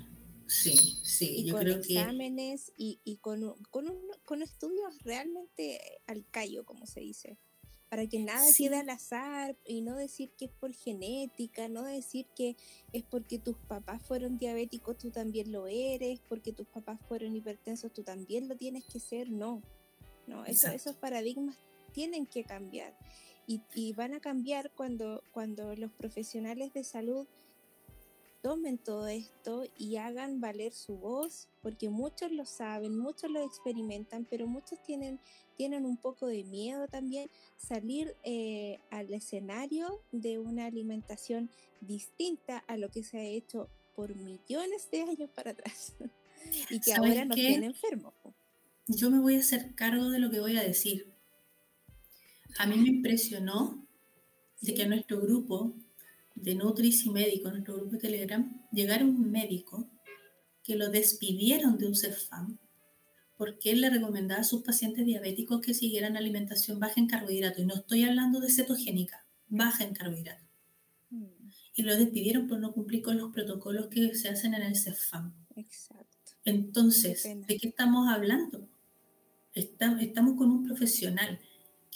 Sí, 0.50 0.98
sí, 1.04 1.44
y 1.46 1.50
con 1.50 1.68
exámenes 1.68 2.72
y, 2.76 2.98
y, 3.04 3.18
con, 3.18 3.54
con, 3.70 3.86
con, 4.24 4.42
estudios 4.42 4.98
realmente 5.04 5.80
al 6.08 6.26
callo, 6.28 6.64
como 6.64 6.86
se 6.86 6.98
dice, 6.98 7.38
para 7.88 8.08
que 8.08 8.18
nada 8.18 8.44
quede 8.56 8.76
al 8.76 8.90
azar 8.90 9.56
y 9.64 9.80
no 9.80 9.94
decir 9.94 10.32
que 10.36 10.46
es 10.46 10.50
por 10.50 10.74
genética, 10.74 11.68
no 11.68 11.84
decir 11.84 12.26
que 12.34 12.56
es 12.92 13.04
porque 13.04 13.38
tus 13.38 13.58
papás 13.58 14.02
fueron 14.02 14.38
diabéticos, 14.38 14.98
tú 14.98 15.12
también 15.12 15.52
lo 15.52 15.68
eres, 15.68 16.18
porque 16.28 16.52
tus 16.52 16.66
papás 16.66 16.98
fueron 17.06 17.36
hipertensos, 17.36 17.92
tú 17.92 18.02
también 18.02 18.48
lo 18.48 18.56
tienes 18.56 18.84
que 18.84 18.98
ser, 18.98 19.30
no, 19.30 19.62
no, 20.26 20.44
esos 20.44 20.96
paradigmas 20.96 21.56
tienen 21.92 22.26
que 22.26 22.42
cambiar 22.42 22.96
y, 23.46 23.60
y 23.74 23.92
van 23.92 24.14
a 24.14 24.20
cambiar 24.20 24.72
cuando, 24.72 25.22
cuando 25.30 25.76
los 25.76 25.92
profesionales 25.92 26.72
de 26.72 26.82
salud 26.82 27.28
tomen 28.42 28.78
todo 28.78 29.06
esto 29.06 29.64
y 29.76 29.96
hagan 29.96 30.40
valer 30.40 30.72
su 30.72 30.96
voz, 30.96 31.48
porque 31.62 31.88
muchos 31.88 32.32
lo 32.32 32.44
saben, 32.44 32.96
muchos 32.96 33.30
lo 33.30 33.44
experimentan, 33.44 34.26
pero 34.28 34.46
muchos 34.46 34.82
tienen, 34.82 35.20
tienen 35.56 35.84
un 35.84 35.96
poco 35.96 36.26
de 36.26 36.44
miedo 36.44 36.88
también 36.88 37.30
salir 37.56 38.16
eh, 38.24 38.78
al 38.90 39.12
escenario 39.12 40.02
de 40.12 40.38
una 40.38 40.66
alimentación 40.66 41.50
distinta 41.80 42.58
a 42.58 42.76
lo 42.76 42.90
que 42.90 43.02
se 43.02 43.18
ha 43.18 43.24
hecho 43.24 43.68
por 43.94 44.14
millones 44.16 44.90
de 44.90 45.02
años 45.02 45.30
para 45.34 45.50
atrás 45.50 45.94
y 46.70 46.80
que 46.80 46.94
ahora 46.94 47.24
nos 47.24 47.36
tiene 47.36 47.66
enfermos. 47.66 48.14
Yo 48.86 49.10
me 49.10 49.20
voy 49.20 49.36
a 49.36 49.40
hacer 49.40 49.74
cargo 49.74 50.10
de 50.10 50.18
lo 50.18 50.30
que 50.30 50.40
voy 50.40 50.56
a 50.56 50.62
decir. 50.62 51.12
A 52.58 52.66
mí 52.66 52.76
me 52.76 52.88
impresionó 52.88 53.86
de 54.60 54.74
que 54.74 54.86
nuestro 54.86 55.20
grupo 55.20 55.74
de 56.42 56.54
Nutris 56.54 57.04
y 57.04 57.10
médicos, 57.10 57.52
nuestro 57.52 57.76
grupo 57.76 57.92
de 57.92 57.98
Telegram, 57.98 58.66
llegaron 58.72 59.10
un 59.10 59.30
médico 59.30 59.90
que 60.62 60.76
lo 60.76 60.90
despidieron 60.90 61.78
de 61.78 61.86
un 61.86 61.94
CEFAM 61.94 62.58
porque 63.40 63.70
él 63.70 63.80
le 63.80 63.88
recomendaba 63.88 64.42
a 64.42 64.44
sus 64.44 64.60
pacientes 64.60 65.06
diabéticos 65.06 65.62
que 65.62 65.72
siguieran 65.72 66.18
alimentación 66.18 66.78
baja 66.78 67.00
en 67.00 67.06
carbohidratos. 67.06 67.60
Y 67.60 67.64
no 67.64 67.74
estoy 67.74 68.04
hablando 68.04 68.38
de 68.38 68.50
cetogénica, 68.50 69.24
baja 69.48 69.82
en 69.82 69.94
carbohidratos. 69.94 70.46
Mm. 71.08 71.24
Y 71.74 71.82
lo 71.84 71.96
despidieron 71.96 72.48
por 72.48 72.60
no 72.60 72.72
cumplir 72.72 73.00
con 73.00 73.16
los 73.16 73.32
protocolos 73.32 73.86
que 73.86 74.14
se 74.14 74.28
hacen 74.28 74.52
en 74.52 74.60
el 74.60 74.76
CEFAM. 74.76 75.32
Exacto. 75.56 76.32
Entonces, 76.44 77.22
¿de 77.22 77.56
qué 77.56 77.68
estamos 77.68 78.08
hablando? 78.08 78.68
estamos 79.54 80.36
con 80.36 80.50
un 80.50 80.62
profesional 80.62 81.40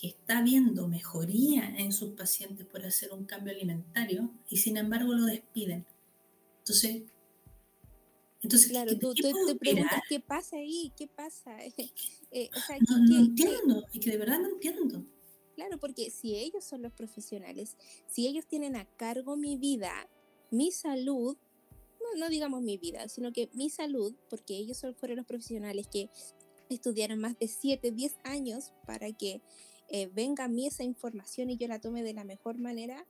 está 0.09 0.43
viendo 0.43 0.89
mejoría 0.89 1.69
en 1.77 1.93
sus 1.93 2.11
pacientes 2.11 2.67
por 2.67 2.85
hacer 2.85 3.13
un 3.13 3.25
cambio 3.25 3.53
alimentario 3.53 4.31
y 4.49 4.59
sin 4.59 4.77
embargo 4.77 5.15
lo 5.15 5.25
despiden. 5.27 5.87
Entonces, 6.59 7.03
entonces 8.43 8.69
claro, 8.69 8.99
tú, 8.99 9.15
te 9.15 9.55
preguntas 9.55 10.03
qué 10.09 10.21
pasa 10.21 10.57
ahí, 10.57 10.93
qué 10.97 11.07
pasa. 11.07 11.57
Eh, 12.37 12.51
no, 12.89 13.17
entiendo, 13.17 13.85
y 13.93 14.01
que 14.01 14.11
de 14.11 14.17
verdad 14.17 14.41
no 14.41 14.49
entiendo. 14.49 15.05
Claro, 15.55 15.79
porque 15.79 16.11
si 16.11 16.35
ellos 16.35 16.65
son 16.65 16.83
los 16.83 16.93
profesionales, 16.93 17.77
si 18.09 18.27
ellos 18.27 18.45
tienen 18.49 18.75
a 18.75 18.87
cargo 18.97 19.37
mi 19.37 19.57
vida, 19.57 19.93
mi 20.51 20.73
salud, 20.73 21.37
no, 22.01 22.19
no 22.19 22.29
digamos 22.29 22.61
mi 22.61 22.77
vida, 22.77 23.09
sino 23.09 23.33
que 23.33 23.51
mi 23.53 23.71
salud, 23.71 24.17
porque 24.29 24.57
ellos 24.57 24.85
fueron 24.99 25.19
los 25.19 25.27
profesionales 25.27 25.87
que 25.87 26.11
estudiaron 26.69 27.21
más 27.21 27.39
de 27.39 27.47
7, 27.47 27.93
10 27.93 28.17
años 28.25 28.73
para 28.85 29.13
que 29.13 29.41
eh, 29.89 30.11
venga 30.13 30.45
a 30.45 30.49
mí 30.49 30.67
esa 30.67 30.85
información 30.85 31.51
y 31.51 31.57
yo 31.57 31.69
la 31.69 31.81
tome 31.81 32.03
de 32.03 32.15
la 32.15 32.25
mejor 32.25 32.59
manera, 32.59 33.07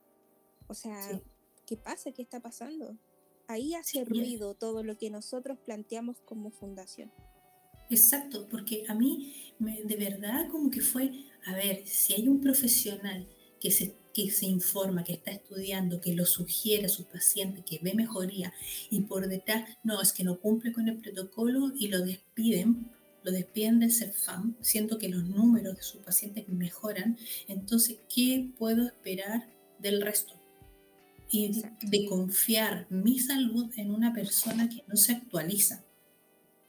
o 0.67 0.75
sea, 0.75 1.21
¿qué 1.67 1.77
pasa? 1.77 2.13
¿Qué 2.13 2.23
está 2.23 2.41
pasando? 2.41 2.97
Ahí 3.47 3.75
hace 3.75 4.05
ruido 4.05 4.55
todo 4.55 4.83
lo 4.83 4.97
que 4.97 5.11
nosotros 5.11 5.59
planteamos 5.65 6.21
como 6.23 6.51
fundación. 6.51 7.11
Exacto, 7.91 8.49
porque 8.51 8.85
a 8.89 8.95
mí 8.95 9.53
de 9.59 9.97
verdad 9.97 10.49
como 10.51 10.71
que 10.71 10.81
fue, 10.81 11.11
a 11.47 11.55
ver, 11.55 11.87
si 11.87 12.15
hay 12.15 12.29
un 12.29 12.41
profesional 12.41 13.29
que 13.61 13.71
se, 13.71 13.95
que 14.13 14.31
se 14.31 14.47
informa, 14.47 15.05
que 15.05 15.15
está 15.15 15.31
estudiando, 15.31 16.01
que 16.01 16.15
lo 16.15 16.25
sugiere 16.25 16.87
a 16.87 16.89
su 16.89 17.05
paciente, 17.05 17.63
que 17.63 17.79
ve 17.83 17.95
mejoría 17.95 18.53
y 18.91 19.01
por 19.03 19.29
detrás, 19.29 19.69
no, 19.83 20.01
es 20.01 20.13
que 20.13 20.25
no 20.25 20.41
cumple 20.41 20.73
con 20.73 20.89
el 20.89 20.97
protocolo 20.97 21.73
y 21.79 21.89
lo 21.89 22.01
despiden 22.01 22.91
lo 23.25 23.33
despiden 23.33 23.81
del 23.81 23.91
CEFAM, 23.91 24.55
siento 24.61 24.99
que 24.99 25.09
los 25.09 25.25
números 25.25 25.77
de 25.77 25.83
sus 25.83 26.03
pacientes 26.03 26.47
mejoran, 26.49 27.17
entonces, 27.49 27.97
¿qué 28.15 28.51
puedo 28.59 28.87
esperar 28.87 29.49
del 29.79 30.03
resto? 30.03 30.35
Y 31.31 31.63
de 31.83 32.07
confiar 32.07 32.87
mi 32.91 33.19
salud 33.19 33.73
en 33.77 33.93
una 33.93 34.13
persona 34.13 34.69
que 34.69 34.85
no 34.87 34.97
se 34.97 35.13
actualiza 35.13 35.83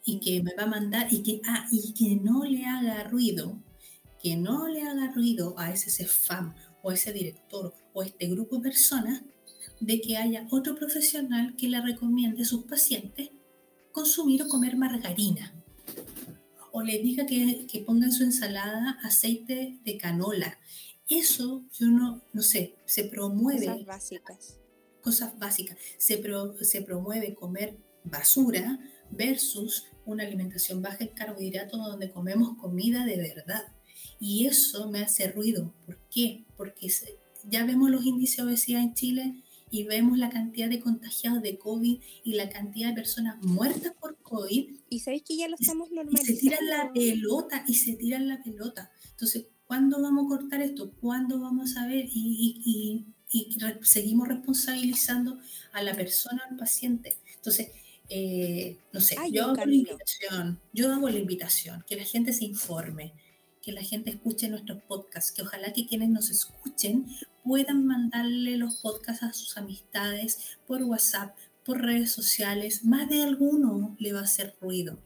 y 0.06 0.20
que 0.20 0.42
me 0.42 0.56
va 0.56 0.64
a 0.64 0.68
mandar 0.68 1.08
y 1.12 1.24
que, 1.24 1.42
ah, 1.46 1.68
y 1.72 1.94
que 1.94 2.16
no 2.16 2.46
le 2.46 2.66
haga 2.66 3.04
ruido, 3.04 3.62
que 4.24 4.38
no 4.38 4.68
le 4.70 4.82
haga 4.82 5.12
ruido 5.12 5.56
a 5.60 5.72
ese 5.72 5.92
CEFAM 5.92 6.56
o 6.82 6.90
a 6.90 6.94
ese 6.94 7.12
director 7.12 7.76
o 7.94 8.02
a 8.02 8.06
este 8.06 8.28
grupo 8.28 8.56
de 8.56 8.64
personas 8.64 9.24
de 9.82 10.00
que 10.00 10.16
haya 10.16 10.48
otro 10.52 10.76
profesional 10.76 11.56
que 11.58 11.68
le 11.68 11.82
recomiende 11.82 12.44
a 12.44 12.46
sus 12.46 12.64
pacientes 12.64 13.30
consumir 13.92 14.44
o 14.44 14.48
comer 14.48 14.78
margarina 14.78 15.54
o 16.78 16.84
le 16.84 17.00
diga 17.00 17.26
que, 17.26 17.68
que 17.68 17.80
ponga 17.80 18.08
en 18.08 18.12
su 18.12 18.24
ensalada 18.24 19.00
aceite 19.02 19.80
de 19.86 19.98
canola. 19.98 20.60
Eso 21.08 21.64
yo 21.80 21.88
no, 21.88 22.22
no 22.34 22.42
sé, 22.42 22.76
se 22.86 23.06
promueve. 23.06 23.68
Cosas 23.68 23.86
básicas. 23.86 24.58
Cosas 25.02 25.40
básicas. 25.40 25.78
Se, 25.98 26.22
se 26.66 26.82
promueve 26.82 27.34
comer 27.34 27.78
basura 28.04 28.78
versus 29.10 29.86
una 30.04 30.24
alimentación 30.24 30.82
baja 30.82 31.06
en 31.06 31.16
carbohidratos 31.16 31.80
donde 31.80 32.12
comemos 32.12 32.58
comida 32.58 33.06
de 33.06 33.20
verdad. 33.20 33.72
Y 34.20 34.46
eso 34.46 34.92
me 34.92 35.00
hace 35.00 35.32
ruido. 35.32 35.74
¿Por 35.86 35.98
qué? 36.12 36.44
Porque 36.58 36.90
ya 37.46 37.66
vemos 37.66 37.90
los 37.90 38.06
índices 38.06 38.36
de 38.36 38.44
obesidad 38.44 38.82
en 38.82 38.94
Chile 38.96 39.44
y 39.76 39.84
vemos 39.84 40.18
la 40.18 40.30
cantidad 40.30 40.70
de 40.70 40.80
contagiados 40.80 41.42
de 41.42 41.58
COVID 41.58 42.00
y 42.24 42.34
la 42.36 42.48
cantidad 42.48 42.90
de 42.90 42.96
personas 42.96 43.44
muertas 43.44 43.92
por 44.00 44.16
COVID. 44.20 44.74
Y 44.90 45.00
sabéis 45.00 45.24
que 45.24 45.36
ya 45.36 45.50
lo 45.50 45.58
estamos 45.60 45.92
normalizando. 45.92 46.32
Y 46.32 46.36
se 46.36 46.42
tiran 46.42 46.66
la 46.66 46.94
pelota, 46.94 47.66
y 47.68 47.74
se 47.74 47.94
tiran 47.96 48.30
la 48.30 48.42
pelota. 48.42 48.90
Entonces, 49.12 49.48
¿cuándo 49.68 50.02
vamos 50.02 50.28
a 50.28 50.38
cortar 50.38 50.62
esto? 50.62 50.94
¿Cuándo 51.02 51.42
vamos 51.42 51.76
a 51.76 51.88
ver? 51.88 52.06
Y, 52.08 53.06
seguimos 53.82 54.30
responsabilizando 54.30 55.40
a 55.74 55.84
la 55.84 55.94
persona, 55.94 56.42
al 56.50 56.56
paciente. 56.56 57.18
Entonces, 57.36 57.72
eh, 58.08 58.78
no 58.94 59.02
sé, 59.02 59.18
yo 59.30 59.44
hago, 59.44 59.56
la 59.56 59.66
invitación, 59.66 60.62
yo 60.72 60.94
hago 60.94 61.10
la 61.10 61.20
invitación, 61.20 61.84
que 61.86 61.98
la 61.98 62.06
gente 62.06 62.32
se 62.32 62.46
informe, 62.46 63.12
que 63.66 63.72
la 63.72 63.82
gente 63.82 64.12
escuche 64.12 64.48
nuestros 64.48 64.84
podcasts, 64.84 65.32
que 65.32 65.42
ojalá 65.42 65.74
que 65.74 65.88
quienes 65.88 66.10
nos 66.10 66.30
escuchen 66.30 67.08
puedan 67.44 67.86
mandarle 67.88 68.58
los 68.58 68.76
podcasts 68.76 69.24
a 69.24 69.34
sus 69.34 69.58
amistades 69.58 70.58
por 70.68 70.84
WhatsApp, 70.84 71.36
por 71.66 71.82
redes 71.82 72.12
sociales, 72.12 72.86
más 72.86 73.10
de 73.10 73.24
alguno 73.24 73.96
le 73.98 74.14
va 74.14 74.20
a 74.20 74.24
hacer 74.24 74.56
ruido. 74.62 75.00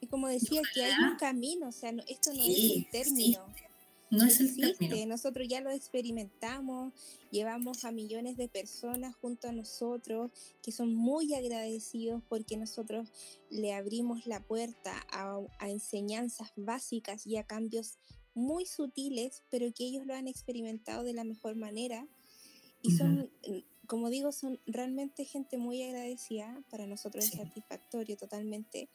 Y 0.00 0.06
como 0.06 0.28
decía, 0.28 0.62
que 0.72 0.84
hay 0.84 0.94
un 1.04 1.16
camino, 1.16 1.68
o 1.68 1.72
sea, 1.72 1.90
esto 2.06 2.32
no 2.32 2.42
es 2.42 2.58
el 2.58 2.88
término. 2.90 3.44
No 4.10 4.24
es 4.24 4.40
el 4.40 4.56
término. 4.56 5.06
Nosotros 5.06 5.46
ya 5.48 5.60
lo 5.60 5.70
experimentamos, 5.70 6.92
llevamos 7.30 7.84
a 7.84 7.92
millones 7.92 8.36
de 8.36 8.48
personas 8.48 9.14
junto 9.16 9.48
a 9.48 9.52
nosotros 9.52 10.30
que 10.62 10.72
son 10.72 10.94
muy 10.94 11.34
agradecidos 11.34 12.22
porque 12.28 12.56
nosotros 12.56 13.08
le 13.50 13.74
abrimos 13.74 14.26
la 14.26 14.40
puerta 14.40 15.06
a, 15.10 15.40
a 15.58 15.68
enseñanzas 15.68 16.52
básicas 16.56 17.26
y 17.26 17.36
a 17.36 17.44
cambios 17.44 17.98
muy 18.34 18.66
sutiles, 18.66 19.42
pero 19.50 19.72
que 19.74 19.84
ellos 19.84 20.06
lo 20.06 20.14
han 20.14 20.28
experimentado 20.28 21.04
de 21.04 21.12
la 21.12 21.24
mejor 21.24 21.56
manera. 21.56 22.06
Y 22.82 22.92
son, 22.92 23.30
como 23.86 24.08
digo, 24.08 24.32
son 24.32 24.60
realmente 24.66 25.24
gente 25.24 25.58
muy 25.58 25.82
agradecida. 25.82 26.62
Para 26.70 26.86
nosotros 26.86 27.24
es 27.24 27.32
satisfactorio 27.32 28.16
totalmente, 28.16 28.88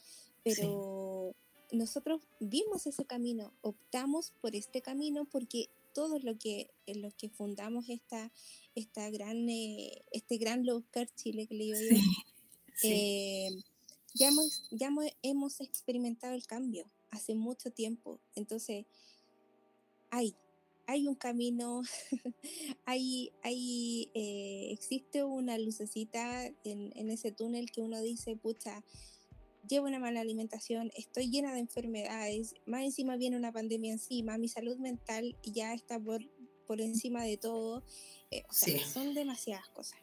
pero 0.43 1.35
nosotros 1.73 2.21
vimos 2.39 2.87
ese 2.87 3.05
camino, 3.05 3.51
optamos 3.61 4.31
por 4.41 4.55
este 4.55 4.81
camino 4.81 5.25
porque 5.25 5.69
todo 5.93 6.19
lo 6.19 6.37
que, 6.37 6.69
en 6.85 7.01
lo 7.01 7.11
que 7.11 7.29
fundamos 7.29 7.89
esta, 7.89 8.31
esta 8.75 9.09
gran, 9.09 9.49
eh, 9.49 10.03
este 10.11 10.37
gran 10.37 10.65
low 10.65 10.83
Chile 11.15 11.47
que 11.47 11.55
le 11.55 11.63
digo 11.65 11.79
yo, 11.79 11.97
eh, 12.83 13.49
ya, 14.13 14.27
hemos, 14.29 14.63
ya 14.71 14.89
hemos 15.23 15.61
experimentado 15.61 16.33
el 16.35 16.45
cambio 16.45 16.85
hace 17.11 17.35
mucho 17.35 17.71
tiempo. 17.71 18.19
Entonces, 18.35 18.85
hay, 20.11 20.35
hay 20.85 21.07
un 21.07 21.15
camino, 21.15 21.81
hay, 22.85 23.31
hay, 23.43 24.11
eh, 24.13 24.69
existe 24.71 25.23
una 25.23 25.57
lucecita 25.57 26.45
en, 26.63 26.91
en, 26.95 27.09
ese 27.09 27.31
túnel 27.31 27.71
que 27.71 27.81
uno 27.81 27.99
dice, 28.01 28.35
pucha, 28.35 28.83
llevo 29.67 29.87
una 29.87 29.99
mala 29.99 30.21
alimentación, 30.21 30.91
estoy 30.95 31.29
llena 31.29 31.53
de 31.53 31.59
enfermedades, 31.59 32.55
más 32.65 32.83
encima 32.83 33.17
viene 33.17 33.37
una 33.37 33.51
pandemia 33.51 33.93
encima, 33.93 34.37
mi 34.37 34.47
salud 34.47 34.77
mental 34.77 35.35
ya 35.43 35.73
está 35.73 35.99
por, 35.99 36.21
por 36.67 36.81
encima 36.81 37.23
de 37.23 37.37
todo. 37.37 37.83
Eh, 38.31 38.43
o 38.49 38.53
sea, 38.53 38.85
son 38.85 39.13
demasiadas 39.13 39.69
cosas. 39.69 39.99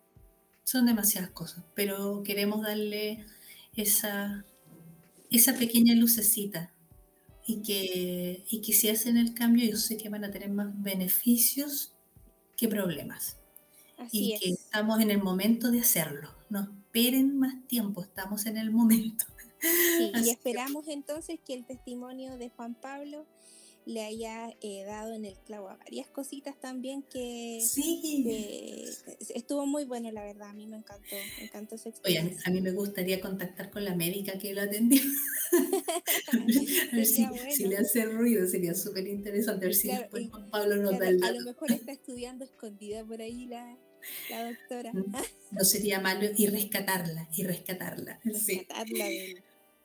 Son 0.65 0.87
demasiadas 0.87 1.31
cosas, 1.31 1.65
pero 1.75 2.23
queremos 2.23 2.63
darle 2.63 3.27
esa, 3.75 4.45
esa 5.31 5.55
pequeña 5.55 5.95
lucecita 5.95 6.73
y 7.47 7.63
que, 7.63 8.45
y 8.49 8.61
que 8.61 8.73
si 8.73 8.89
hacen 8.89 9.17
el 9.17 9.35
cambio 9.35 9.69
yo 9.69 9.77
sé 9.77 9.97
que 9.97 10.09
van 10.09 10.25
a 10.25 10.31
tener 10.31 10.51
más 10.51 10.69
beneficios 10.81 11.93
que 12.57 12.69
problemas. 12.69 13.37
y 14.13 14.39
que 14.39 14.51
estamos 14.51 15.01
en 15.01 15.11
el 15.11 15.23
momento 15.23 15.71
de 15.71 15.81
hacerlo. 15.81 16.31
No 16.49 16.63
esperen 16.63 17.39
más 17.39 17.55
tiempo, 17.69 18.03
estamos 18.03 18.47
en 18.47 18.57
el 18.57 18.71
momento. 18.71 19.27
Y 19.63 20.31
esperamos 20.31 20.89
entonces 20.89 21.39
que 21.45 21.55
el 21.55 21.65
testimonio 21.67 22.37
de 22.37 22.49
Juan 22.51 22.75
Pablo 22.75 23.27
le 23.87 24.03
haya 24.03 24.55
eh, 24.61 24.85
dado 24.85 25.15
en 25.15 25.25
el 25.25 25.37
clavo 25.39 25.69
a 25.69 25.77
varias 25.77 26.07
cositas 26.09 26.59
también 26.61 27.03
que, 27.03 27.61
sí. 27.63 28.25
estuvo 29.35 29.67
muy 29.67 29.85
bueno, 29.85 30.11
la 30.13 30.23
verdad, 30.25 30.51
a 30.51 30.53
mí 30.53 30.67
me 30.67 30.77
encantó, 30.77 31.17
me 31.39 31.45
encantó 31.45 31.79
su 31.79 31.89
experiencia. 31.89 32.37
Oye, 32.37 32.43
a 32.47 32.51
mí 32.51 32.61
me 32.61 32.73
gustaría 32.73 33.21
contactar 33.21 33.71
con 33.71 33.85
la 33.85 33.95
médica 33.97 34.39
que 34.39 34.55
lo 34.55 34.63
atendió. 34.63 35.03
a 36.33 36.37
ver 36.93 37.07
si, 37.07 37.67
le 37.67 37.79
hace 37.79 38.05
ruido, 38.05 38.47
sería 38.47 38.75
súper 38.75 39.07
interesante, 39.09 39.65
a 39.65 39.69
ver 39.69 39.75
si 39.75 39.89
después 39.89 40.29
Juan 40.31 40.51
Pablo 40.51 40.77
nos 40.77 40.99
da 40.99 41.09
el 41.09 41.21
dato. 41.21 41.33
A 41.33 41.41
lo 41.41 41.45
mejor 41.45 41.73
está 41.73 41.93
estudiando 41.93 42.45
escondida 42.45 43.05
por 43.05 43.21
ahí 43.21 43.47
la, 43.47 43.77
la 44.31 44.51
doctora. 44.51 44.93
Mm, 44.93 45.13
no 45.53 45.65
sería 45.65 46.01
malo 46.01 46.29
y 46.37 46.47
rescatarla, 46.49 47.29
y 47.35 47.45
rescatarla. 47.45 48.21
Rescatarla 48.25 49.05
de 49.07 49.43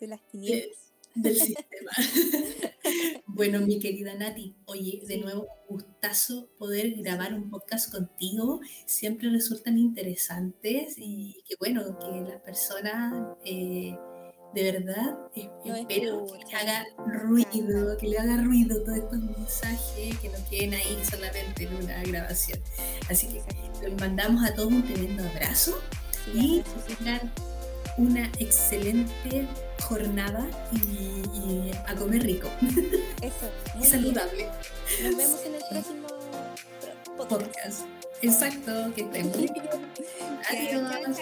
las 0.08 0.26
tinieblas. 0.28 0.78
del 1.16 1.36
sistema. 1.40 1.92
bueno, 3.28 3.62
mi 3.62 3.80
querida 3.80 4.14
Nati, 4.16 4.56
oye, 4.66 5.02
de 5.06 5.18
nuevo, 5.18 5.48
gustazo 5.70 6.50
poder 6.58 6.94
grabar 6.96 7.34
un 7.34 7.50
podcast 7.50 7.92
contigo. 7.92 8.62
Siempre 8.86 9.30
resultan 9.30 9.78
interesantes 9.78 10.96
y 10.98 11.42
que 11.48 11.56
bueno, 11.60 11.98
que 12.00 12.30
las 12.30 12.42
personas 12.42 13.36
eh, 13.46 13.96
de 14.56 14.72
verdad 14.72 15.18
espero 15.36 16.26
que 16.26 16.46
le 16.46 16.56
haga 16.56 16.86
ruido, 17.06 17.98
que 17.98 18.08
le 18.08 18.18
haga 18.18 18.38
ruido 18.38 18.82
todos 18.84 19.00
estos 19.00 19.20
mensajes 19.20 20.18
que 20.20 20.30
no 20.30 20.38
queden 20.50 20.74
ahí 20.76 20.98
solamente 21.04 21.66
en 21.66 21.76
una 21.76 22.02
grabación. 22.04 22.60
Así 23.10 23.28
que 23.28 23.42
les 23.82 24.00
mandamos 24.00 24.46
a 24.46 24.56
todos 24.56 24.72
un 24.72 24.84
tremendo 24.84 25.24
abrazo 25.24 25.78
y 26.34 26.62
que 26.62 26.96
tengan 26.96 27.34
una 27.98 28.30
excelente 28.40 29.48
jornada 29.82 30.48
y, 30.72 31.72
a 31.88 31.96
comer 31.96 32.24
rico. 32.24 32.50
Eso. 33.22 33.52
Muy 33.76 33.88
saludable. 33.88 34.50
Nos 35.04 35.18
vemos 35.18 35.40
en 35.46 35.56
el 35.56 35.62
próximo 35.70 36.08
podcast. 37.28 37.82
Exacto, 38.22 38.72
que 38.96 39.02
estén 39.02 39.30
muy 39.32 39.50
bien. 39.52 39.70
Adiós. 40.50 41.18